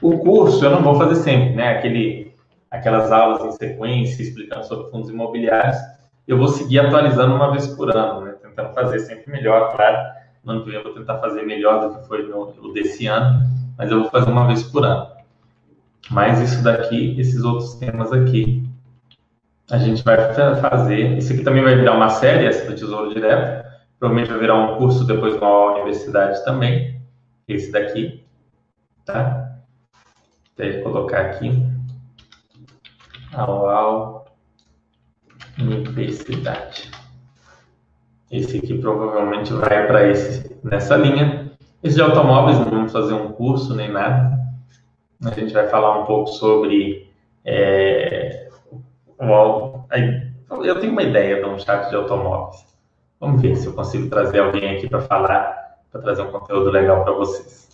O 0.00 0.16
curso 0.20 0.64
eu 0.64 0.70
não 0.70 0.84
vou 0.84 0.94
fazer 0.94 1.16
sempre, 1.16 1.56
né, 1.56 1.76
aquele, 1.76 2.32
aquelas 2.70 3.10
aulas 3.10 3.44
em 3.46 3.58
sequência 3.58 4.22
explicando 4.22 4.64
sobre 4.64 4.92
fundos 4.92 5.10
imobiliários. 5.10 5.76
Eu 6.28 6.38
vou 6.38 6.46
seguir 6.46 6.78
atualizando 6.78 7.34
uma 7.34 7.50
vez 7.50 7.66
por 7.66 7.90
ano, 7.90 8.20
né? 8.20 8.34
tentando 8.40 8.72
fazer 8.74 9.00
sempre 9.00 9.32
melhor, 9.32 9.74
claro. 9.74 10.19
No 10.44 10.52
ano 10.52 10.62
que 10.62 10.70
vem 10.70 10.78
eu 10.78 10.84
vou 10.84 10.94
tentar 10.94 11.18
fazer 11.18 11.42
melhor 11.42 11.88
do 11.88 11.98
que 11.98 12.08
foi 12.08 12.26
no, 12.26 12.52
no 12.54 12.72
desse 12.72 13.06
ano, 13.06 13.46
mas 13.76 13.90
eu 13.90 14.00
vou 14.00 14.10
fazer 14.10 14.30
uma 14.30 14.46
vez 14.46 14.62
por 14.62 14.84
ano. 14.84 15.06
Mas 16.10 16.40
isso 16.40 16.62
daqui, 16.62 17.18
esses 17.20 17.44
outros 17.44 17.74
temas 17.74 18.12
aqui, 18.12 18.64
a 19.70 19.78
gente 19.78 20.02
vai 20.02 20.16
fazer. 20.60 21.16
Isso 21.18 21.32
aqui 21.32 21.42
também 21.42 21.62
vai 21.62 21.76
virar 21.76 21.94
uma 21.94 22.08
série, 22.08 22.46
essa 22.46 22.68
do 22.68 22.74
Tesouro 22.74 23.14
Direto. 23.14 23.68
Provavelmente 23.98 24.30
vai 24.30 24.40
virar 24.40 24.56
um 24.56 24.78
curso 24.78 25.04
depois 25.04 25.34
numa 25.34 25.72
universidade 25.72 26.42
também. 26.44 27.00
Esse 27.46 27.70
daqui, 27.70 28.24
tá? 29.04 29.60
Vou 30.56 30.92
colocar 30.92 31.20
aqui. 31.20 31.52
Ao, 33.32 34.26
universidade. 35.58 36.90
Esse 38.30 38.58
aqui 38.58 38.78
provavelmente 38.78 39.52
vai 39.52 39.86
para 39.86 40.08
esse 40.08 40.56
nessa 40.62 40.96
linha. 40.96 41.50
Esse 41.82 41.96
de 41.96 42.02
automóveis 42.02 42.58
não 42.58 42.70
vamos 42.70 42.92
fazer 42.92 43.14
um 43.14 43.32
curso 43.32 43.74
nem 43.74 43.90
nada. 43.90 44.38
A 45.24 45.30
gente 45.30 45.52
vai 45.52 45.68
falar 45.68 46.00
um 46.00 46.04
pouco 46.04 46.28
sobre 46.28 47.10
é, 47.44 48.48
o, 49.18 50.64
eu 50.64 50.80
tenho 50.80 50.92
uma 50.92 51.02
ideia 51.02 51.42
de 51.42 51.48
um 51.48 51.58
chat 51.58 51.88
de 51.88 51.96
automóveis. 51.96 52.64
Vamos 53.18 53.42
ver 53.42 53.56
se 53.56 53.66
eu 53.66 53.74
consigo 53.74 54.08
trazer 54.08 54.40
alguém 54.40 54.76
aqui 54.76 54.88
para 54.88 55.00
falar, 55.00 55.76
para 55.90 56.00
trazer 56.00 56.22
um 56.22 56.30
conteúdo 56.30 56.70
legal 56.70 57.04
para 57.04 57.12
vocês. 57.12 57.68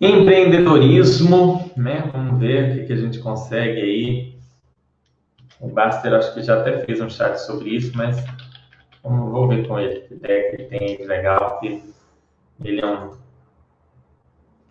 Empreendedorismo, 0.00 1.70
né? 1.76 2.08
Vamos 2.12 2.38
ver 2.38 2.70
o 2.70 2.74
que, 2.74 2.86
que 2.86 2.92
a 2.92 2.96
gente 2.96 3.18
consegue 3.18 3.80
aí. 3.80 4.38
O 5.60 5.68
Baster 5.68 6.14
acho 6.14 6.32
que 6.32 6.42
já 6.42 6.60
até 6.60 6.78
fez 6.84 7.00
um 7.00 7.10
chat 7.10 7.36
sobre 7.36 7.70
isso, 7.70 7.92
mas 7.96 8.24
vou 9.02 9.48
ver 9.48 9.66
com 9.66 9.78
ele 9.78 10.00
que 10.00 10.14
ideia 10.14 10.50
que 10.50 10.62
ele 10.62 10.64
tem 10.68 11.06
legal, 11.06 11.60
que 11.60 11.82
ele 12.64 12.80
é 12.80 12.86
um, 12.86 13.10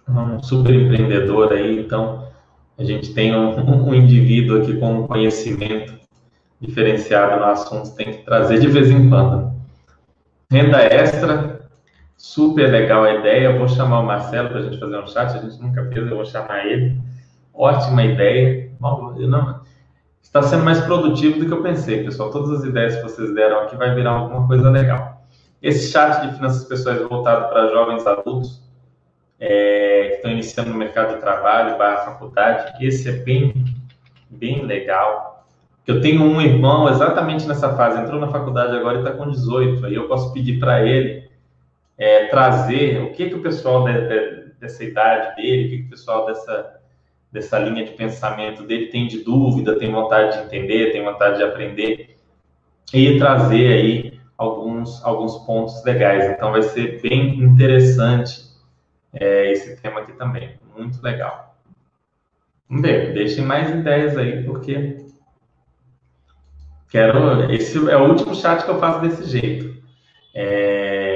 um 0.10 0.44
super 0.44 0.74
empreendedor 0.74 1.52
aí, 1.54 1.80
então 1.80 2.28
a 2.78 2.84
gente 2.84 3.13
tem 3.13 3.36
um, 3.36 3.56
um 3.90 3.94
indivíduo 3.94 4.62
aqui 4.62 4.78
com 4.78 5.02
um 5.02 5.08
conhecimento 5.08 5.98
diferenciado 6.60 7.40
no 7.40 7.46
assunto, 7.46 7.96
tem 7.96 8.12
que 8.13 8.24
trazer 8.24 8.60
de 8.60 8.68
vez 8.68 8.90
em 8.90 9.10
quando. 9.10 9.56
Renda 10.52 10.82
extra, 10.82 11.70
super 12.16 12.72
legal 12.72 13.04
a 13.04 13.13
ideia. 13.16 13.58
Vou 13.58 13.68
chamar 13.68 14.00
o 14.00 14.06
Marcelo 14.06 14.50
para 14.50 14.60
a 14.60 14.62
gente 14.63 14.80
fazer 14.80 14.98
um 14.98 15.08
chat, 15.08 15.38
a 15.38 15.42
gente 15.42 15.62
nunca 15.62 15.86
fez, 15.86 16.08
eu 16.08 16.16
vou 16.16 16.26
chamar 16.26 16.66
ele. 16.66 17.00
Ótima 17.54 18.04
ideia. 18.04 18.72
Bom, 18.80 19.16
eu 19.18 19.28
não, 19.28 19.60
está 20.28 20.44
sendo 20.44 20.63
mais 20.63 20.82
produtivo 20.82 21.40
do 21.40 21.46
que 21.46 21.54
eu 21.54 21.63
pensei, 21.63 22.04
pessoal. 22.04 22.30
Todas 22.30 22.60
as 22.60 22.63
ideias 22.66 22.96
que 22.98 23.04
vocês 23.04 23.34
deram 23.34 23.62
aqui 23.62 23.76
vai 23.76 23.96
virar 23.96 24.12
alguma 24.12 24.46
coisa 24.46 24.70
legal. 24.70 25.26
Esse 25.62 25.90
chat 25.90 26.22
de 26.22 26.36
finanças 26.36 26.66
pessoais 26.66 27.02
voltado 27.02 27.50
para 27.50 27.72
jovens 27.72 28.06
adultos 28.06 28.62
é, 29.40 30.10
que 30.10 30.16
estão 30.18 30.32
iniciando 30.32 30.70
no 30.72 30.78
mercado 30.78 31.16
de 31.16 31.22
trabalho, 31.22 31.78
barra 31.78 32.06
faculdade, 32.06 32.86
esse 32.86 33.08
é 33.10 33.13
bem, 33.13 33.54
bem 34.30 34.66
legal. 34.66 35.46
Eu 35.86 36.02
tenho 36.02 36.22
um 36.22 36.42
irmão 36.42 36.90
exatamente 36.90 37.48
nessa 37.48 37.76
fase, 37.76 38.02
entrou 38.02 38.20
na 38.20 38.28
faculdade 38.28 38.76
agora 38.76 38.98
e 38.98 39.00
está 39.00 39.12
com 39.13 39.32
18. 39.32 39.86
Aí 39.86 39.96
eu 39.96 40.08
posso 40.08 40.34
pedir 40.34 40.60
para 40.60 40.86
ele 40.86 41.30
é, 41.98 42.26
trazer 42.26 43.02
o 43.02 43.13
que, 43.13 43.30
que 43.30 43.36
o 43.36 43.42
pessoal 43.42 43.86
de, 43.86 43.94
de, 43.94 44.52
dessa 44.60 44.84
idade 44.84 45.38
dele, 45.38 45.66
o 45.66 45.70
que, 45.70 45.78
que 45.78 45.88
o 45.88 45.90
pessoal 45.90 46.26
dessa 46.26 46.77
dessa 47.32 47.60
linha 47.60 47.86
de 47.86 47.92
pensamento 47.92 48.63
dele 48.63 48.88
tem 48.88 49.08
de 49.08 49.24
dúvida, 49.24 49.78
tem 49.78 49.92
vontade 49.92 50.38
de 50.38 50.46
entender, 50.46 50.92
tem 50.92 51.04
vontade 51.04 51.38
de 51.38 51.44
aprender 51.44 52.18
e 52.94 53.18
trazer 53.18 53.74
aí 53.74 54.20
alguns, 54.38 55.04
alguns 55.04 55.38
pontos 55.46 55.84
legais. 55.84 56.26
Então 56.32 56.52
vai 56.52 56.62
ser 56.62 57.02
bem 57.02 57.40
interessante 57.40 58.48
é, 59.13 59.52
esse 59.52 59.82
tema 59.82 60.02
aqui 60.02 60.13
também, 60.13 60.58
muito 60.76 61.02
legal. 61.02 61.56
Vamos 62.70 62.84
ver, 62.84 63.13
deixem 63.13 63.44
mais 63.44 63.70
ideias 63.70 64.18
aí, 64.18 64.44
porque 64.44 65.06
quero. 66.90 67.52
Esse 67.52 67.78
é 67.90 67.98
o 67.98 68.10
último 68.10 68.36
chat 68.36 68.63
que 68.63 68.70
eu 68.70 68.80
faço 68.80 69.02
desse 69.02 69.24
jeito. 69.26 69.78
É, 70.36 71.07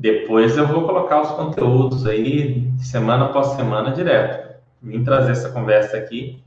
depois 0.00 0.56
eu 0.56 0.66
vou 0.66 0.86
colocar 0.86 1.20
os 1.22 1.30
conteúdos 1.30 2.06
aí 2.06 2.70
semana 2.78 3.24
após 3.26 3.48
semana 3.48 3.90
direto. 3.90 4.56
Vim 4.80 5.02
trazer 5.02 5.32
essa 5.32 5.50
conversa 5.50 5.96
aqui 5.96 6.40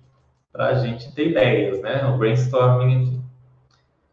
para 0.54 0.68
a 0.68 0.74
gente 0.76 1.14
ter 1.14 1.32
ideias, 1.32 1.82
né? 1.82 2.06
O 2.06 2.18
brainstorming 2.18 3.02
aqui. 3.02 3.22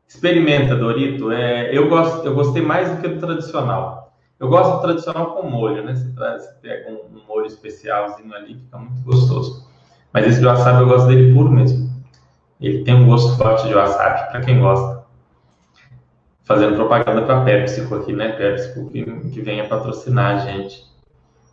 Experimenta, 0.08 0.74
Dorito. 0.74 1.30
É, 1.30 1.76
eu, 1.76 1.88
gosto, 1.88 2.26
eu 2.26 2.34
gostei 2.34 2.62
mais 2.62 2.90
do 2.90 3.00
que 3.00 3.06
do 3.06 3.20
tradicional. 3.20 4.12
Eu 4.40 4.48
gosto 4.48 4.76
do 4.76 4.82
tradicional 4.82 5.36
com 5.36 5.48
molho, 5.48 5.84
né? 5.84 5.94
Você, 5.94 6.10
traz, 6.16 6.42
você 6.42 6.54
pega 6.60 6.90
um, 6.90 7.16
um, 7.16 7.22
molho 7.28 7.46
especialzinho 7.46 8.34
ali, 8.34 8.56
fica 8.56 8.76
muito 8.76 9.00
gostoso. 9.02 9.68
Mas 10.12 10.26
esse 10.26 10.40
de 10.40 10.46
wasabi 10.46 10.80
eu 10.80 10.88
gosto 10.88 11.06
dele 11.06 11.32
puro 11.32 11.50
mesmo. 11.50 11.88
Ele 12.60 12.82
tem 12.82 12.94
um 12.94 13.06
gosto 13.06 13.36
forte 13.36 13.68
de 13.68 13.74
wasabi, 13.74 14.30
para 14.32 14.40
quem 14.40 14.58
gosta. 14.58 14.97
Fazendo 16.48 16.76
propaganda 16.76 17.22
para 17.22 17.44
PepsiCo 17.44 17.94
aqui, 17.96 18.12
né? 18.14 18.32
PepsiCo 18.32 18.88
que, 18.90 19.04
que 19.04 19.42
venha 19.42 19.68
patrocinar 19.68 20.36
a 20.36 20.38
gente. 20.38 20.82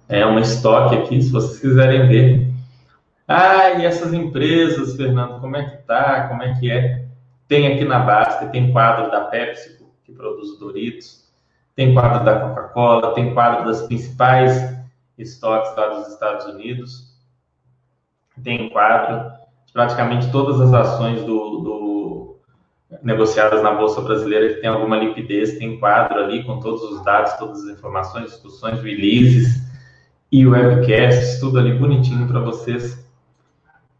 É 0.08 0.26
uma 0.26 0.40
estoque 0.40 0.96
aqui, 0.96 1.22
se 1.22 1.32
vocês 1.32 1.60
quiserem 1.60 2.08
ver. 2.08 2.54
Ah, 3.28 3.72
e 3.72 3.86
essas 3.86 4.14
empresas, 4.14 4.96
Fernando, 4.96 5.42
como 5.42 5.58
é 5.58 5.66
que 5.66 5.78
tá? 5.84 6.30
Como 6.30 6.42
é 6.42 6.54
que 6.58 6.72
é? 6.72 7.04
Tem 7.46 7.74
aqui 7.74 7.84
na 7.84 8.00
Basta, 8.00 8.48
tem 8.48 8.72
quadro 8.72 9.12
da 9.12 9.26
PepsiCo, 9.26 9.86
que 10.06 10.14
produz 10.14 10.58
Doritos, 10.58 11.26
tem 11.76 11.94
quadro 11.94 12.24
da 12.24 12.40
Coca-Cola, 12.40 13.14
tem 13.14 13.34
quadro 13.34 13.66
das 13.66 13.82
principais 13.82 14.76
estoques 15.18 15.76
lá 15.76 15.90
dos 15.90 16.08
Estados 16.08 16.46
Unidos, 16.46 17.14
tem 18.42 18.70
quadro 18.70 19.30
de 19.66 19.74
praticamente 19.74 20.32
todas 20.32 20.62
as 20.62 20.74
ações 20.74 21.22
do, 21.24 21.60
do 21.60 21.95
negociadas 23.02 23.62
na 23.64 23.72
Bolsa 23.72 24.02
Brasileira 24.02 24.54
que 24.54 24.62
tem 24.62 24.70
alguma 24.70 24.98
liquidez, 24.98 25.58
tem 25.58 25.80
quadro 25.80 26.20
ali 26.20 26.44
com 26.44 26.60
todos 26.60 26.84
os 26.84 27.04
dados, 27.04 27.34
todas 27.34 27.64
as 27.64 27.78
informações, 27.78 28.32
discussões, 28.32 28.82
releases 28.82 29.64
e 30.32 30.46
webcasts, 30.46 31.40
tudo 31.40 31.60
ali 31.60 31.74
bonitinho 31.74 32.28
para 32.28 32.40
vocês 32.40 33.04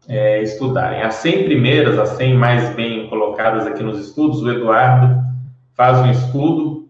é, 0.08 0.42
estudarem. 0.42 1.02
As 1.02 1.14
100 1.16 1.44
primeiras, 1.44 1.98
as 1.98 2.10
100 2.10 2.34
mais 2.34 2.74
bem 2.74 3.08
colocadas 3.08 3.66
aqui 3.66 3.82
nos 3.82 3.98
estudos, 3.98 4.42
o 4.42 4.50
Eduardo 4.50 5.24
faz 5.74 5.98
um 5.98 6.10
estudo, 6.10 6.88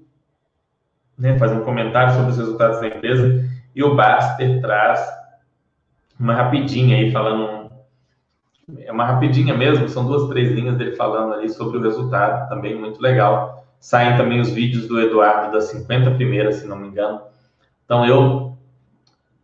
né, 1.18 1.38
faz 1.38 1.52
um 1.52 1.60
comentário 1.60 2.14
sobre 2.14 2.30
os 2.30 2.38
resultados 2.38 2.80
da 2.80 2.88
empresa, 2.88 3.44
e 3.74 3.82
o 3.82 3.94
Baster 3.94 4.60
traz 4.60 5.00
uma 6.18 6.34
rapidinha 6.34 6.96
aí, 6.96 7.10
falando. 7.10 7.65
É 8.78 8.90
uma 8.90 9.06
rapidinha 9.06 9.54
mesmo, 9.54 9.88
são 9.88 10.04
duas, 10.06 10.28
três 10.28 10.50
linhas 10.50 10.76
dele 10.76 10.96
falando 10.96 11.34
ali 11.34 11.48
sobre 11.48 11.78
o 11.78 11.82
resultado, 11.82 12.48
também 12.48 12.74
muito 12.74 13.00
legal. 13.00 13.64
Saem 13.78 14.16
também 14.16 14.40
os 14.40 14.50
vídeos 14.50 14.88
do 14.88 15.00
Eduardo 15.00 15.52
das 15.52 15.64
50 15.66 16.10
primeiras, 16.12 16.56
se 16.56 16.66
não 16.66 16.76
me 16.76 16.88
engano. 16.88 17.20
Então 17.84 18.04
eu 18.04 18.56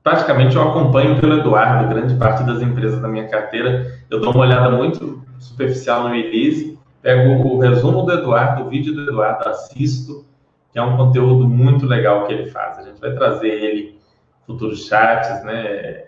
praticamente 0.02 0.56
eu 0.56 0.68
acompanho 0.68 1.20
pelo 1.20 1.38
Eduardo, 1.38 1.88
grande 1.88 2.16
parte 2.16 2.42
das 2.42 2.60
empresas 2.60 3.00
da 3.00 3.06
minha 3.06 3.28
carteira. 3.28 4.00
Eu 4.10 4.20
dou 4.20 4.32
uma 4.32 4.40
olhada 4.40 4.70
muito 4.70 5.22
superficial 5.38 6.02
no 6.02 6.14
release, 6.14 6.76
pego 7.00 7.46
o 7.46 7.60
resumo 7.60 8.02
do 8.02 8.12
Eduardo, 8.12 8.64
o 8.64 8.68
vídeo 8.68 8.92
do 8.92 9.02
Eduardo, 9.02 9.48
assisto, 9.48 10.26
que 10.72 10.80
é 10.80 10.82
um 10.82 10.96
conteúdo 10.96 11.48
muito 11.48 11.86
legal 11.86 12.26
que 12.26 12.32
ele 12.32 12.50
faz. 12.50 12.78
A 12.78 12.82
gente 12.82 13.00
vai 13.00 13.14
trazer 13.14 13.50
ele 13.50 14.00
futuros 14.44 14.86
chats, 14.86 15.44
né? 15.44 16.06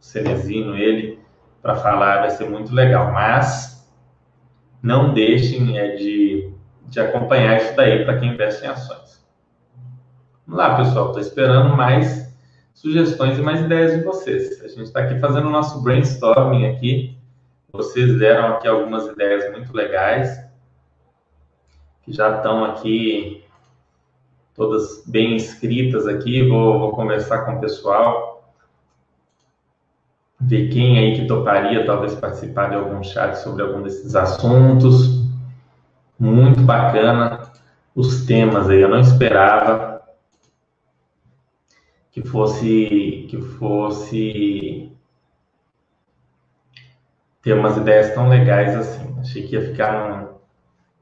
O 0.00 0.04
Cenezino, 0.04 0.76
ele, 0.76 1.21
para 1.62 1.76
falar, 1.76 2.20
vai 2.20 2.30
ser 2.30 2.50
muito 2.50 2.74
legal. 2.74 3.12
Mas 3.12 3.88
não 4.82 5.14
deixem 5.14 5.78
é, 5.78 5.94
de, 5.94 6.52
de 6.86 7.00
acompanhar 7.00 7.56
isso 7.58 7.76
daí 7.76 8.04
para 8.04 8.18
quem 8.18 8.34
investe 8.34 8.64
em 8.64 8.68
ações. 8.68 9.24
Vamos 10.44 10.58
lá, 10.58 10.76
pessoal, 10.76 11.06
estou 11.06 11.20
esperando 11.20 11.76
mais 11.76 12.22
sugestões 12.74 13.38
e 13.38 13.42
mais 13.42 13.60
ideias 13.60 13.96
de 13.96 14.04
vocês. 14.04 14.60
A 14.62 14.68
gente 14.68 14.82
está 14.82 15.00
aqui 15.00 15.18
fazendo 15.20 15.46
o 15.46 15.50
nosso 15.50 15.80
brainstorming 15.82 16.66
aqui. 16.66 17.16
Vocês 17.72 18.18
deram 18.18 18.54
aqui 18.54 18.66
algumas 18.66 19.06
ideias 19.06 19.50
muito 19.52 19.74
legais, 19.74 20.44
que 22.02 22.12
já 22.12 22.36
estão 22.36 22.64
aqui 22.64 23.44
todas 24.54 25.04
bem 25.06 25.36
escritas 25.36 26.06
aqui. 26.06 26.46
Vou, 26.48 26.80
vou 26.80 26.90
conversar 26.90 27.46
com 27.46 27.52
o 27.52 27.60
pessoal, 27.60 28.31
ver 30.42 30.68
quem 30.68 30.98
aí 30.98 31.14
que 31.14 31.26
toparia 31.26 31.86
talvez 31.86 32.14
participar 32.14 32.70
de 32.70 32.76
algum 32.76 33.02
chat 33.02 33.36
sobre 33.36 33.62
algum 33.62 33.82
desses 33.82 34.14
assuntos. 34.14 35.22
Muito 36.18 36.60
bacana 36.62 37.50
os 37.94 38.24
temas 38.24 38.68
aí, 38.68 38.80
eu 38.80 38.88
não 38.88 39.00
esperava 39.00 40.02
que 42.10 42.22
fosse 42.22 43.26
que 43.28 43.40
fosse 43.40 44.92
ter 47.42 47.54
umas 47.54 47.76
ideias 47.76 48.14
tão 48.14 48.28
legais 48.28 48.74
assim. 48.76 49.14
Achei 49.18 49.46
que 49.46 49.54
ia 49.54 49.62
ficar 49.62 50.32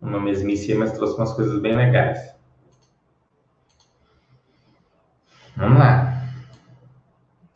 numa 0.00 0.20
mesmice, 0.20 0.74
mas 0.74 0.92
trouxe 0.92 1.16
umas 1.16 1.32
coisas 1.32 1.60
bem 1.60 1.76
legais. 1.76 2.34
Vamos 5.56 5.78
lá. 5.78 6.09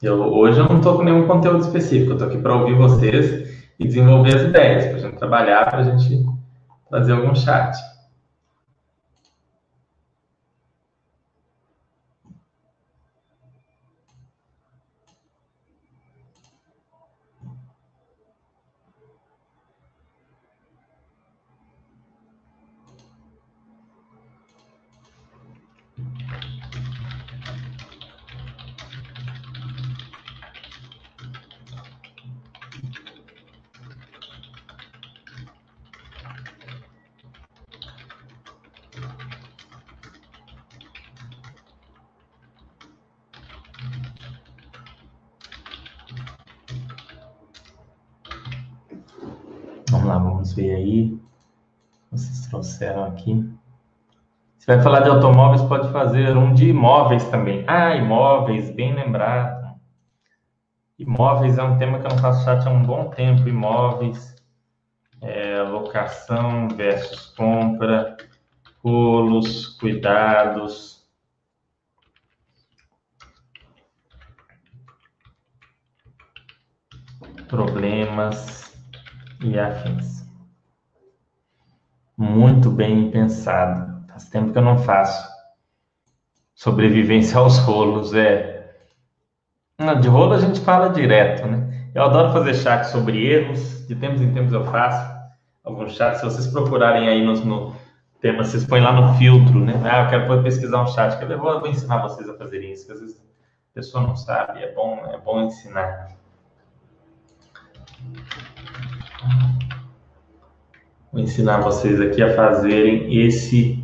Eu, 0.04 0.20
hoje 0.20 0.60
eu 0.60 0.68
não 0.68 0.76
estou 0.76 0.98
com 0.98 1.02
nenhum 1.02 1.26
conteúdo 1.26 1.60
específico, 1.60 2.10
eu 2.10 2.12
estou 2.12 2.28
aqui 2.28 2.36
para 2.36 2.54
ouvir 2.54 2.74
vocês 2.74 3.48
e 3.78 3.86
desenvolver 3.86 4.36
as 4.36 4.42
ideias, 4.42 4.84
para 4.86 4.96
a 4.96 4.98
gente 4.98 5.16
trabalhar, 5.16 5.64
para 5.64 5.78
a 5.78 5.82
gente 5.82 6.26
fazer 6.90 7.12
algum 7.12 7.34
chat. 7.34 7.74
Ver 50.54 50.74
aí. 50.74 51.18
Vocês 52.10 52.46
trouxeram 52.46 53.04
aqui. 53.04 53.44
Se 54.58 54.66
vai 54.66 54.80
falar 54.82 55.00
de 55.00 55.10
automóveis, 55.10 55.60
pode 55.62 55.92
fazer 55.92 56.36
um 56.36 56.54
de 56.54 56.70
imóveis 56.70 57.28
também. 57.28 57.64
Ah, 57.66 57.94
imóveis, 57.96 58.70
bem 58.70 58.94
lembrado. 58.94 59.78
Imóveis 60.98 61.58
é 61.58 61.62
um 61.62 61.76
tema 61.76 61.98
que 61.98 62.06
eu 62.06 62.10
não 62.10 62.18
faço 62.18 62.44
chat 62.44 62.66
há 62.66 62.70
um 62.70 62.82
bom 62.82 63.10
tempo. 63.10 63.46
Imóveis, 63.46 64.36
é, 65.20 65.60
locação 65.62 66.68
versus 66.68 67.26
compra, 67.36 68.16
rolos, 68.82 69.66
cuidados. 69.78 71.04
Problemas 77.48 78.74
e 79.42 79.58
afins 79.58 80.23
muito 82.34 82.70
bem 82.70 83.10
pensado. 83.10 84.04
Faz 84.08 84.28
tempo 84.28 84.52
que 84.52 84.58
eu 84.58 84.62
não 84.62 84.78
faço. 84.78 85.32
Sobrevivência 86.54 87.38
aos 87.38 87.58
rolos, 87.58 88.14
é. 88.14 88.72
de 90.00 90.08
rolo 90.08 90.34
a 90.34 90.38
gente 90.38 90.60
fala 90.60 90.88
direto, 90.88 91.46
né? 91.46 91.90
Eu 91.94 92.04
adoro 92.04 92.32
fazer 92.32 92.54
chat 92.54 92.84
sobre 92.84 93.26
erros, 93.26 93.86
de 93.86 93.94
tempos 93.94 94.20
em 94.20 94.32
tempos 94.32 94.52
eu 94.52 94.64
faço 94.64 95.14
alguns 95.62 95.94
chats. 95.94 96.20
Se 96.20 96.24
vocês 96.24 96.46
procurarem 96.46 97.08
aí 97.08 97.24
no, 97.24 97.34
no 97.44 97.76
tema, 98.20 98.44
vocês 98.44 98.64
põem 98.64 98.82
lá 98.82 98.92
no 98.92 99.14
filtro, 99.14 99.58
né? 99.58 99.80
Ah, 99.84 100.02
eu 100.02 100.10
quero 100.10 100.42
pesquisar 100.42 100.82
um 100.82 100.86
chat, 100.86 101.20
eu 101.22 101.38
vou, 101.38 101.52
eu 101.52 101.60
vou 101.60 101.68
ensinar 101.68 101.98
vocês 102.02 102.28
a 102.28 102.36
fazerem 102.36 102.72
isso, 102.72 102.86
que 102.86 102.92
às 102.92 103.00
vezes 103.00 103.16
a 103.16 103.74
pessoa 103.74 104.06
não 104.06 104.16
sabe, 104.16 104.62
é 104.62 104.72
bom, 104.72 105.04
é 105.06 105.18
bom 105.18 105.42
ensinar. 105.42 106.08
Vou 111.14 111.22
ensinar 111.22 111.60
vocês 111.60 112.00
aqui 112.00 112.20
a 112.20 112.34
fazerem 112.34 113.24
esse, 113.24 113.80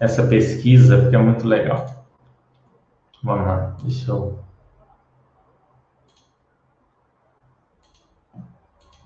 essa 0.00 0.26
pesquisa, 0.26 0.98
porque 0.98 1.14
é 1.14 1.18
muito 1.18 1.46
legal. 1.46 2.06
Vamos 3.22 3.46
lá, 3.46 3.76
deixa 3.82 4.10
eu. 4.10 4.38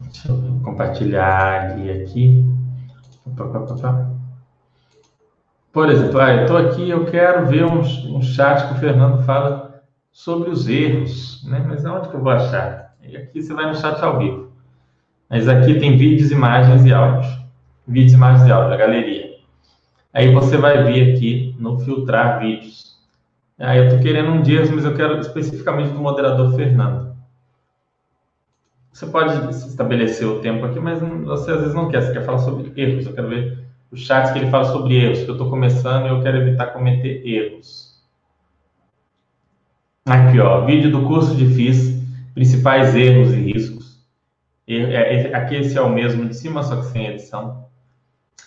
Deixa 0.03 0.29
eu 0.29 0.61
compartilhar 0.63 1.73
aqui. 1.73 2.47
Por 5.73 5.91
exemplo, 5.91 6.21
ah, 6.21 6.33
eu 6.33 6.43
estou 6.43 6.59
aqui, 6.59 6.89
eu 6.89 7.07
quero 7.07 7.45
ver 7.47 7.65
um, 7.65 7.81
um 7.81 8.23
chat 8.23 8.69
que 8.69 8.75
o 8.75 8.77
Fernando 8.77 9.25
fala 9.25 9.83
sobre 10.13 10.49
os 10.49 10.69
erros, 10.69 11.43
né? 11.45 11.65
Mas 11.67 11.85
onde 11.85 12.09
que 12.09 12.15
eu 12.15 12.23
vou 12.23 12.31
achar? 12.31 12.95
E 13.03 13.17
aqui 13.17 13.43
você 13.43 13.53
vai 13.53 13.67
no 13.67 13.75
chat 13.75 14.01
ao 14.01 14.17
vivo. 14.17 14.53
Mas 15.29 15.49
aqui 15.49 15.81
tem 15.81 15.97
vídeos, 15.97 16.31
imagens 16.31 16.85
e 16.85 16.93
áudios 16.93 17.48
vídeos, 17.89 18.13
imagens 18.13 18.47
e 18.47 18.53
áudio, 18.53 18.75
a 18.75 18.77
galeria. 18.77 19.31
Aí 20.13 20.33
você 20.33 20.57
vai 20.57 20.85
vir 20.85 21.15
aqui 21.15 21.57
no 21.59 21.79
filtrar 21.81 22.41
vídeos. 22.41 22.99
Aí 23.59 23.79
eu 23.79 23.85
estou 23.85 24.01
querendo 24.01 24.31
um 24.31 24.43
dia, 24.43 24.63
mas 24.73 24.85
eu 24.85 24.95
quero 24.95 25.19
especificamente 25.19 25.93
do 25.93 25.99
moderador 25.99 26.55
Fernando. 26.55 27.17
Você 28.93 29.07
pode 29.07 29.51
estabelecer 29.51 30.27
o 30.27 30.41
tempo 30.41 30.67
aqui, 30.67 30.81
mas 30.81 31.01
você 31.01 31.53
às 31.53 31.61
vezes 31.61 31.75
não 31.75 31.89
quer. 31.89 32.03
Você 32.03 32.13
quer 32.13 32.25
falar 32.25 32.39
sobre 32.39 32.73
erros. 32.81 33.07
Eu 33.07 33.15
quero 33.15 33.29
ver 33.29 33.65
os 33.91 34.01
chats 34.01 34.33
que 34.33 34.39
ele 34.39 34.51
fala 34.51 34.65
sobre 34.65 34.97
erros, 34.97 35.23
que 35.23 35.31
eu 35.31 35.35
estou 35.35 35.49
começando 35.49 36.07
e 36.07 36.09
eu 36.09 36.23
quero 36.23 36.39
evitar 36.39 36.67
cometer 36.69 37.27
erros. 37.27 38.03
Aqui, 40.05 40.41
ó, 40.41 40.65
vídeo 40.65 40.91
do 40.91 41.07
curso 41.07 41.37
de 41.37 41.47
FIS, 41.47 42.03
principais 42.35 42.95
erros 42.95 43.33
e 43.33 43.37
riscos. 43.37 44.05
É, 44.67 45.35
aqui 45.35 45.57
esse 45.57 45.79
é 45.79 45.81
o 45.81 45.91
mesmo 45.91 46.27
de 46.27 46.35
cima, 46.35 46.63
só 46.63 46.77
que 46.77 46.87
sem 46.87 47.07
edição. 47.07 47.68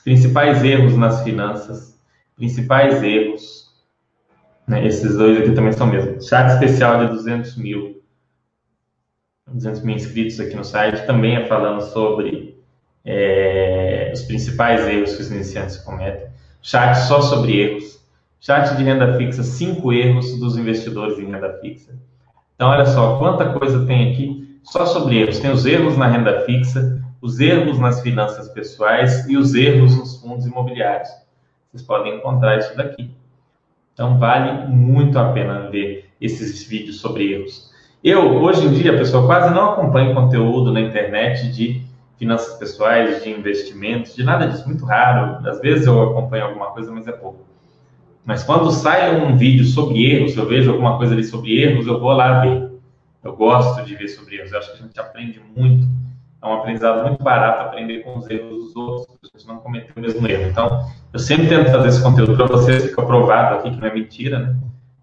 Principais 0.04 0.64
erros 0.64 0.96
nas 0.98 1.24
finanças, 1.24 2.00
principais 2.36 3.02
erros. 3.04 3.72
Né? 4.68 4.86
Esses 4.86 5.16
dois 5.16 5.38
aqui 5.38 5.52
também 5.52 5.72
são 5.72 5.88
mesmos. 5.88 6.28
Chat 6.28 6.54
especial 6.54 7.06
de 7.06 7.14
200 7.14 7.56
mil. 7.58 8.02
200 9.48 9.82
mil 9.82 9.96
inscritos 9.96 10.40
aqui 10.40 10.56
no 10.56 10.64
site, 10.64 11.06
também 11.06 11.36
é 11.36 11.46
falando 11.46 11.82
sobre 11.82 12.58
é, 13.04 14.12
os 14.14 14.22
principais 14.24 14.88
erros 14.88 15.16
que 15.16 15.22
os 15.22 15.32
iniciantes 15.32 15.78
cometem. 15.78 16.30
Chat 16.62 16.96
só 16.96 17.22
sobre 17.22 17.60
erros. 17.60 18.00
Chat 18.40 18.76
de 18.76 18.84
renda 18.84 19.18
fixa, 19.18 19.44
cinco 19.44 19.94
erros 19.94 20.40
dos 20.40 20.58
investidores 20.58 21.20
em 21.20 21.26
renda 21.26 21.60
fixa. 21.62 21.94
Então, 22.56 22.70
olha 22.70 22.86
só, 22.86 23.18
quanta 23.18 23.54
coisa 23.54 23.86
tem 23.86 24.12
aqui 24.12 24.60
só 24.64 24.86
sobre 24.86 25.20
erros. 25.20 25.40
Tem 25.40 25.52
os 25.52 25.66
erros 25.66 25.98
na 25.98 26.08
renda 26.08 26.42
fixa, 26.42 27.04
os 27.22 27.40
erros 27.40 27.78
nas 27.80 28.02
finanças 28.02 28.50
pessoais 28.50 29.28
e 29.30 29.38
os 29.38 29.54
erros 29.54 29.96
nos 29.96 30.20
fundos 30.20 30.46
imobiliários. 30.46 31.10
Vocês 31.72 31.84
podem 31.84 32.18
encontrar 32.18 32.58
isso 32.58 32.76
daqui. 32.76 33.12
Então, 33.94 34.18
vale 34.18 34.68
muito 34.68 35.20
a 35.20 35.32
pena 35.32 35.70
ver 35.70 36.10
esses 36.20 36.66
vídeos 36.68 37.00
sobre 37.00 37.34
erros. 37.34 37.72
Eu, 38.04 38.42
hoje 38.42 38.66
em 38.66 38.74
dia, 38.74 38.98
pessoal, 38.98 39.28
quase 39.28 39.54
não 39.54 39.74
acompanho 39.74 40.16
conteúdo 40.16 40.72
na 40.72 40.82
internet 40.82 41.52
de 41.52 41.84
finanças 42.18 42.58
pessoais, 42.58 43.24
de 43.24 43.30
investimentos, 43.30 44.16
de 44.16 44.24
nada 44.24 44.48
disso, 44.48 44.68
muito 44.68 44.86
raro. 44.86 45.48
Às 45.48 45.62
vezes 45.62 45.86
eu 45.86 46.02
acompanho 46.02 46.46
alguma 46.46 46.72
coisa, 46.72 46.92
mas 46.92 47.08
é 47.08 47.12
pouco. 47.12 47.46
Mas 48.26 48.44
quando 48.44 48.72
sai 48.72 49.24
um 49.24 49.38
vídeo 49.38 49.66
sobre 49.66 50.12
erros, 50.12 50.36
eu 50.36 50.48
vejo 50.48 50.72
alguma 50.72 50.98
coisa 50.98 51.14
ali 51.14 51.24
sobre 51.24 51.62
erros, 51.62 51.86
eu 51.86 52.00
vou 52.00 52.12
lá 52.12 52.42
ver. 52.42 52.72
Eu 53.24 53.36
gosto 53.36 53.84
de 53.86 53.96
ver 53.96 54.08
sobre 54.08 54.38
erros. 54.38 54.52
Eu 54.52 54.60
acho 54.60 54.72
que 54.72 54.80
a 54.80 54.86
gente 54.86 55.00
aprende 55.00 55.42
muito. 55.56 55.88
É 56.42 56.48
um 56.48 56.54
aprendizado 56.54 57.08
muito 57.08 57.24
barato 57.24 57.62
aprender 57.62 58.00
com 58.00 58.18
os 58.18 58.30
erros 58.30 58.50
dos 58.50 58.76
outros, 58.76 59.18
a 59.24 59.38
gente 59.38 59.48
não 59.48 59.58
cometer 59.58 59.94
o 59.96 60.02
mesmo 60.02 60.28
erro. 60.28 60.50
Então, 60.50 60.90
eu 61.14 61.20
sempre 61.20 61.48
tento 61.48 61.72
fazer 61.72 61.90
esse 61.90 62.02
conteúdo 62.02 62.36
para 62.36 62.48
vocês, 62.48 62.86
fica 62.86 63.06
provado 63.06 63.56
aqui 63.56 63.70
que 63.70 63.78
não 63.78 63.88
é 63.88 63.94
mentira, 63.94 64.40
né? 64.40 64.56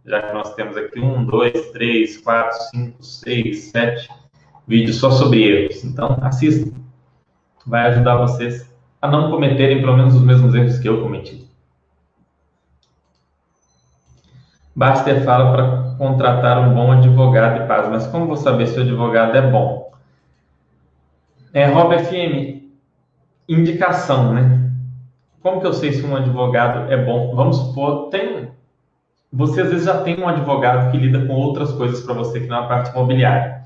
já 0.05 0.23
que 0.23 0.33
nós 0.33 0.55
temos 0.55 0.77
aqui 0.77 0.99
um, 0.99 1.25
dois, 1.25 1.71
três, 1.71 2.19
quatro, 2.19 2.59
cinco, 2.71 3.03
seis, 3.03 3.71
sete 3.71 4.09
vídeos 4.67 4.97
só 4.97 5.11
sobre 5.11 5.43
erros. 5.43 5.85
Então, 5.85 6.19
assistam. 6.23 6.73
Vai 7.67 7.87
ajudar 7.89 8.17
vocês 8.17 8.69
a 9.01 9.09
não 9.09 9.31
cometerem 9.31 9.81
pelo 9.81 9.97
menos 9.97 10.15
os 10.15 10.23
mesmos 10.23 10.55
erros 10.55 10.79
que 10.79 10.89
eu 10.89 11.03
cometi. 11.03 11.47
Baster 14.75 15.25
fala 15.25 15.53
para 15.53 15.97
contratar 15.99 16.59
um 16.69 16.75
bom 16.75 16.93
advogado 16.93 17.63
e 17.63 17.67
paz, 17.67 17.89
mas 17.89 18.07
como 18.07 18.27
vou 18.27 18.37
saber 18.37 18.67
se 18.69 18.79
o 18.79 18.83
advogado 18.83 19.37
é 19.37 19.43
bom? 19.43 19.88
É, 21.59 21.67
Rob 21.67 21.93
FM, 21.99 22.71
indicação, 23.49 24.33
né? 24.33 24.71
Como 25.43 25.61
que 25.61 25.67
eu 25.67 25.73
sei 25.73 25.91
se 25.91 26.07
um 26.07 26.15
advogado 26.15 26.89
é 26.89 26.97
bom? 26.97 27.35
Vamos 27.35 27.57
supor, 27.57 28.11
tem 28.11 28.49
você 29.33 29.63
às 29.63 29.71
vezes 29.71 29.87
já 29.87 30.01
tem 30.05 30.21
um 30.21 30.29
advogado 30.29 30.93
que 30.93 30.97
lida 30.97 31.27
com 31.27 31.35
outras 31.35 31.73
coisas 31.73 32.01
para 32.03 32.15
você 32.15 32.39
que 32.39 32.47
não 32.47 32.59
é 32.59 32.61
a 32.61 32.69
parte 32.69 32.93
imobiliária. 32.93 33.65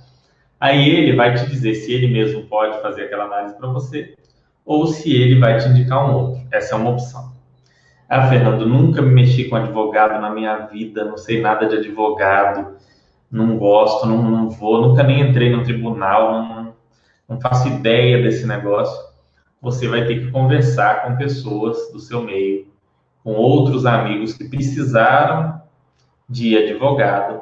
Aí 0.59 0.89
ele 0.89 1.15
vai 1.15 1.35
te 1.35 1.45
dizer 1.45 1.75
se 1.75 1.93
ele 1.93 2.09
mesmo 2.09 2.45
pode 2.45 2.81
fazer 2.81 3.03
aquela 3.03 3.25
análise 3.25 3.59
para 3.59 3.69
você 3.69 4.15
ou 4.65 4.87
se 4.87 5.15
ele 5.15 5.39
vai 5.39 5.59
te 5.59 5.69
indicar 5.69 6.09
um 6.09 6.15
outro. 6.15 6.41
Essa 6.51 6.75
é 6.75 6.79
uma 6.79 6.93
opção. 6.93 7.35
Ah, 8.09 8.27
Fernando, 8.27 8.67
nunca 8.67 9.03
me 9.03 9.11
mexi 9.11 9.51
com 9.51 9.57
advogado 9.57 10.19
na 10.19 10.31
minha 10.31 10.57
vida, 10.61 11.05
não 11.05 11.19
sei 11.19 11.43
nada 11.43 11.69
de 11.69 11.77
advogado, 11.77 12.75
não 13.31 13.59
gosto, 13.59 14.07
não, 14.07 14.23
não 14.23 14.49
vou, 14.49 14.81
nunca 14.81 15.03
nem 15.03 15.21
entrei 15.21 15.55
no 15.55 15.63
tribunal, 15.63 16.33
não, 16.33 16.72
não 17.33 17.41
faço 17.41 17.69
ideia 17.69 18.23
desse 18.23 18.47
negócio. 18.47 19.13
Você 19.61 19.89
vai 19.89 20.07
ter 20.07 20.21
que 20.21 20.31
conversar 20.31 21.05
com 21.05 21.17
pessoas 21.17 21.91
do 21.93 21.99
seu 21.99 22.23
meio 22.23 22.67
com 23.23 23.35
outros 23.35 23.87
amigos 23.87 24.35
que 24.35 24.45
precisaram 24.45 25.61
de 26.29 26.57
advogado 26.57 27.41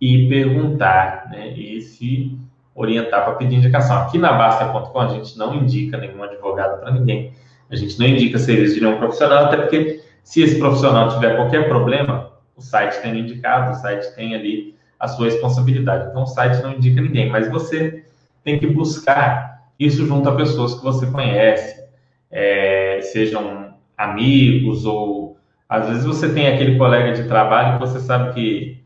e 0.00 0.28
perguntar, 0.28 1.28
né, 1.30 1.52
e 1.52 1.80
se 1.82 2.38
orientar 2.74 3.24
para 3.24 3.34
pedir 3.34 3.56
indicação. 3.56 3.98
Aqui 3.98 4.16
na 4.16 4.32
Basta.com 4.32 5.00
a 5.00 5.08
gente 5.08 5.36
não 5.36 5.54
indica 5.54 5.98
nenhum 5.98 6.22
advogado 6.22 6.80
para 6.80 6.92
ninguém. 6.92 7.32
A 7.70 7.76
gente 7.76 7.98
não 7.98 8.06
indica 8.06 8.38
serviço 8.38 8.74
de 8.74 8.80
nenhum 8.80 8.98
profissional, 8.98 9.44
até 9.44 9.56
porque 9.56 10.02
se 10.22 10.40
esse 10.40 10.58
profissional 10.58 11.08
tiver 11.08 11.36
qualquer 11.36 11.68
problema, 11.68 12.30
o 12.56 12.62
site 12.62 13.02
tem 13.02 13.18
indicado, 13.18 13.72
o 13.72 13.74
site 13.74 14.14
tem 14.14 14.34
ali 14.34 14.76
a 14.98 15.08
sua 15.08 15.26
responsabilidade. 15.26 16.08
Então 16.08 16.22
o 16.22 16.26
site 16.26 16.62
não 16.62 16.72
indica 16.72 17.00
ninguém, 17.00 17.28
mas 17.28 17.50
você 17.50 18.04
tem 18.48 18.58
que 18.58 18.66
buscar 18.66 19.68
isso 19.78 20.06
junto 20.06 20.26
a 20.26 20.34
pessoas 20.34 20.74
que 20.74 20.82
você 20.82 21.06
conhece, 21.10 21.84
é, 22.30 23.00
sejam 23.02 23.74
amigos 23.96 24.86
ou 24.86 25.36
às 25.68 25.86
vezes 25.86 26.04
você 26.06 26.32
tem 26.32 26.48
aquele 26.48 26.78
colega 26.78 27.12
de 27.12 27.28
trabalho 27.28 27.74
que 27.74 27.86
você 27.86 28.00
sabe 28.00 28.32
que, 28.32 28.82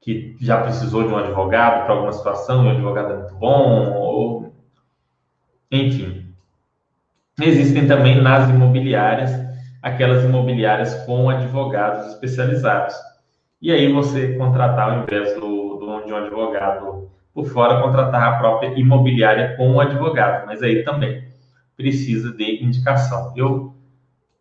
que 0.00 0.36
já 0.40 0.60
precisou 0.62 1.04
de 1.06 1.14
um 1.14 1.16
advogado 1.16 1.84
para 1.84 1.94
alguma 1.94 2.12
situação 2.12 2.66
e 2.66 2.70
advogado 2.70 3.12
é 3.12 3.16
muito 3.18 3.34
bom, 3.36 3.92
ou 3.92 4.52
enfim. 5.70 6.34
Existem 7.40 7.86
também 7.86 8.20
nas 8.20 8.50
imobiliárias 8.50 9.30
aquelas 9.80 10.24
imobiliárias 10.24 10.92
com 11.04 11.30
advogados 11.30 12.14
especializados. 12.14 12.96
E 13.62 13.70
aí 13.70 13.92
você 13.92 14.34
contratar, 14.34 14.90
ao 14.90 15.02
invés 15.04 15.34
do, 15.36 15.76
do, 15.76 16.04
de 16.04 16.12
um 16.12 16.16
advogado 16.16 17.08
por 17.38 17.46
fora, 17.46 17.80
contratar 17.80 18.20
a 18.20 18.36
própria 18.38 18.76
imobiliária 18.76 19.54
com 19.56 19.70
um 19.70 19.80
advogado. 19.80 20.44
Mas 20.44 20.60
aí 20.60 20.82
também 20.82 21.22
precisa 21.76 22.32
de 22.32 22.64
indicação. 22.64 23.32
Eu 23.36 23.74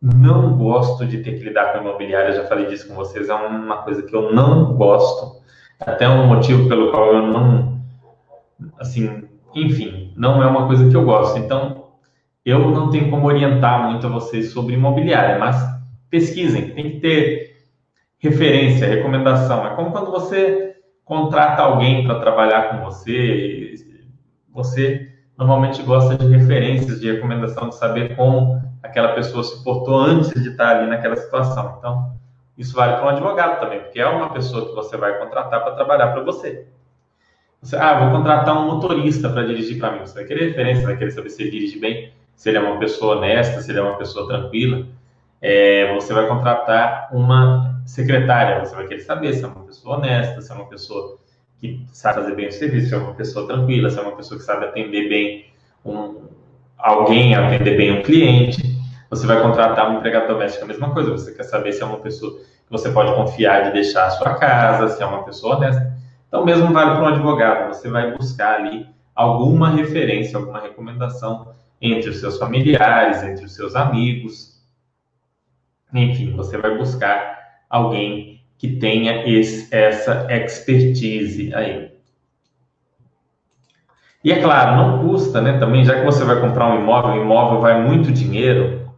não 0.02 0.58
gosto 0.58 1.06
de 1.06 1.20
ter 1.20 1.38
que 1.38 1.44
lidar 1.44 1.74
com 1.74 1.82
imobiliária, 1.82 2.34
já 2.34 2.46
falei 2.46 2.66
disso 2.66 2.88
com 2.88 2.96
vocês, 2.96 3.30
é 3.30 3.34
uma 3.36 3.84
coisa 3.84 4.02
que 4.02 4.16
eu 4.16 4.34
não 4.34 4.74
gosto. 4.74 5.44
Até 5.80 6.10
um 6.10 6.26
motivo 6.26 6.68
pelo 6.68 6.90
qual 6.90 7.14
eu 7.14 7.28
não, 7.28 7.80
assim, 8.80 9.28
enfim, 9.54 10.12
não 10.18 10.42
é 10.42 10.48
uma 10.48 10.66
coisa 10.66 10.90
que 10.90 10.96
eu 10.96 11.06
gosto. 11.06 11.38
Então, 11.38 11.90
eu 12.44 12.72
não 12.72 12.90
tenho 12.90 13.12
como 13.12 13.28
orientar 13.28 13.92
muito 13.92 14.08
a 14.08 14.10
vocês 14.10 14.50
sobre 14.52 14.74
imobiliária, 14.74 15.38
mas 15.38 15.56
pesquisem, 16.10 16.72
tem 16.72 16.90
que 16.94 17.00
ter 17.00 17.58
referência, 18.18 18.88
recomendação. 18.88 19.68
É 19.68 19.76
como 19.76 19.92
quando 19.92 20.10
você 20.10 20.67
contrata 21.08 21.64
alguém 21.64 22.04
para 22.04 22.20
trabalhar 22.20 22.70
com 22.70 22.84
você, 22.84 23.74
você 24.54 25.10
normalmente 25.38 25.82
gosta 25.82 26.18
de 26.18 26.28
referências, 26.28 27.00
de 27.00 27.12
recomendação, 27.12 27.70
de 27.70 27.76
saber 27.76 28.16
como 28.16 28.62
aquela 28.84 29.14
pessoa 29.14 29.44
se 29.44 29.64
portou 29.64 29.98
antes 30.00 30.42
de 30.42 30.50
estar 30.50 30.78
ali 30.78 30.90
naquela 30.90 31.16
situação. 31.16 31.76
Então, 31.78 32.18
isso 32.58 32.76
vale 32.76 32.94
para 32.94 33.06
um 33.06 33.10
advogado 33.10 33.60
também, 33.60 33.80
porque 33.80 34.00
é 34.00 34.08
uma 34.08 34.30
pessoa 34.32 34.68
que 34.68 34.76
você 34.76 34.98
vai 34.98 35.18
contratar 35.20 35.64
para 35.64 35.76
trabalhar 35.76 36.08
para 36.08 36.24
você. 36.24 36.68
você. 37.62 37.78
Ah, 37.78 38.00
vou 38.00 38.18
contratar 38.18 38.58
um 38.58 38.66
motorista 38.66 39.30
para 39.30 39.46
dirigir 39.46 39.80
para 39.80 39.92
mim. 39.92 40.00
Você 40.00 40.16
vai 40.16 40.26
querer 40.26 40.48
referência, 40.48 40.86
vai 40.86 40.98
querer 40.98 41.12
saber 41.12 41.30
se 41.30 41.42
ele 41.44 41.52
dirige 41.52 41.80
bem, 41.80 42.12
se 42.36 42.50
ele 42.50 42.58
é 42.58 42.62
uma 42.62 42.80
pessoa 42.80 43.16
honesta, 43.16 43.62
se 43.62 43.72
ele 43.72 43.80
é 43.80 43.84
uma 43.84 43.98
pessoa 43.98 44.28
tranquila. 44.28 44.86
É, 45.40 45.94
você 45.94 46.14
vai 46.14 46.28
contratar 46.28 47.10
uma 47.14 47.77
secretária, 47.88 48.60
você 48.60 48.76
vai 48.76 48.86
querer 48.88 49.02
saber 49.02 49.34
se 49.34 49.44
é 49.44 49.48
uma 49.48 49.64
pessoa 49.64 49.98
honesta, 49.98 50.42
se 50.42 50.52
é 50.52 50.56
uma 50.56 50.68
pessoa 50.68 51.18
que 51.60 51.84
sabe 51.92 52.22
fazer 52.22 52.36
bem 52.36 52.48
o 52.50 52.52
serviço, 52.52 52.90
se 52.90 52.94
é 52.94 52.98
uma 52.98 53.14
pessoa 53.14 53.48
tranquila, 53.48 53.90
se 53.90 53.98
é 53.98 54.02
uma 54.02 54.16
pessoa 54.16 54.38
que 54.38 54.46
sabe 54.46 54.66
atender 54.66 55.10
bem 55.10 55.46
um, 55.84 56.28
alguém, 56.78 57.34
atender 57.34 57.78
bem 57.78 58.00
um 58.00 58.04
cliente. 58.04 58.62
Você 59.10 59.26
vai 59.26 59.42
contratar 59.42 59.90
um 59.90 59.98
empregado 59.98 60.28
doméstico, 60.28 60.66
a 60.66 60.68
mesma 60.68 60.94
coisa. 60.94 61.12
Você 61.12 61.34
quer 61.34 61.44
saber 61.44 61.72
se 61.72 61.82
é 61.82 61.86
uma 61.86 62.00
pessoa 62.00 62.38
que 62.40 62.70
você 62.70 62.92
pode 62.92 63.16
confiar 63.16 63.64
de 63.64 63.72
deixar 63.72 64.08
a 64.08 64.10
sua 64.12 64.36
casa, 64.36 64.90
se 64.90 65.02
é 65.02 65.06
uma 65.06 65.24
pessoa 65.24 65.56
honesta. 65.56 65.98
Então, 66.28 66.44
mesmo 66.44 66.74
vale 66.74 66.92
para 66.92 67.04
um 67.04 67.08
advogado. 67.08 67.74
Você 67.74 67.90
vai 67.90 68.12
buscar 68.12 68.56
ali 68.60 68.86
alguma 69.16 69.70
referência, 69.70 70.38
alguma 70.38 70.60
recomendação 70.60 71.54
entre 71.82 72.10
os 72.10 72.20
seus 72.20 72.38
familiares, 72.38 73.24
entre 73.24 73.46
os 73.46 73.56
seus 73.56 73.76
amigos. 73.76 74.62
Enfim, 75.94 76.36
você 76.36 76.58
vai 76.58 76.78
buscar 76.78 77.37
alguém 77.70 78.42
que 78.58 78.78
tenha 78.78 79.28
esse, 79.28 79.74
essa 79.74 80.28
expertise 80.32 81.54
aí. 81.54 81.92
E 84.24 84.32
é 84.32 84.42
claro, 84.42 84.76
não 84.76 85.08
custa, 85.08 85.40
né? 85.40 85.58
Também, 85.58 85.86
já 85.86 86.00
que 86.00 86.06
você 86.06 86.26
vai 86.26 86.42
comprar 86.42 86.74
um 86.74 86.82
imóvel, 86.82 87.12
o 87.12 87.24
imóvel 87.24 87.62
vai 87.62 87.82
muito 87.82 88.12
dinheiro, 88.12 88.92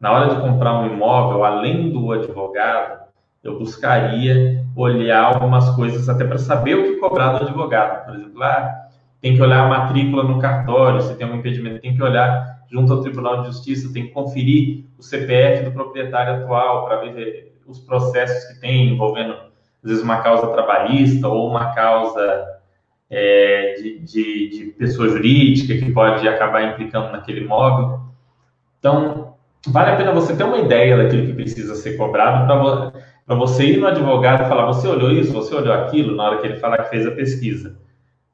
na 0.00 0.10
hora 0.12 0.34
de 0.34 0.40
comprar 0.40 0.80
um 0.80 0.86
imóvel, 0.86 1.44
além 1.44 1.90
do 1.90 2.12
advogado, 2.12 3.04
eu 3.42 3.58
buscaria 3.58 4.64
olhar 4.74 5.22
algumas 5.22 5.70
coisas 5.76 6.08
até 6.08 6.24
para 6.24 6.38
saber 6.38 6.74
o 6.74 6.82
que 6.82 6.96
cobrar 6.96 7.34
do 7.34 7.44
advogado. 7.44 8.06
Por 8.06 8.14
exemplo, 8.14 8.38
lá 8.38 8.52
ah, 8.52 8.88
tem 9.20 9.34
que 9.34 9.42
olhar 9.42 9.64
a 9.64 9.68
matrícula 9.68 10.24
no 10.24 10.38
cartório, 10.38 11.02
se 11.02 11.14
tem 11.14 11.26
um 11.26 11.36
impedimento, 11.36 11.80
tem 11.80 11.94
que 11.94 12.02
olhar 12.02 12.64
junto 12.70 12.92
ao 12.92 13.00
Tribunal 13.00 13.42
de 13.42 13.48
Justiça, 13.48 13.92
tem 13.92 14.08
que 14.08 14.12
conferir 14.12 14.84
o 14.98 15.02
CPF 15.02 15.64
do 15.64 15.72
proprietário 15.72 16.42
atual 16.42 16.86
para 16.86 16.96
ver 16.96 17.53
os 17.66 17.78
processos 17.80 18.44
que 18.44 18.60
tem 18.60 18.94
envolvendo, 18.94 19.32
às 19.82 19.90
vezes, 19.90 20.02
uma 20.02 20.20
causa 20.22 20.48
trabalhista 20.48 21.28
ou 21.28 21.48
uma 21.48 21.74
causa 21.74 22.54
é, 23.10 23.74
de, 23.74 23.98
de, 24.00 24.48
de, 24.48 24.64
pessoa 24.78 25.08
jurídica 25.08 25.76
que 25.76 25.92
pode 25.92 26.26
acabar 26.26 26.62
implicando 26.62 27.12
naquele 27.12 27.42
imóvel. 27.42 28.00
Então, 28.78 29.34
vale 29.68 29.90
a 29.92 29.96
pena 29.96 30.12
você 30.12 30.34
ter 30.34 30.44
uma 30.44 30.58
ideia 30.58 30.96
daquilo 30.96 31.26
que 31.26 31.32
precisa 31.32 31.74
ser 31.74 31.96
cobrado 31.96 32.46
para 33.26 33.34
você 33.34 33.66
ir 33.66 33.76
no 33.78 33.86
advogado 33.86 34.44
e 34.44 34.48
falar: 34.48 34.66
você 34.66 34.88
olhou 34.88 35.10
isso, 35.10 35.32
você 35.32 35.54
olhou 35.54 35.72
aquilo, 35.72 36.16
na 36.16 36.24
hora 36.24 36.40
que 36.40 36.46
ele 36.46 36.56
falar 36.56 36.78
que 36.78 36.90
fez 36.90 37.06
a 37.06 37.12
pesquisa, 37.12 37.76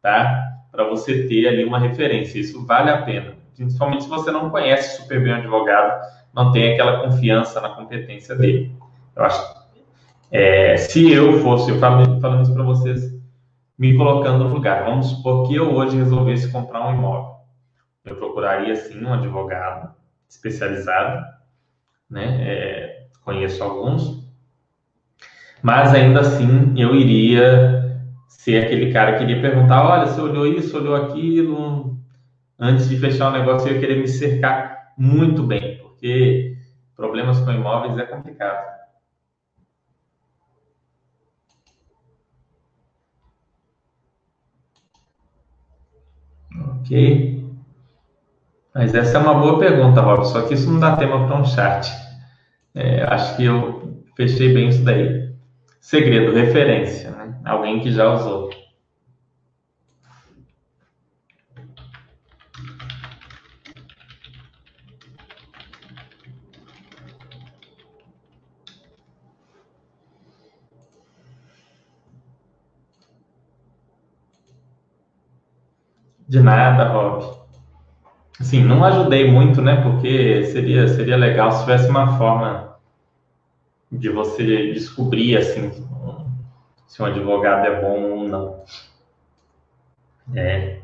tá? 0.02 0.48
Para 0.70 0.84
você 0.84 1.26
ter 1.26 1.48
ali 1.48 1.64
uma 1.64 1.78
referência. 1.78 2.38
Isso 2.38 2.64
vale 2.64 2.90
a 2.90 3.02
pena, 3.02 3.34
principalmente 3.56 4.04
se 4.04 4.10
você 4.10 4.30
não 4.30 4.50
conhece 4.50 5.00
super 5.00 5.22
bem 5.22 5.32
o 5.32 5.36
advogado, 5.36 6.00
não 6.34 6.52
tem 6.52 6.72
aquela 6.72 7.00
confiança 7.00 7.60
na 7.60 7.70
competência 7.70 8.34
dele. 8.34 8.72
Eu 9.16 9.24
acho. 9.24 9.60
É, 10.30 10.76
se 10.76 11.10
eu 11.10 11.40
fosse, 11.40 11.70
eu 11.70 11.78
falo, 11.78 12.20
falando 12.20 12.42
isso 12.42 12.54
para 12.54 12.62
vocês, 12.62 13.20
me 13.78 13.96
colocando 13.96 14.44
no 14.44 14.54
lugar. 14.54 14.84
Vamos 14.84 15.08
supor 15.08 15.48
que 15.48 15.54
eu 15.54 15.74
hoje 15.74 15.96
resolvesse 15.96 16.52
comprar 16.52 16.86
um 16.86 16.94
imóvel. 16.94 17.36
Eu 18.04 18.16
procuraria, 18.16 18.76
sim, 18.76 19.04
um 19.04 19.12
advogado 19.12 19.94
especializado, 20.28 21.24
né? 22.08 22.38
É, 22.42 23.06
conheço 23.24 23.62
alguns, 23.62 24.20
mas 25.62 25.92
ainda 25.94 26.20
assim 26.20 26.74
eu 26.76 26.94
iria 26.94 28.00
ser 28.28 28.64
aquele 28.64 28.92
cara 28.92 29.16
que 29.16 29.24
iria 29.24 29.40
perguntar: 29.40 29.86
olha, 29.86 30.06
você 30.06 30.20
olhou 30.20 30.46
isso, 30.46 30.76
olhou 30.76 30.94
aquilo. 30.96 31.98
Antes 32.58 32.88
de 32.88 32.98
fechar 32.98 33.30
o 33.30 33.32
negócio, 33.32 33.68
eu 33.68 33.74
ia 33.74 33.80
querer 33.80 33.98
me 33.98 34.08
cercar 34.08 34.92
muito 34.96 35.42
bem, 35.42 35.78
porque 35.78 36.56
problemas 36.94 37.40
com 37.40 37.50
imóveis 37.50 37.96
é 37.98 38.04
complicado. 38.04 38.79
Ok. 46.80 47.44
Mas 48.74 48.94
essa 48.94 49.18
é 49.18 49.20
uma 49.20 49.34
boa 49.34 49.58
pergunta, 49.58 50.00
Rob. 50.00 50.24
Só 50.26 50.42
que 50.42 50.54
isso 50.54 50.70
não 50.70 50.80
dá 50.80 50.96
tema 50.96 51.26
para 51.26 51.40
um 51.40 51.44
chat. 51.44 51.90
É, 52.74 53.02
acho 53.04 53.36
que 53.36 53.44
eu 53.44 54.04
fechei 54.16 54.52
bem 54.52 54.68
isso 54.68 54.84
daí. 54.84 55.30
Segredo, 55.80 56.32
referência, 56.32 57.10
né? 57.10 57.40
Alguém 57.44 57.80
que 57.80 57.90
já 57.90 58.12
usou. 58.12 58.50
De 76.30 76.38
nada, 76.38 76.84
Rob. 76.84 77.40
Assim, 78.38 78.62
não 78.62 78.84
ajudei 78.84 79.28
muito, 79.28 79.60
né? 79.60 79.82
Porque 79.82 80.44
seria, 80.44 80.86
seria 80.86 81.16
legal 81.16 81.50
se 81.50 81.62
tivesse 81.62 81.90
uma 81.90 82.16
forma 82.16 82.76
de 83.90 84.08
você 84.10 84.72
descobrir, 84.72 85.36
assim, 85.36 85.72
se 86.86 87.02
um 87.02 87.06
advogado 87.06 87.66
é 87.66 87.80
bom 87.80 88.02
ou 88.12 88.28
não. 88.28 88.62
É. 90.32 90.78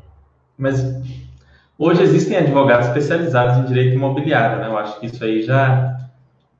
Mas 0.57 0.83
hoje 1.79 2.03
existem 2.03 2.35
advogados 2.35 2.87
especializados 2.87 3.59
em 3.59 3.65
direito 3.67 3.95
imobiliário, 3.95 4.59
né? 4.59 4.67
Eu 4.67 4.77
acho 4.77 4.99
que 4.99 5.05
isso 5.05 5.23
aí 5.23 5.43
já 5.43 5.97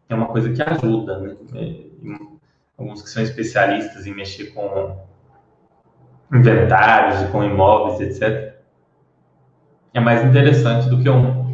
é 0.08 0.16
uma 0.16 0.28
coisa 0.28 0.50
que 0.54 0.62
ajuda, 0.62 1.20
né? 1.20 1.36
É, 1.56 2.20
alguns 2.78 3.02
que 3.02 3.10
são 3.10 3.22
especialistas 3.22 4.08
em 4.08 4.16
mexer 4.16 4.54
com 4.54 4.98
inventários 6.32 7.30
com 7.32 7.44
imóveis, 7.44 8.00
etc 8.00 8.57
é 9.94 10.00
mais 10.00 10.24
interessante 10.24 10.90
do 10.90 11.02
que 11.02 11.10
um 11.10 11.48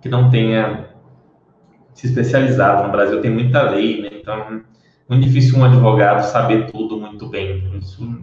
que 0.00 0.08
não 0.08 0.30
tenha 0.30 0.86
se 1.92 2.06
especializado. 2.06 2.84
No 2.84 2.92
Brasil 2.92 3.20
tem 3.20 3.30
muita 3.30 3.62
lei, 3.62 4.02
né? 4.02 4.08
então 4.12 4.34
é 4.34 4.50
muito 5.08 5.24
difícil 5.24 5.58
um 5.58 5.64
advogado 5.64 6.22
saber 6.22 6.70
tudo 6.70 6.98
muito 6.98 7.28
bem. 7.28 7.68
Isso, 7.78 8.20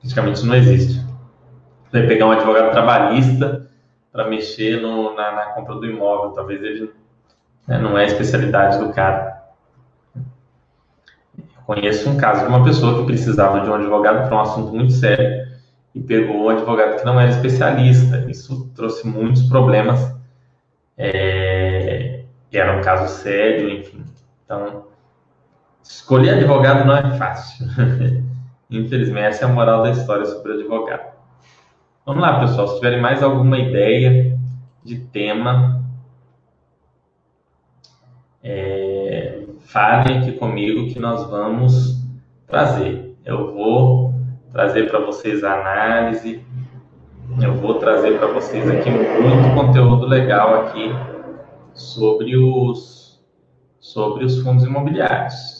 praticamente 0.00 0.44
não 0.44 0.54
existe. 0.54 1.06
Você 1.90 2.02
pegar 2.06 2.26
um 2.26 2.32
advogado 2.32 2.70
trabalhista 2.72 3.70
para 4.12 4.28
mexer 4.28 4.80
no, 4.80 5.14
na, 5.14 5.32
na, 5.32 5.44
compra 5.52 5.76
do 5.76 5.86
imóvel, 5.86 6.32
talvez 6.32 6.62
ele 6.62 6.92
né, 7.66 7.78
não 7.78 7.96
é 7.96 8.02
a 8.02 8.06
especialidade 8.06 8.78
do 8.78 8.92
cara. 8.92 9.38
Conheço 11.64 12.08
um 12.08 12.16
caso 12.16 12.42
de 12.42 12.48
uma 12.48 12.64
pessoa 12.64 12.98
que 12.98 13.06
precisava 13.06 13.60
de 13.60 13.70
um 13.70 13.74
advogado 13.74 14.26
para 14.26 14.36
um 14.36 14.40
assunto 14.40 14.74
muito 14.74 14.92
sério 14.92 15.47
e 15.98 16.02
pegou 16.02 16.44
um 16.44 16.48
advogado 16.48 16.98
que 16.98 17.04
não 17.04 17.20
era 17.20 17.30
especialista. 17.30 18.24
Isso 18.30 18.70
trouxe 18.74 19.06
muitos 19.06 19.42
problemas. 19.48 20.14
É, 20.96 22.24
era 22.52 22.78
um 22.78 22.82
caso 22.82 23.12
sério, 23.20 23.68
enfim. 23.68 24.04
Então, 24.44 24.84
escolher 25.82 26.34
advogado 26.34 26.86
não 26.86 26.96
é 26.96 27.18
fácil. 27.18 27.66
Infelizmente, 28.70 29.26
essa 29.26 29.44
é 29.44 29.48
a 29.48 29.52
moral 29.52 29.82
da 29.82 29.90
história 29.90 30.24
sobre 30.24 30.52
advogado. 30.52 31.12
Vamos 32.06 32.22
lá, 32.22 32.40
pessoal. 32.40 32.68
Se 32.68 32.76
tiverem 32.76 33.00
mais 33.00 33.22
alguma 33.22 33.58
ideia 33.58 34.38
de 34.84 34.98
tema, 34.98 35.84
é, 38.42 39.44
falem 39.60 40.18
aqui 40.18 40.32
comigo 40.32 40.92
que 40.92 41.00
nós 41.00 41.28
vamos 41.28 42.04
trazer. 42.46 43.16
Eu 43.24 43.52
vou 43.52 44.17
trazer 44.52 44.90
para 44.90 45.00
vocês 45.00 45.44
a 45.44 45.60
análise. 45.60 46.44
Eu 47.40 47.54
vou 47.54 47.74
trazer 47.74 48.18
para 48.18 48.28
vocês 48.28 48.68
aqui 48.68 48.90
muito 48.90 49.54
conteúdo 49.54 50.06
legal 50.06 50.62
aqui 50.62 50.90
sobre 51.74 52.36
os 52.36 52.98
sobre 53.80 54.24
os 54.24 54.40
fundos 54.42 54.64
imobiliários 54.64 55.58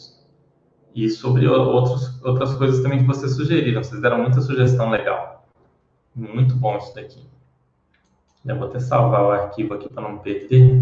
e 0.93 1.09
sobre 1.09 1.47
outros, 1.47 2.21
outras 2.23 2.53
coisas 2.55 2.81
também 2.81 2.99
que 2.99 3.05
vocês 3.05 3.35
sugeriram. 3.35 3.83
Vocês 3.83 4.01
deram 4.01 4.19
muita 4.19 4.41
sugestão 4.41 4.89
legal. 4.89 5.45
Muito 6.15 6.55
bom 6.55 6.77
isso 6.77 6.93
daqui. 6.93 7.23
Já 8.45 8.55
vou 8.55 8.67
até 8.67 8.79
salvar 8.79 9.23
o 9.23 9.31
arquivo 9.31 9.73
aqui 9.73 9.89
para 9.89 10.03
não 10.03 10.17
perder, 10.17 10.81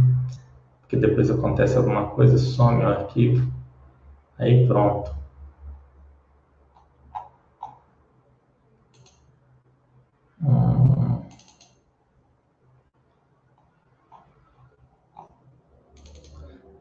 porque 0.82 0.95
depois 0.95 1.30
acontece 1.30 1.78
alguma 1.78 2.08
coisa, 2.08 2.38
some 2.38 2.84
o 2.84 2.88
arquivo. 2.88 3.51
Aí 4.38 4.68
pronto. 4.68 5.16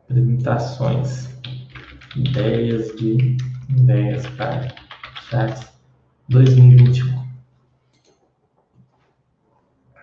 Apresentações. 0.08 1.28
Ideias 2.14 2.94
de 2.96 3.36
ideias 3.68 4.26
para 4.28 4.68
chats 5.28 5.72
2021. 6.28 7.26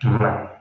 Vamos 0.03 0.21
lá. 0.21 0.53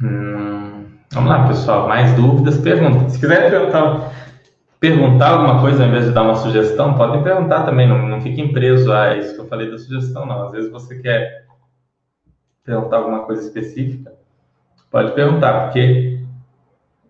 Hum, 0.00 0.86
vamos 1.12 1.30
lá, 1.30 1.46
pessoal. 1.46 1.88
Mais 1.88 2.12
dúvidas, 2.14 2.58
perguntas. 2.58 3.12
Se 3.12 3.20
quiser 3.20 3.50
perguntar 3.50 4.11
perguntar 4.82 5.28
alguma 5.28 5.60
coisa 5.60 5.84
ao 5.84 5.88
invés 5.88 6.06
de 6.06 6.10
dar 6.10 6.22
uma 6.24 6.34
sugestão, 6.34 6.94
podem 6.94 7.22
perguntar 7.22 7.62
também, 7.62 7.88
não, 7.88 8.04
não 8.08 8.20
fiquem 8.20 8.52
presos 8.52 8.90
a 8.90 9.16
isso 9.16 9.32
que 9.32 9.40
eu 9.40 9.46
falei 9.46 9.70
da 9.70 9.78
sugestão, 9.78 10.26
não. 10.26 10.42
Às 10.42 10.50
vezes 10.50 10.72
você 10.72 10.98
quer 10.98 11.46
perguntar 12.64 12.96
alguma 12.96 13.20
coisa 13.20 13.46
específica, 13.46 14.12
pode 14.90 15.12
perguntar, 15.12 15.66
porque 15.66 16.18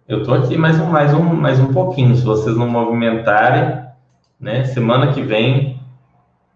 eu 0.06 0.18
estou 0.18 0.34
aqui 0.34 0.54
mais 0.58 0.78
um, 0.78 0.84
mais, 0.84 1.14
um, 1.14 1.22
mais 1.22 1.58
um 1.60 1.72
pouquinho. 1.72 2.14
Se 2.14 2.22
vocês 2.22 2.54
não 2.54 2.68
movimentarem, 2.68 3.86
né, 4.38 4.64
semana 4.64 5.14
que 5.14 5.22
vem 5.22 5.80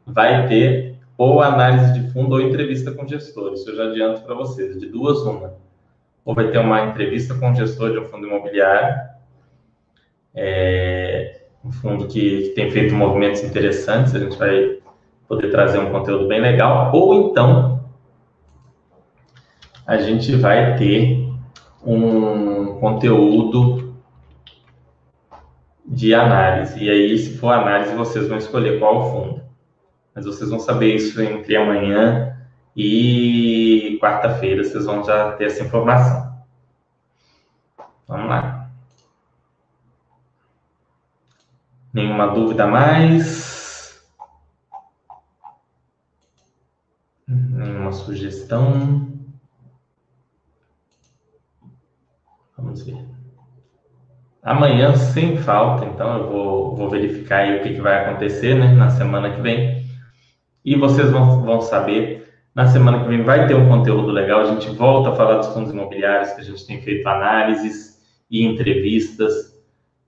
vai 0.05 0.47
ter 0.47 0.99
ou 1.17 1.41
análise 1.41 1.99
de 1.99 2.13
fundo 2.13 2.35
ou 2.35 2.43
entrevista 2.43 2.93
com 2.93 3.09
gestores. 3.09 3.61
Isso 3.61 3.71
eu 3.71 3.77
já 3.77 3.85
adianto 3.85 4.21
para 4.21 4.35
vocês, 4.35 4.79
de 4.79 4.87
duas 4.87 5.23
uma. 5.23 5.55
Ou 6.27 6.35
vai 6.35 6.51
ter 6.51 6.59
uma 6.59 6.85
entrevista 6.85 7.35
com 7.37 7.55
gestor 7.55 7.93
de 7.93 8.01
um 8.01 8.05
fundo 8.05 8.27
imobiliário, 8.27 9.16
é, 10.37 11.41
um 11.65 11.73
fundo 11.73 12.07
que, 12.07 12.43
que, 12.43 12.49
tem 12.51 12.71
feito 12.71 12.95
movimentos 12.95 13.43
interessantes, 13.43 14.15
a 14.15 14.19
gente 14.19 14.37
vai 14.37 14.79
poder 15.27 15.51
trazer 15.51 15.79
um 15.79 15.91
conteúdo 15.91 16.29
bem 16.29 16.41
legal, 16.41 16.91
ou 16.95 17.31
então 17.31 17.81
a 19.87 19.97
gente 19.97 20.37
vai 20.37 20.77
ter 20.77 21.27
um 21.85 22.79
conteúdo 22.79 23.95
de 25.87 26.13
análise. 26.15 26.83
E 26.85 26.91
aí, 26.91 27.17
se 27.17 27.39
for 27.39 27.53
análise, 27.53 27.95
vocês 27.95 28.29
vão 28.29 28.37
escolher 28.37 28.79
qual 28.79 29.11
fundo. 29.13 29.43
mas 30.15 30.27
vocês 30.27 30.51
vão 30.51 30.59
saber 30.59 30.95
isso 30.95 31.21
entre 31.23 31.57
amanhã 31.57 32.37
e 32.77 33.99
quarta-feira, 34.03 34.65
vocês 34.65 34.85
vão 34.85 35.05
já 35.05 35.33
ter 35.33 35.45
essa 35.45 35.63
informação. 35.63 36.35
Vamos 38.09 38.29
lá. 38.29 38.56
Nenhuma 41.97 42.27
dúvida 42.27 42.67
mais? 42.67 44.07
Nenhuma 47.27 47.91
sugestão? 47.91 49.15
Vamos 52.55 52.83
ver. 52.83 53.03
Amanhã, 54.43 54.95
sem 54.95 55.39
falta, 55.39 55.87
então 55.87 56.19
eu 56.19 56.29
vou, 56.29 56.77
vou 56.77 56.91
verificar 56.91 57.39
aí 57.39 57.59
o 57.59 57.63
que, 57.63 57.73
que 57.73 57.81
vai 57.81 58.05
acontecer 58.05 58.55
né, 58.55 58.75
na 58.75 58.91
semana 58.91 59.35
que 59.35 59.41
vem. 59.41 59.87
E 60.63 60.77
vocês 60.77 61.11
vão, 61.11 61.41
vão 61.47 61.63
saber. 61.63 62.31
Na 62.55 62.67
semana 62.67 63.01
que 63.01 63.09
vem 63.09 63.23
vai 63.23 63.47
ter 63.47 63.55
um 63.55 63.71
conteúdo 63.71 64.09
legal. 64.09 64.43
A 64.43 64.53
gente 64.53 64.69
volta 64.69 65.13
a 65.13 65.17
falar 65.17 65.39
dos 65.39 65.49
fundos 65.49 65.73
imobiliários, 65.73 66.33
que 66.33 66.43
a 66.43 66.45
gente 66.45 66.67
tem 66.67 66.79
feito 66.83 67.07
análises 67.09 68.03
e 68.31 68.45
entrevistas. 68.45 69.56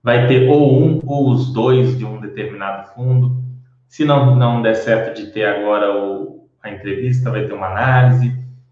Vai 0.02 0.26
ter 0.26 0.48
ou 0.48 0.80
um 0.80 1.00
ou 1.06 1.30
os 1.30 1.52
dois 1.52 1.98
de 1.98 2.04
um 2.04 2.20
determinado 2.20 2.88
fundo. 2.94 3.42
Se 3.88 4.04
não, 4.04 4.36
não 4.36 4.62
der 4.62 4.74
certo 4.74 5.16
de 5.16 5.30
ter 5.32 5.44
agora 5.44 5.96
o, 5.96 6.48
a 6.62 6.70
entrevista, 6.70 7.30
vai 7.30 7.46
ter 7.46 7.52
uma 7.52 7.66
análise. 7.66 8.28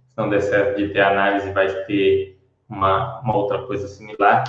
Se 0.09 0.16
não 0.16 0.29
der 0.29 0.41
certo 0.41 0.77
de 0.77 0.89
ter 0.89 1.01
a 1.01 1.11
análise, 1.11 1.53
vai 1.53 1.68
ter 1.85 2.39
uma, 2.68 3.20
uma 3.20 3.37
outra 3.37 3.59
coisa 3.66 3.89
similar. 3.89 4.45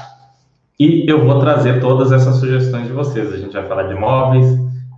E 0.80 1.10
eu 1.10 1.26
vou 1.26 1.40
trazer 1.40 1.80
todas 1.80 2.12
essas 2.12 2.36
sugestões 2.36 2.88
de 2.88 2.94
vocês. 2.94 3.34
A 3.34 3.38
gente 3.38 3.54
vai 3.54 3.66
falar 3.66 3.84
de 3.84 3.94
imóveis, 3.94 4.46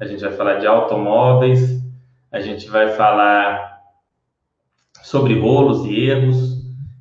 a 0.01 0.05
gente 0.05 0.21
vai 0.21 0.31
falar 0.33 0.55
de 0.55 0.67
automóveis, 0.67 1.81
a 2.31 2.39
gente 2.39 2.69
vai 2.69 2.89
falar 2.89 3.79
sobre 5.01 5.39
rolos 5.39 5.85
e 5.85 6.09
erros. 6.09 6.59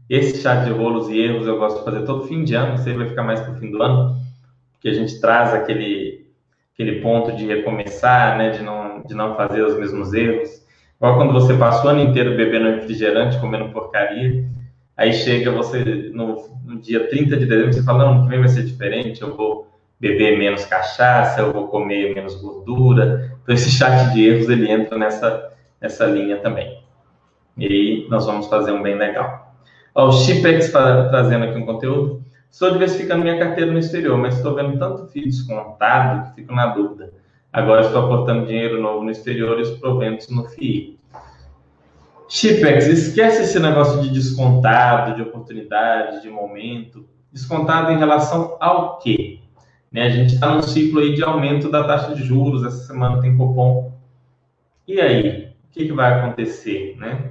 Esse 0.09 0.41
chat 0.41 0.65
de 0.65 0.71
rolos 0.71 1.09
e 1.09 1.19
erros 1.19 1.47
eu 1.47 1.59
gosto 1.59 1.81
de 1.81 1.85
fazer 1.85 2.07
todo 2.07 2.27
fim 2.27 2.45
de 2.45 2.55
ano, 2.55 2.81
aí 2.81 2.93
vai 2.95 3.09
ficar 3.09 3.23
mais 3.23 3.41
para 3.41 3.53
o 3.53 3.57
fim 3.57 3.71
do 3.71 3.83
ano, 3.83 4.17
porque 4.79 4.89
a 4.89 4.95
gente 4.95 5.21
traz 5.21 5.53
aquele, 5.53 6.27
aquele 6.73 7.01
ponto 7.01 7.33
de 7.33 7.47
recomeçar, 7.47 8.39
né, 8.39 8.51
de, 8.51 8.63
não, 8.63 9.03
de 9.03 9.15
não 9.15 9.37
fazer 9.37 9.63
os 9.63 9.79
mesmos 9.79 10.15
erros. 10.15 10.67
Igual 10.97 11.17
quando 11.17 11.33
você 11.33 11.55
passa 11.55 11.87
o 11.87 11.91
ano 11.91 12.01
inteiro 12.01 12.37
bebendo 12.37 12.71
refrigerante, 12.71 13.39
comendo 13.39 13.71
porcaria, 13.71 14.49
Aí 14.99 15.13
chega 15.13 15.53
você 15.53 16.11
no, 16.13 16.51
no 16.65 16.81
dia 16.81 17.09
30 17.09 17.37
de 17.37 17.47
dezembro, 17.47 17.73
você 17.73 17.85
fala, 17.85 18.05
não, 18.05 18.25
que 18.25 18.29
vem 18.29 18.41
vai 18.41 18.49
ser 18.49 18.65
diferente, 18.65 19.23
eu 19.23 19.37
vou 19.37 19.69
beber 20.01 20.37
menos 20.37 20.65
cachaça, 20.65 21.41
eu 21.41 21.53
vou 21.53 21.69
comer 21.69 22.17
menos 22.17 22.35
gordura. 22.35 23.33
Então 23.41 23.55
esse 23.55 23.71
chat 23.71 24.13
de 24.13 24.29
erros 24.29 24.49
ele 24.49 24.69
entra 24.69 24.99
nessa, 24.99 25.53
nessa 25.81 26.05
linha 26.05 26.39
também. 26.39 26.83
E 27.57 27.65
aí 27.65 28.07
nós 28.11 28.27
vamos 28.27 28.49
fazer 28.49 28.73
um 28.73 28.83
bem 28.83 28.97
legal. 28.97 29.55
Ó, 29.95 30.09
o 30.09 30.13
Chipex 30.13 30.69
trazendo 30.71 31.45
aqui 31.45 31.57
um 31.57 31.65
conteúdo. 31.65 32.21
Estou 32.51 32.73
diversificando 32.73 33.23
minha 33.23 33.39
carteira 33.39 33.71
no 33.71 33.79
exterior, 33.79 34.17
mas 34.19 34.37
estou 34.37 34.55
vendo 34.55 34.79
tanto 34.79 35.07
FII 35.09 35.25
descontado 35.27 36.29
que 36.29 36.37
fico 36.37 36.55
na 36.55 36.67
dúvida. 36.67 37.13
Agora 37.53 37.83
estou 37.83 38.05
aportando 38.05 38.47
dinheiro 38.47 38.81
novo 38.81 39.05
no 39.05 39.11
exterior 39.11 39.59
e 39.59 39.63
os 39.63 39.71
proventos 39.79 40.29
no 40.29 40.45
FII. 40.45 40.99
Chipex, 42.29 42.87
esquece 42.87 43.43
esse 43.43 43.59
negócio 43.59 44.03
de 44.03 44.11
descontado, 44.11 45.17
de 45.17 45.23
oportunidade, 45.23 46.21
de 46.21 46.29
momento. 46.29 47.09
Descontado 47.33 47.91
em 47.93 47.99
relação 47.99 48.57
ao 48.61 48.99
quê? 48.99 49.41
Né, 49.91 50.03
a 50.03 50.11
gente 50.11 50.35
está 50.35 50.55
num 50.55 50.63
ciclo 50.63 51.01
aí 51.01 51.15
de 51.15 51.25
aumento 51.25 51.71
da 51.71 51.85
taxa 51.85 52.15
de 52.15 52.23
juros, 52.23 52.65
essa 52.65 52.87
semana 52.87 53.23
tem 53.23 53.35
cupom. 53.35 53.91
E 54.87 55.01
aí, 55.01 55.55
o 55.69 55.73
que, 55.73 55.87
que 55.87 55.93
vai 55.93 56.13
acontecer? 56.13 56.97
Né? 56.99 57.31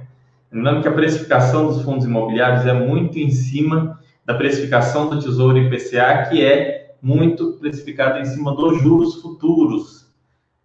Lembrando 0.50 0.82
que 0.82 0.88
a 0.88 0.92
precificação 0.92 1.66
dos 1.66 1.82
fundos 1.82 2.04
imobiliários 2.04 2.66
é 2.66 2.72
muito 2.72 3.18
em 3.18 3.30
cima 3.30 4.00
da 4.28 4.34
precificação 4.34 5.08
do 5.08 5.18
Tesouro 5.18 5.56
IPCA, 5.56 6.28
que 6.28 6.44
é 6.44 6.94
muito 7.00 7.54
precificada 7.54 8.20
em 8.20 8.26
cima 8.26 8.54
dos 8.54 8.82
juros 8.82 9.22
futuros. 9.22 10.06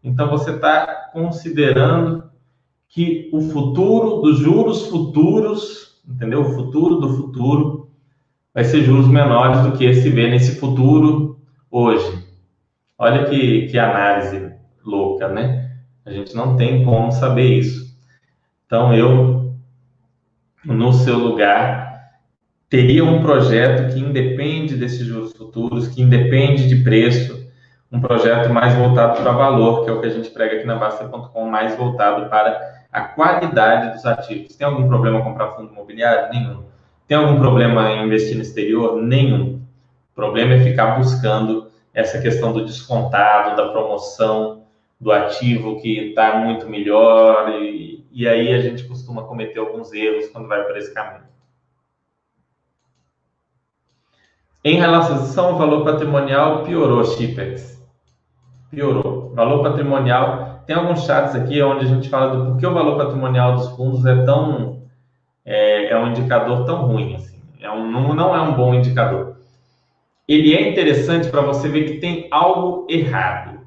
Então, 0.04 0.30
você 0.30 0.52
está 0.52 1.10
considerando 1.14 2.26
que 2.90 3.30
o 3.32 3.40
futuro 3.40 4.22
dos 4.22 4.40
juros 4.40 4.88
futuros, 4.88 6.02
entendeu? 6.06 6.42
O 6.42 6.54
futuro 6.54 6.98
do 6.98 7.16
futuro 7.16 7.90
vai 8.54 8.66
ser 8.66 8.84
juros 8.84 9.08
menores 9.08 9.62
do 9.62 9.78
que 9.78 9.86
esse 9.86 10.10
vê 10.10 10.30
nesse 10.30 10.60
futuro 10.60 11.40
hoje. 11.72 12.22
Olha 12.98 13.30
que, 13.30 13.68
que 13.68 13.80
análise 13.80 14.52
louca, 14.84 15.30
né? 15.30 15.78
A 16.06 16.12
gente 16.12 16.36
não 16.36 16.58
tem 16.58 16.84
como 16.84 17.14
saber 17.14 17.60
isso. 17.60 17.98
Então, 18.66 18.94
eu, 18.94 19.56
no 20.66 20.92
seu 20.92 21.18
lugar, 21.18 21.83
teria 22.74 23.06
um 23.06 23.22
projeto 23.22 23.94
que 23.94 24.00
independe 24.00 24.76
desses 24.76 25.06
juros 25.06 25.32
futuros, 25.34 25.90
que 25.90 26.02
independe 26.02 26.68
de 26.68 26.78
preço, 26.78 27.48
um 27.92 28.02
projeto 28.02 28.52
mais 28.52 28.74
voltado 28.74 29.22
para 29.22 29.32
valor, 29.32 29.84
que 29.84 29.92
é 29.92 29.94
o 29.94 30.02
que 30.02 30.08
a 30.08 30.10
gente 30.10 30.32
prega 30.32 30.56
aqui 30.56 30.66
na 30.66 30.76
Basta.com, 30.78 31.46
mais 31.46 31.78
voltado 31.78 32.28
para 32.32 32.88
a 32.92 33.02
qualidade 33.02 33.94
dos 33.94 34.04
ativos. 34.08 34.56
Tem 34.56 34.66
algum 34.66 34.88
problema 34.88 35.22
comprar 35.22 35.50
fundo 35.50 35.72
imobiliário? 35.72 36.34
Nenhum. 36.34 36.64
Tem 37.08 37.16
algum 37.16 37.38
problema 37.38 37.92
em 37.92 38.08
investir 38.08 38.36
no 38.36 38.42
exterior? 38.42 39.00
Nenhum. 39.00 39.62
O 40.12 40.16
problema 40.16 40.56
é 40.56 40.60
ficar 40.62 40.96
buscando 40.98 41.68
essa 41.94 42.20
questão 42.20 42.52
do 42.54 42.66
descontado, 42.66 43.56
da 43.56 43.70
promoção 43.70 44.64
do 45.00 45.12
ativo 45.12 45.80
que 45.80 46.10
está 46.10 46.40
muito 46.40 46.68
melhor, 46.68 47.52
e, 47.52 48.04
e 48.12 48.28
aí 48.28 48.52
a 48.52 48.60
gente 48.62 48.84
costuma 48.86 49.22
cometer 49.26 49.60
alguns 49.60 49.94
erros 49.94 50.28
quando 50.30 50.48
vai 50.48 50.64
por 50.64 50.76
esse 50.76 50.92
caminho. 50.92 51.33
Em 54.66 54.78
relação 54.78 55.48
ao 55.48 55.58
valor 55.58 55.84
patrimonial, 55.84 56.64
piorou, 56.64 57.04
Chipex. 57.04 57.84
Piorou. 58.72 59.34
Valor 59.36 59.62
patrimonial 59.62 60.54
tem 60.66 60.76
alguns 60.76 61.04
chats 61.04 61.36
aqui 61.36 61.62
onde 61.62 61.86
a 61.86 61.88
gente 61.88 62.08
fala 62.08 62.36
do 62.36 62.52
porquê 62.52 62.66
o 62.66 62.74
valor 62.74 62.98
patrimonial 62.98 63.56
dos 63.56 63.68
fundos 63.70 64.06
é 64.06 64.24
tão 64.24 64.82
é, 65.46 65.90
é 65.90 66.00
um 66.00 66.08
indicador 66.08 66.66
tão 66.66 66.86
ruim 66.86 67.16
assim. 67.16 67.42
É 67.60 67.70
um, 67.70 67.92
não, 67.92 68.14
não 68.14 68.36
é 68.36 68.42
um 68.42 68.54
bom 68.54 68.74
indicador. 68.74 69.36
Ele 70.28 70.56
é 70.56 70.70
interessante 70.70 71.30
para 71.30 71.42
você 71.42 71.68
ver 71.68 71.84
que 71.84 71.98
tem 72.00 72.28
algo 72.32 72.88
errado. 72.90 73.60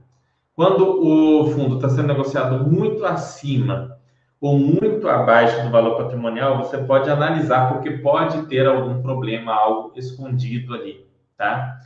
Quando 0.55 1.05
o 1.07 1.51
fundo 1.51 1.77
está 1.77 1.91
sendo 1.91 2.09
negociado 2.09 2.67
muito 2.67 3.05
acima 3.05 3.99
ou 4.41 4.59
muito 4.59 5.09
abaixo 5.09 5.63
do 5.63 5.71
valor 5.71 5.97
patrimonial, 5.97 6.59
você 6.59 6.79
pode 6.79 7.11
analisar 7.11 7.73
porque 7.73 7.91
pode 7.91 8.47
ter 8.47 8.67
algum 8.67 9.01
problema, 9.01 9.55
algo 9.55 9.93
escondido 9.97 10.75
ali, 10.75 11.07
tá? 11.37 11.79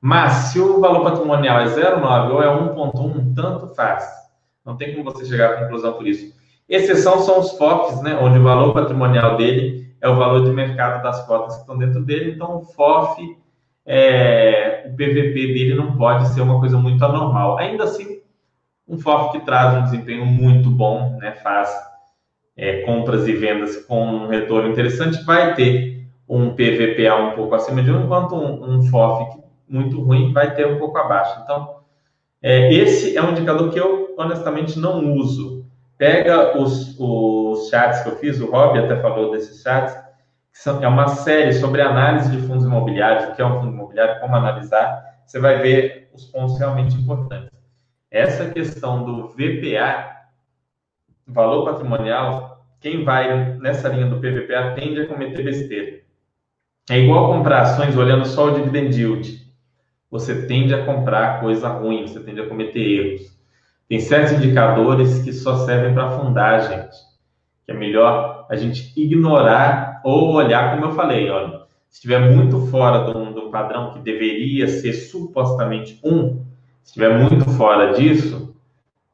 Mas 0.00 0.32
se 0.32 0.60
o 0.60 0.80
valor 0.80 1.02
patrimonial 1.02 1.60
é 1.60 1.66
0,9 1.66 2.30
ou 2.30 2.42
é 2.42 2.46
1,1, 2.46 3.34
tanto 3.34 3.74
faz. 3.74 4.08
Não 4.64 4.76
tem 4.76 4.94
como 4.94 5.04
você 5.10 5.26
chegar 5.26 5.50
à 5.50 5.62
conclusão 5.62 5.92
por 5.94 6.06
isso. 6.06 6.36
Exceção 6.68 7.20
são 7.20 7.40
os 7.40 7.52
FOFs, 7.52 8.00
né, 8.02 8.18
onde 8.20 8.38
o 8.38 8.42
valor 8.42 8.72
patrimonial 8.72 9.36
dele 9.36 9.88
é 10.00 10.08
o 10.08 10.16
valor 10.16 10.44
de 10.44 10.50
mercado 10.50 11.02
das 11.02 11.26
cotas 11.26 11.54
que 11.54 11.60
estão 11.62 11.76
dentro 11.76 12.04
dele. 12.04 12.32
Então, 12.32 12.58
o 12.58 12.62
FOF, 12.62 13.36
é, 13.84 14.84
o 14.86 14.92
PVP 14.92 15.34
dele 15.34 15.74
não 15.74 15.96
pode 15.96 16.28
ser 16.28 16.42
uma 16.42 16.60
coisa 16.60 16.78
muito 16.78 17.04
anormal. 17.04 17.58
Ainda 17.58 17.84
assim, 17.84 18.20
um 18.86 18.98
FOF 18.98 19.32
que 19.32 19.44
traz 19.44 19.74
um 19.74 19.84
desempenho 19.84 20.24
muito 20.24 20.70
bom, 20.70 21.16
né, 21.18 21.32
faz 21.42 21.87
é, 22.58 22.82
compras 22.82 23.28
e 23.28 23.32
vendas 23.32 23.76
com 23.76 24.04
um 24.04 24.26
retorno 24.26 24.68
interessante, 24.68 25.24
vai 25.24 25.54
ter 25.54 26.04
um 26.28 26.50
PVPA 26.50 27.14
um 27.14 27.36
pouco 27.36 27.54
acima 27.54 27.82
de 27.82 27.90
um, 27.90 28.04
enquanto 28.04 28.34
um, 28.34 28.74
um 28.74 28.82
FOF 28.82 29.38
muito 29.68 30.02
ruim 30.02 30.32
vai 30.32 30.54
ter 30.54 30.66
um 30.66 30.78
pouco 30.78 30.98
abaixo. 30.98 31.40
Então, 31.42 31.76
é, 32.42 32.72
esse 32.72 33.16
é 33.16 33.22
um 33.22 33.30
indicador 33.30 33.70
que 33.70 33.78
eu 33.78 34.14
honestamente 34.18 34.78
não 34.78 35.12
uso. 35.14 35.66
Pega 35.96 36.58
os, 36.58 36.96
os 36.98 37.68
chats 37.68 38.02
que 38.02 38.08
eu 38.08 38.16
fiz, 38.16 38.40
o 38.40 38.50
Rob 38.50 38.78
até 38.78 39.00
falou 39.00 39.30
desses 39.30 39.62
chats, 39.62 39.94
que 40.52 40.58
são, 40.58 40.82
é 40.82 40.88
uma 40.88 41.08
série 41.08 41.52
sobre 41.52 41.82
análise 41.82 42.30
de 42.30 42.38
fundos 42.46 42.64
imobiliários, 42.64 43.28
o 43.28 43.34
que 43.34 43.42
é 43.42 43.46
um 43.46 43.60
fundo 43.60 43.72
imobiliário, 43.72 44.20
como 44.20 44.34
analisar. 44.34 45.18
Você 45.26 45.38
vai 45.38 45.58
ver 45.58 46.10
os 46.12 46.24
pontos 46.24 46.58
realmente 46.58 46.96
importantes. 46.96 47.50
Essa 48.10 48.50
questão 48.50 49.04
do 49.04 49.28
VPA, 49.28 50.16
valor 51.26 51.64
patrimonial, 51.64 52.47
quem 52.80 53.04
vai 53.04 53.56
nessa 53.58 53.88
linha 53.88 54.06
do 54.06 54.18
PVPA 54.18 54.74
tende 54.74 55.00
a 55.00 55.06
cometer 55.06 55.42
besteira. 55.42 56.00
É 56.90 56.98
igual 56.98 57.32
comprar 57.32 57.62
ações 57.62 57.96
olhando 57.96 58.26
só 58.26 58.46
o 58.46 58.54
dividend 58.54 58.98
yield 58.98 59.48
você 60.10 60.46
tende 60.46 60.74
a 60.74 60.84
comprar 60.84 61.40
coisa 61.40 61.68
ruim, 61.68 62.06
você 62.06 62.20
tende 62.20 62.40
a 62.40 62.48
cometer 62.48 62.80
erros. 62.80 63.38
Tem 63.88 64.00
certos 64.00 64.32
indicadores 64.32 65.22
que 65.22 65.32
só 65.32 65.56
servem 65.66 65.94
para 65.94 66.06
afundar 66.06 66.54
a 66.54 66.58
gente. 66.60 66.96
Que 67.64 67.72
é 67.72 67.74
melhor 67.74 68.46
a 68.48 68.56
gente 68.56 68.92
ignorar 68.96 70.00
ou 70.04 70.32
olhar, 70.32 70.74
como 70.74 70.86
eu 70.86 70.94
falei, 70.94 71.28
olha, 71.30 71.62
se 71.88 71.96
estiver 71.96 72.34
muito 72.34 72.66
fora 72.68 73.00
do, 73.00 73.32
do 73.32 73.50
padrão 73.50 73.92
que 73.92 74.00
deveria 74.00 74.66
ser 74.66 74.94
supostamente 74.94 75.98
um, 76.02 76.44
se 76.82 76.90
estiver 76.90 77.18
muito 77.18 77.44
fora 77.50 77.92
disso, 77.92 78.56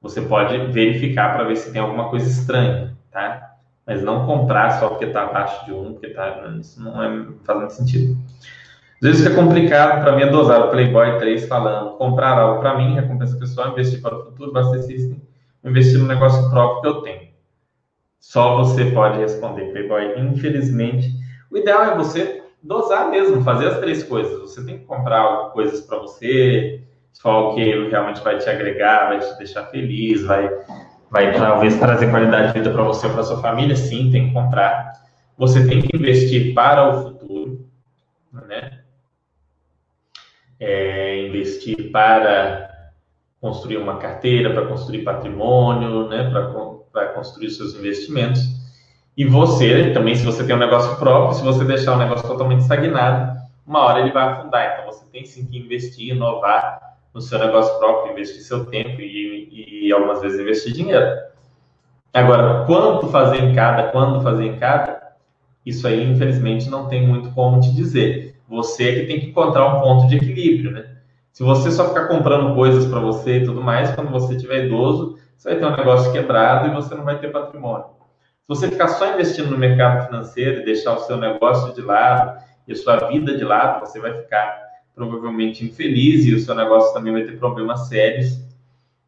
você 0.00 0.20
pode 0.20 0.56
verificar 0.72 1.34
para 1.34 1.44
ver 1.44 1.56
se 1.56 1.72
tem 1.72 1.80
alguma 1.80 2.08
coisa 2.08 2.28
estranha, 2.28 2.96
tá? 3.10 3.53
Mas 3.86 4.02
não 4.02 4.26
comprar 4.26 4.70
só 4.80 4.88
porque 4.88 5.06
está 5.06 5.24
abaixo 5.24 5.64
de 5.66 5.72
um, 5.72 5.92
porque 5.92 6.08
tá, 6.08 6.54
isso 6.58 6.82
não 6.82 7.02
é, 7.02 7.26
faz 7.44 7.58
muito 7.58 7.74
sentido. 7.74 8.16
Às 9.02 9.08
vezes 9.08 9.22
fica 9.24 9.34
complicado 9.34 10.02
para 10.02 10.16
mim 10.16 10.22
é 10.22 10.30
dosar 10.30 10.60
o 10.62 10.70
Playboy 10.70 11.18
3 11.18 11.46
falando 11.46 11.98
comprar 11.98 12.38
algo 12.38 12.60
para 12.60 12.76
mim, 12.78 12.94
recompensa 12.94 13.36
pessoal, 13.36 13.72
investir 13.72 14.00
para 14.00 14.16
o 14.16 14.24
futuro, 14.24 14.52
basta 14.52 14.78
investir 15.62 15.98
no 15.98 16.06
negócio 16.06 16.48
próprio 16.50 16.80
que 16.80 16.88
eu 16.88 17.02
tenho. 17.02 17.28
Só 18.18 18.56
você 18.56 18.86
pode 18.86 19.18
responder, 19.18 19.70
Playboy. 19.72 20.18
Infelizmente, 20.18 21.10
o 21.50 21.58
ideal 21.58 21.84
é 21.84 21.94
você 21.94 22.42
dosar 22.62 23.10
mesmo, 23.10 23.42
fazer 23.42 23.68
as 23.68 23.78
três 23.78 24.02
coisas. 24.02 24.40
Você 24.40 24.64
tem 24.64 24.78
que 24.78 24.84
comprar 24.86 25.50
coisas 25.50 25.82
para 25.82 25.98
você, 25.98 26.82
for 27.20 27.30
algo 27.30 27.54
que 27.54 27.88
realmente 27.88 28.22
vai 28.22 28.38
te 28.38 28.48
agregar, 28.48 29.08
vai 29.08 29.18
te 29.18 29.38
deixar 29.38 29.64
feliz, 29.66 30.24
vai, 30.24 30.48
vai 31.14 31.32
talvez 31.32 31.78
trazer 31.78 32.10
qualidade 32.10 32.48
de 32.48 32.54
vida 32.54 32.72
para 32.72 32.82
você 32.82 33.06
ou 33.06 33.12
para 33.12 33.22
sua 33.22 33.40
família, 33.40 33.76
sim, 33.76 34.10
tem 34.10 34.26
que 34.26 34.34
comprar. 34.34 35.00
Você 35.38 35.64
tem 35.64 35.80
que 35.80 35.96
investir 35.96 36.52
para 36.52 36.90
o 36.90 37.02
futuro, 37.04 37.68
né? 38.32 38.80
É, 40.58 41.24
investir 41.28 41.92
para 41.92 42.90
construir 43.40 43.76
uma 43.76 43.98
carteira, 43.98 44.52
para 44.52 44.66
construir 44.66 45.04
patrimônio, 45.04 46.08
né? 46.08 46.28
Para 46.92 47.06
construir 47.10 47.50
seus 47.50 47.76
investimentos. 47.76 48.42
E 49.16 49.24
você, 49.24 49.92
também, 49.92 50.16
se 50.16 50.24
você 50.24 50.44
tem 50.44 50.56
um 50.56 50.58
negócio 50.58 50.96
próprio, 50.96 51.34
se 51.38 51.44
você 51.44 51.64
deixar 51.64 51.94
o 51.94 51.98
negócio 51.98 52.26
totalmente 52.26 52.62
estagnado, 52.62 53.40
uma 53.64 53.84
hora 53.84 54.00
ele 54.00 54.10
vai 54.10 54.24
afundar. 54.24 54.72
Então, 54.72 54.86
você 54.86 55.04
tem 55.12 55.24
sim 55.24 55.46
que 55.46 55.58
investir, 55.58 56.12
inovar 56.12 56.83
no 57.14 57.20
seu 57.20 57.38
negócio 57.38 57.78
próprio, 57.78 58.12
investir 58.12 58.42
seu 58.42 58.66
tempo 58.66 59.00
e, 59.00 59.86
e 59.86 59.92
algumas 59.92 60.20
vezes 60.20 60.40
investir 60.40 60.72
dinheiro. 60.72 61.06
Agora, 62.12 62.64
quanto 62.66 63.08
fazer 63.08 63.38
em 63.38 63.54
cada, 63.54 63.84
quando 63.84 64.20
fazer 64.20 64.44
em 64.44 64.58
cada, 64.58 65.14
isso 65.64 65.86
aí, 65.86 66.04
infelizmente, 66.04 66.68
não 66.68 66.88
tem 66.88 67.06
muito 67.06 67.30
como 67.30 67.60
te 67.60 67.72
dizer. 67.74 68.36
Você 68.48 68.88
é 68.88 68.94
que 68.94 69.06
tem 69.06 69.20
que 69.20 69.26
encontrar 69.26 69.66
um 69.66 69.80
ponto 69.80 70.08
de 70.08 70.16
equilíbrio, 70.16 70.72
né? 70.72 70.96
Se 71.32 71.42
você 71.42 71.70
só 71.70 71.88
ficar 71.88 72.06
comprando 72.06 72.54
coisas 72.54 72.86
para 72.86 73.00
você 73.00 73.38
e 73.38 73.44
tudo 73.44 73.62
mais, 73.62 73.92
quando 73.94 74.10
você 74.10 74.36
tiver 74.36 74.66
idoso, 74.66 75.18
você 75.36 75.50
vai 75.50 75.58
ter 75.58 75.66
um 75.66 75.76
negócio 75.76 76.12
quebrado 76.12 76.68
e 76.68 76.74
você 76.74 76.94
não 76.94 77.04
vai 77.04 77.18
ter 77.18 77.32
patrimônio. 77.32 77.86
Se 78.42 78.48
você 78.48 78.68
ficar 78.68 78.88
só 78.88 79.14
investindo 79.14 79.50
no 79.50 79.58
mercado 79.58 80.06
financeiro 80.06 80.60
e 80.60 80.64
deixar 80.64 80.94
o 80.94 81.00
seu 81.00 81.16
negócio 81.16 81.74
de 81.74 81.80
lado 81.80 82.40
e 82.68 82.72
a 82.72 82.76
sua 82.76 83.08
vida 83.08 83.36
de 83.36 83.42
lado, 83.42 83.80
você 83.80 83.98
vai 83.98 84.14
ficar 84.14 84.63
provavelmente 84.94 85.64
infeliz 85.64 86.24
e 86.24 86.34
o 86.34 86.38
seu 86.38 86.54
negócio 86.54 86.94
também 86.94 87.12
vai 87.12 87.24
ter 87.24 87.38
problemas 87.38 87.88
sérios 87.88 88.38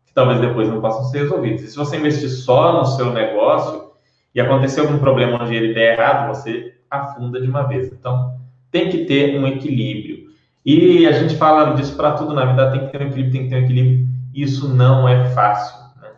que 0.05 0.13
talvez 0.13 0.41
depois 0.41 0.69
não 0.69 0.81
possam 0.81 1.05
ser 1.05 1.21
resolvidos. 1.21 1.63
E 1.63 1.69
se 1.69 1.77
você 1.77 1.97
investir 1.97 2.29
só 2.29 2.79
no 2.79 2.87
seu 2.87 3.13
negócio 3.13 3.93
e 4.35 4.41
acontecer 4.41 4.81
algum 4.81 4.99
problema 4.99 5.43
onde 5.43 5.55
ele 5.55 5.73
der 5.73 5.95
errado, 5.95 6.29
você 6.29 6.75
afunda 6.91 7.41
de 7.41 7.49
uma 7.49 7.63
vez. 7.63 7.93
Então, 7.93 8.37
tem 8.71 8.91
que 8.91 9.05
ter 9.05 9.39
um 9.39 9.47
equilíbrio. 9.47 10.27
E 10.65 11.07
a 11.07 11.13
gente 11.13 11.37
fala 11.37 11.75
disso 11.75 11.97
para 11.97 12.13
tudo 12.13 12.35
na 12.35 12.45
vida, 12.45 12.71
tem 12.73 12.87
que 12.87 12.93
ter 12.93 13.03
um 13.03 13.07
equilíbrio, 13.07 13.33
tem 13.33 13.43
que 13.45 13.49
ter 13.49 13.57
um 13.57 13.65
equilíbrio. 13.65 14.09
Isso 14.35 14.69
não 14.69 15.09
é 15.09 15.31
fácil. 15.31 15.79
Né? 16.01 16.09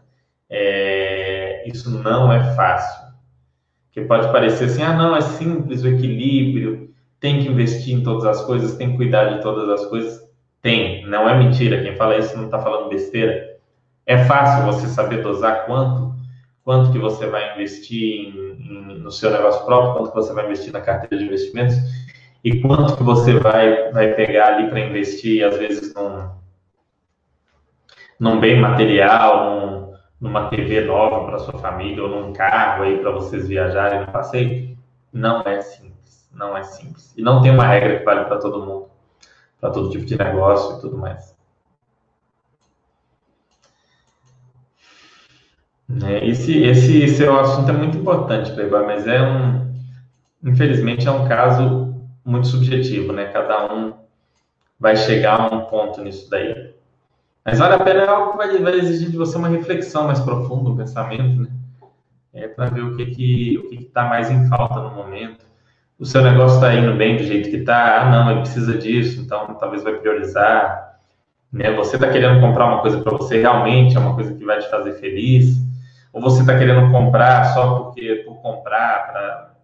É, 0.48 1.68
isso 1.68 1.90
não 1.90 2.32
é 2.32 2.54
fácil. 2.54 3.08
Que 3.92 4.00
pode 4.00 4.32
parecer 4.32 4.64
assim, 4.64 4.82
ah, 4.82 4.94
não, 4.94 5.14
é 5.14 5.20
simples 5.20 5.84
o 5.84 5.88
equilíbrio, 5.88 6.90
tem 7.20 7.40
que 7.40 7.48
investir 7.48 7.94
em 7.94 8.02
todas 8.02 8.24
as 8.24 8.44
coisas, 8.44 8.76
tem 8.76 8.90
que 8.90 8.96
cuidar 8.96 9.34
de 9.34 9.42
todas 9.42 9.68
as 9.68 9.86
coisas. 9.86 10.28
Tem, 10.62 11.06
não 11.06 11.28
é 11.28 11.36
mentira. 11.36 11.82
Quem 11.82 11.96
fala 11.96 12.18
isso 12.18 12.36
não 12.36 12.46
está 12.46 12.58
falando 12.60 12.88
besteira. 12.88 13.56
É 14.06 14.24
fácil 14.24 14.64
você 14.64 14.86
saber 14.88 15.22
dosar 15.22 15.66
quanto, 15.66 16.14
quanto 16.64 16.92
que 16.92 16.98
você 16.98 17.26
vai 17.26 17.54
investir 17.54 18.28
em, 18.28 18.38
em, 18.60 18.98
no 18.98 19.10
seu 19.10 19.30
negócio 19.30 19.64
próprio, 19.64 19.94
quanto 19.94 20.10
que 20.10 20.16
você 20.16 20.32
vai 20.32 20.46
investir 20.46 20.72
na 20.72 20.80
carteira 20.80 21.18
de 21.18 21.24
investimentos 21.24 21.76
e 22.42 22.60
quanto 22.60 22.96
que 22.96 23.02
você 23.02 23.38
vai, 23.38 23.90
vai 23.92 24.14
pegar 24.14 24.54
ali 24.54 24.68
para 24.68 24.80
investir, 24.80 25.44
às 25.44 25.56
vezes, 25.56 25.92
num, 25.94 26.30
num 28.18 28.40
bem 28.40 28.60
material, 28.60 29.60
num, 29.60 29.94
numa 30.20 30.48
TV 30.48 30.82
nova 30.82 31.26
para 31.26 31.38
sua 31.40 31.58
família 31.58 32.02
ou 32.02 32.08
num 32.08 32.32
carro 32.32 32.84
aí 32.84 32.98
para 32.98 33.10
vocês 33.10 33.48
viajarem 33.48 34.00
no 34.00 34.12
passeio, 34.12 34.78
não 35.12 35.42
é 35.42 35.60
simples, 35.60 35.97
não 36.32 36.56
é 36.56 36.62
simples. 36.62 37.12
E 37.16 37.22
não 37.22 37.42
tem 37.42 37.50
uma 37.50 37.66
regra 37.66 37.98
que 37.98 38.04
vale 38.04 38.24
para 38.24 38.38
todo 38.38 38.64
mundo, 38.64 38.88
para 39.60 39.70
todo 39.70 39.90
tipo 39.90 40.04
de 40.04 40.16
negócio 40.16 40.78
e 40.78 40.80
tudo 40.80 40.96
mais. 40.96 41.36
É, 46.04 46.26
esse, 46.26 46.62
esse 46.64 47.08
seu 47.08 47.38
assunto 47.40 47.70
é 47.70 47.72
muito 47.72 47.96
importante, 47.96 48.52
Playboy, 48.52 48.84
mas 48.84 49.06
é 49.06 49.22
um, 49.22 49.72
infelizmente, 50.44 51.08
é 51.08 51.10
um 51.10 51.26
caso 51.26 51.94
muito 52.24 52.46
subjetivo, 52.46 53.12
né? 53.12 53.26
Cada 53.26 53.72
um 53.72 53.94
vai 54.78 54.96
chegar 54.96 55.40
a 55.40 55.54
um 55.54 55.64
ponto 55.64 56.02
nisso 56.02 56.28
daí. 56.28 56.74
Mas 57.42 57.58
vale 57.58 57.74
a 57.74 57.78
pena 57.78 58.00
é 58.02 58.06
algo 58.06 58.32
que 58.32 58.36
vai, 58.36 58.58
vai, 58.58 58.74
exigir 58.74 59.10
de 59.10 59.16
você 59.16 59.38
uma 59.38 59.48
reflexão 59.48 60.04
mais 60.04 60.20
profunda, 60.20 60.68
um 60.68 60.76
pensamento, 60.76 61.40
né? 61.40 61.48
É 62.34 62.46
para 62.46 62.66
ver 62.66 62.82
o 62.82 62.94
que 62.94 63.06
que 63.06 63.58
o 63.58 63.70
que 63.70 63.84
está 63.84 64.04
mais 64.04 64.30
em 64.30 64.46
falta 64.48 64.80
no 64.80 64.90
momento. 64.90 65.47
O 65.98 66.04
seu 66.04 66.22
negócio 66.22 66.56
está 66.56 66.74
indo 66.74 66.94
bem 66.94 67.16
do 67.16 67.24
jeito 67.24 67.50
que 67.50 67.56
está, 67.56 68.02
ah, 68.02 68.10
não, 68.10 68.30
ele 68.30 68.40
precisa 68.40 68.78
disso, 68.78 69.20
então 69.20 69.54
talvez 69.54 69.82
vai 69.82 69.94
priorizar. 69.94 71.00
Né? 71.52 71.72
Você 71.72 71.96
está 71.96 72.10
querendo 72.10 72.40
comprar 72.40 72.66
uma 72.66 72.80
coisa 72.80 73.00
para 73.00 73.16
você 73.16 73.40
realmente 73.40 73.96
é 73.96 74.00
uma 74.00 74.14
coisa 74.14 74.32
que 74.34 74.44
vai 74.44 74.58
te 74.58 74.70
fazer 74.70 74.92
feliz, 74.94 75.56
ou 76.12 76.20
você 76.20 76.40
está 76.42 76.56
querendo 76.56 76.90
comprar 76.92 77.52
só 77.52 77.80
porque 77.80 78.22
por 78.26 78.40
comprar, 78.40 79.10
pra, 79.10 79.54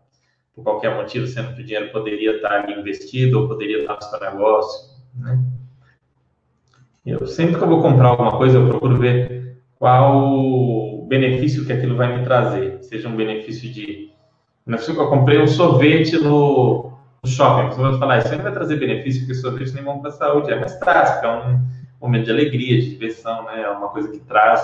por 0.54 0.64
qualquer 0.64 0.94
motivo, 0.96 1.26
sendo 1.26 1.54
que 1.54 1.62
o 1.62 1.64
dinheiro 1.64 1.92
poderia 1.92 2.36
estar 2.36 2.48
tá 2.48 2.54
ali 2.56 2.80
investido 2.80 3.40
ou 3.40 3.48
poderia 3.48 3.82
estar 3.82 3.94
tá 3.94 4.06
no 4.06 4.10
seu 4.10 4.30
negócio, 4.30 4.94
né? 5.14 5.38
Eu 7.06 7.26
sempre 7.26 7.56
que 7.56 7.62
eu 7.62 7.68
vou 7.68 7.82
comprar 7.82 8.08
alguma 8.08 8.32
coisa, 8.32 8.56
eu 8.56 8.66
procuro 8.66 8.96
ver 8.96 9.58
qual 9.76 10.26
o 10.26 11.04
benefício 11.06 11.66
que 11.66 11.72
aquilo 11.72 11.96
vai 11.96 12.16
me 12.16 12.24
trazer. 12.24 12.82
Seja 12.82 13.08
um 13.08 13.16
benefício 13.16 13.70
de. 13.70 14.13
Época 14.66 14.94
que 14.94 14.98
eu 14.98 15.08
comprei 15.08 15.42
um 15.42 15.46
sorvete 15.46 16.16
no, 16.16 16.94
shopping, 17.26 17.68
você 17.68 17.80
vai 17.80 17.98
falar, 17.98 18.18
isso 18.18 18.28
aí 18.28 18.36
não 18.36 18.44
vai 18.44 18.52
trazer 18.52 18.76
benefício, 18.76 19.20
porque 19.20 19.34
sorvete 19.34 19.72
nem 19.74 19.84
bom 19.84 20.00
para 20.00 20.10
a 20.10 20.12
saúde. 20.12 20.52
É, 20.52 20.58
mas 20.58 20.78
traz, 20.78 21.10
porque 21.12 21.26
é 21.26 21.30
um 21.30 21.60
momento 22.00 22.24
de 22.24 22.30
alegria, 22.30 22.80
de 22.80 22.90
diversão, 22.90 23.44
né? 23.44 23.62
É 23.62 23.70
uma 23.70 23.88
coisa 23.88 24.08
que 24.08 24.18
traz, 24.20 24.62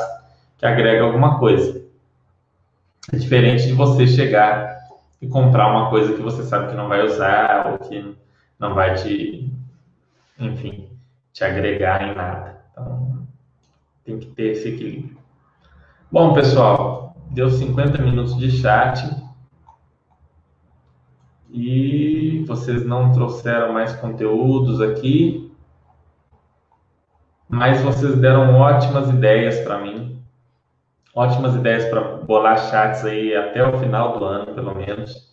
que 0.59 0.67
agrega 0.67 1.05
alguma 1.05 1.39
coisa. 1.39 1.83
É 3.13 3.17
diferente 3.17 3.67
de 3.67 3.73
você 3.73 4.07
chegar 4.07 4.79
e 5.21 5.29
comprar 5.29 5.71
uma 5.71 5.91
coisa 5.91 6.15
que 6.15 6.23
você 6.23 6.43
sabe 6.45 6.69
que 6.69 6.77
não 6.77 6.89
vai 6.89 7.05
usar, 7.05 7.73
ou 7.73 7.79
que 7.79 8.17
não 8.59 8.75
vai 8.75 8.95
te. 8.95 9.53
Enfim, 10.39 10.89
te 11.33 11.45
agregar 11.45 12.03
em 12.03 12.15
nada. 12.15 12.63
Então, 12.73 13.27
tem 14.05 14.19
que 14.19 14.27
ter 14.27 14.53
esse 14.53 14.69
equilíbrio. 14.69 15.19
Bom, 16.11 16.33
pessoal, 16.33 17.15
deu 17.31 17.51
50 17.51 18.03
minutos 18.03 18.37
de 18.39 18.51
chat. 18.51 19.30
E 21.53 22.45
vocês 22.47 22.85
não 22.85 23.13
trouxeram 23.13 23.73
mais 23.73 23.95
conteúdos 23.97 24.81
aqui. 24.81 25.53
Mas 27.49 27.81
vocês 27.81 28.17
deram 28.17 28.55
ótimas 28.55 29.09
ideias 29.09 29.59
para 29.61 29.79
mim. 29.79 30.23
Ótimas 31.15 31.57
ideias 31.57 31.85
para 31.87 32.01
bolar 32.19 32.57
chats 32.71 33.05
aí 33.05 33.35
até 33.35 33.67
o 33.67 33.79
final 33.79 34.19
do 34.19 34.25
ano, 34.25 34.55
pelo 34.55 34.75
menos. 34.75 35.29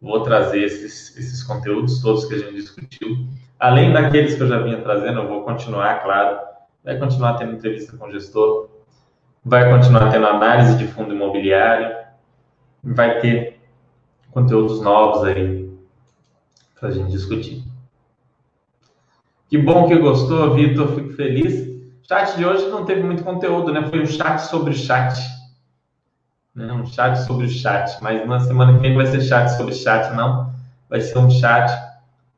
Vou 0.00 0.22
trazer 0.22 0.62
esses, 0.62 1.16
esses 1.16 1.42
conteúdos 1.42 2.02
todos 2.02 2.26
que 2.26 2.34
a 2.34 2.38
gente 2.38 2.56
discutiu. 2.56 3.26
Além 3.58 3.90
daqueles 3.90 4.34
que 4.34 4.42
eu 4.42 4.48
já 4.48 4.58
vinha 4.58 4.82
trazendo, 4.82 5.20
eu 5.20 5.28
vou 5.28 5.42
continuar, 5.44 6.02
claro. 6.02 6.38
Vai 6.84 6.98
continuar 6.98 7.38
tendo 7.38 7.54
entrevista 7.54 7.96
com 7.96 8.06
o 8.06 8.12
gestor, 8.12 8.68
vai 9.42 9.70
continuar 9.70 10.10
tendo 10.10 10.26
análise 10.26 10.76
de 10.76 10.86
fundo 10.86 11.14
imobiliário, 11.14 11.96
vai 12.82 13.20
ter 13.20 13.58
conteúdos 14.34 14.82
novos 14.82 15.22
aí 15.24 15.72
para 16.78 16.88
a 16.88 16.92
gente 16.92 17.12
discutir. 17.12 17.62
Que 19.48 19.56
bom 19.56 19.86
que 19.86 19.96
gostou, 19.96 20.54
Vitor, 20.54 20.88
fico 20.88 21.12
feliz. 21.12 21.72
Chat 22.02 22.36
de 22.36 22.44
hoje 22.44 22.66
não 22.68 22.84
teve 22.84 23.02
muito 23.02 23.22
conteúdo, 23.22 23.72
né? 23.72 23.88
Foi 23.88 24.02
um 24.02 24.06
chat 24.06 24.40
sobre 24.40 24.74
chat. 24.74 25.18
Né? 26.54 26.70
Um 26.72 26.84
chat 26.84 27.16
sobre 27.18 27.46
o 27.46 27.48
chat. 27.48 28.02
Mas 28.02 28.26
na 28.26 28.40
semana 28.40 28.74
que 28.74 28.80
vem 28.80 28.96
vai 28.96 29.06
ser 29.06 29.22
chat 29.22 29.48
sobre 29.50 29.72
chat, 29.72 30.12
não. 30.14 30.52
Vai 30.90 31.00
ser 31.00 31.16
um 31.18 31.30
chat 31.30 31.70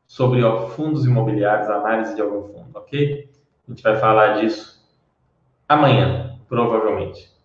sobre 0.07 0.45
ó, 0.45 0.69
fundos 0.69 1.07
imobiliários, 1.07 1.69
análise 1.69 2.15
de 2.15 2.21
algum 2.21 2.53
fundo, 2.53 2.71
ok? 2.75 3.29
A 3.67 3.71
gente 3.71 3.83
vai 3.83 3.97
falar 3.97 4.41
disso 4.41 4.81
amanhã, 5.69 6.39
provavelmente. 6.49 7.36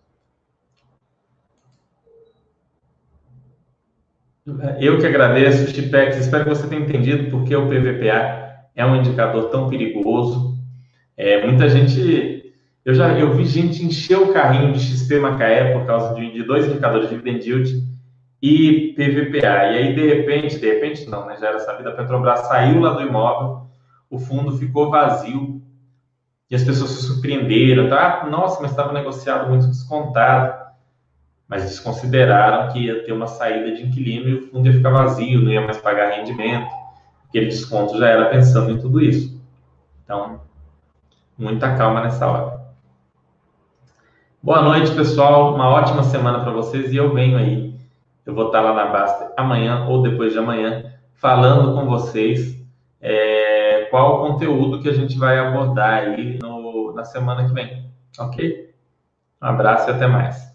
Eu 4.80 4.98
que 4.98 5.06
agradeço, 5.06 5.72
Chipex. 5.72 6.16
Espero 6.16 6.44
que 6.44 6.50
você 6.50 6.66
tenha 6.66 6.82
entendido 6.82 7.30
porque 7.30 7.54
o 7.54 7.68
PVPA 7.68 8.66
é 8.74 8.84
um 8.84 8.96
indicador 8.96 9.50
tão 9.50 9.68
perigoso. 9.68 10.58
É, 11.16 11.46
muita 11.46 11.68
gente 11.68 12.52
Eu 12.84 12.94
já 12.94 13.16
eu 13.16 13.32
vi 13.34 13.44
gente 13.44 13.84
encher 13.84 14.18
o 14.18 14.32
carrinho 14.32 14.72
de 14.72 14.80
XP 14.80 15.20
Macaé 15.20 15.72
por 15.72 15.86
causa 15.86 16.14
de, 16.14 16.32
de 16.32 16.42
dois 16.42 16.66
indicadores 16.66 17.08
de 17.08 17.14
dividend 17.16 17.48
yield 17.48 17.92
e 18.42 18.92
PVPA. 18.96 19.70
E 19.70 19.78
aí, 19.78 19.94
de 19.94 20.04
repente, 20.04 20.58
de 20.58 20.66
repente 20.66 21.08
não, 21.08 21.26
né? 21.26 21.36
Já 21.40 21.48
era 21.48 21.60
sabido, 21.60 21.90
a 21.90 21.92
Petrobras 21.92 22.40
saiu 22.40 22.80
lá 22.80 22.94
do 22.94 23.02
imóvel, 23.02 23.68
o 24.10 24.18
fundo 24.18 24.58
ficou 24.58 24.90
vazio 24.90 25.62
e 26.50 26.56
as 26.56 26.64
pessoas 26.64 26.90
se 26.90 27.02
surpreenderam. 27.02 27.88
Tá? 27.88 28.26
Nossa, 28.28 28.60
mas 28.60 28.72
estava 28.72 28.92
negociado 28.92 29.48
muito 29.48 29.68
descontado. 29.68 30.61
Mas 31.48 31.64
desconsideraram 31.64 32.72
que 32.72 32.80
ia 32.80 33.04
ter 33.04 33.12
uma 33.12 33.26
saída 33.26 33.74
de 33.74 33.82
inquilino 33.82 34.28
e 34.28 34.34
o 34.34 34.42
fundo 34.48 34.66
ia 34.66 34.72
ficar 34.72 34.90
vazio, 34.90 35.40
não 35.40 35.50
ia 35.50 35.60
mais 35.60 35.78
pagar 35.78 36.10
rendimento. 36.10 36.70
Aquele 37.28 37.46
desconto 37.46 37.98
já 37.98 38.08
era 38.08 38.30
pensando 38.30 38.70
em 38.70 38.78
tudo 38.78 39.00
isso. 39.00 39.40
Então, 40.04 40.40
muita 41.36 41.76
calma 41.76 42.02
nessa 42.02 42.26
hora. 42.26 42.62
Boa 44.42 44.60
noite, 44.62 44.94
pessoal. 44.94 45.54
Uma 45.54 45.68
ótima 45.68 46.02
semana 46.02 46.40
para 46.40 46.52
vocês 46.52 46.92
e 46.92 46.96
eu 46.96 47.14
venho 47.14 47.38
aí. 47.38 47.74
Eu 48.26 48.34
vou 48.34 48.46
estar 48.46 48.60
lá 48.60 48.72
na 48.72 48.86
Basta 48.86 49.32
amanhã 49.36 49.86
ou 49.86 50.02
depois 50.02 50.32
de 50.32 50.38
amanhã 50.38 50.92
falando 51.14 51.74
com 51.74 51.86
vocês 51.86 52.60
é, 53.00 53.86
qual 53.90 54.16
o 54.16 54.28
conteúdo 54.28 54.80
que 54.80 54.88
a 54.88 54.92
gente 54.92 55.18
vai 55.18 55.38
abordar 55.38 56.02
aí 56.02 56.38
no, 56.40 56.92
na 56.92 57.04
semana 57.04 57.46
que 57.46 57.52
vem. 57.52 57.90
Ok? 58.18 58.74
Um 59.40 59.46
abraço 59.46 59.88
e 59.88 59.92
até 59.92 60.06
mais. 60.06 60.51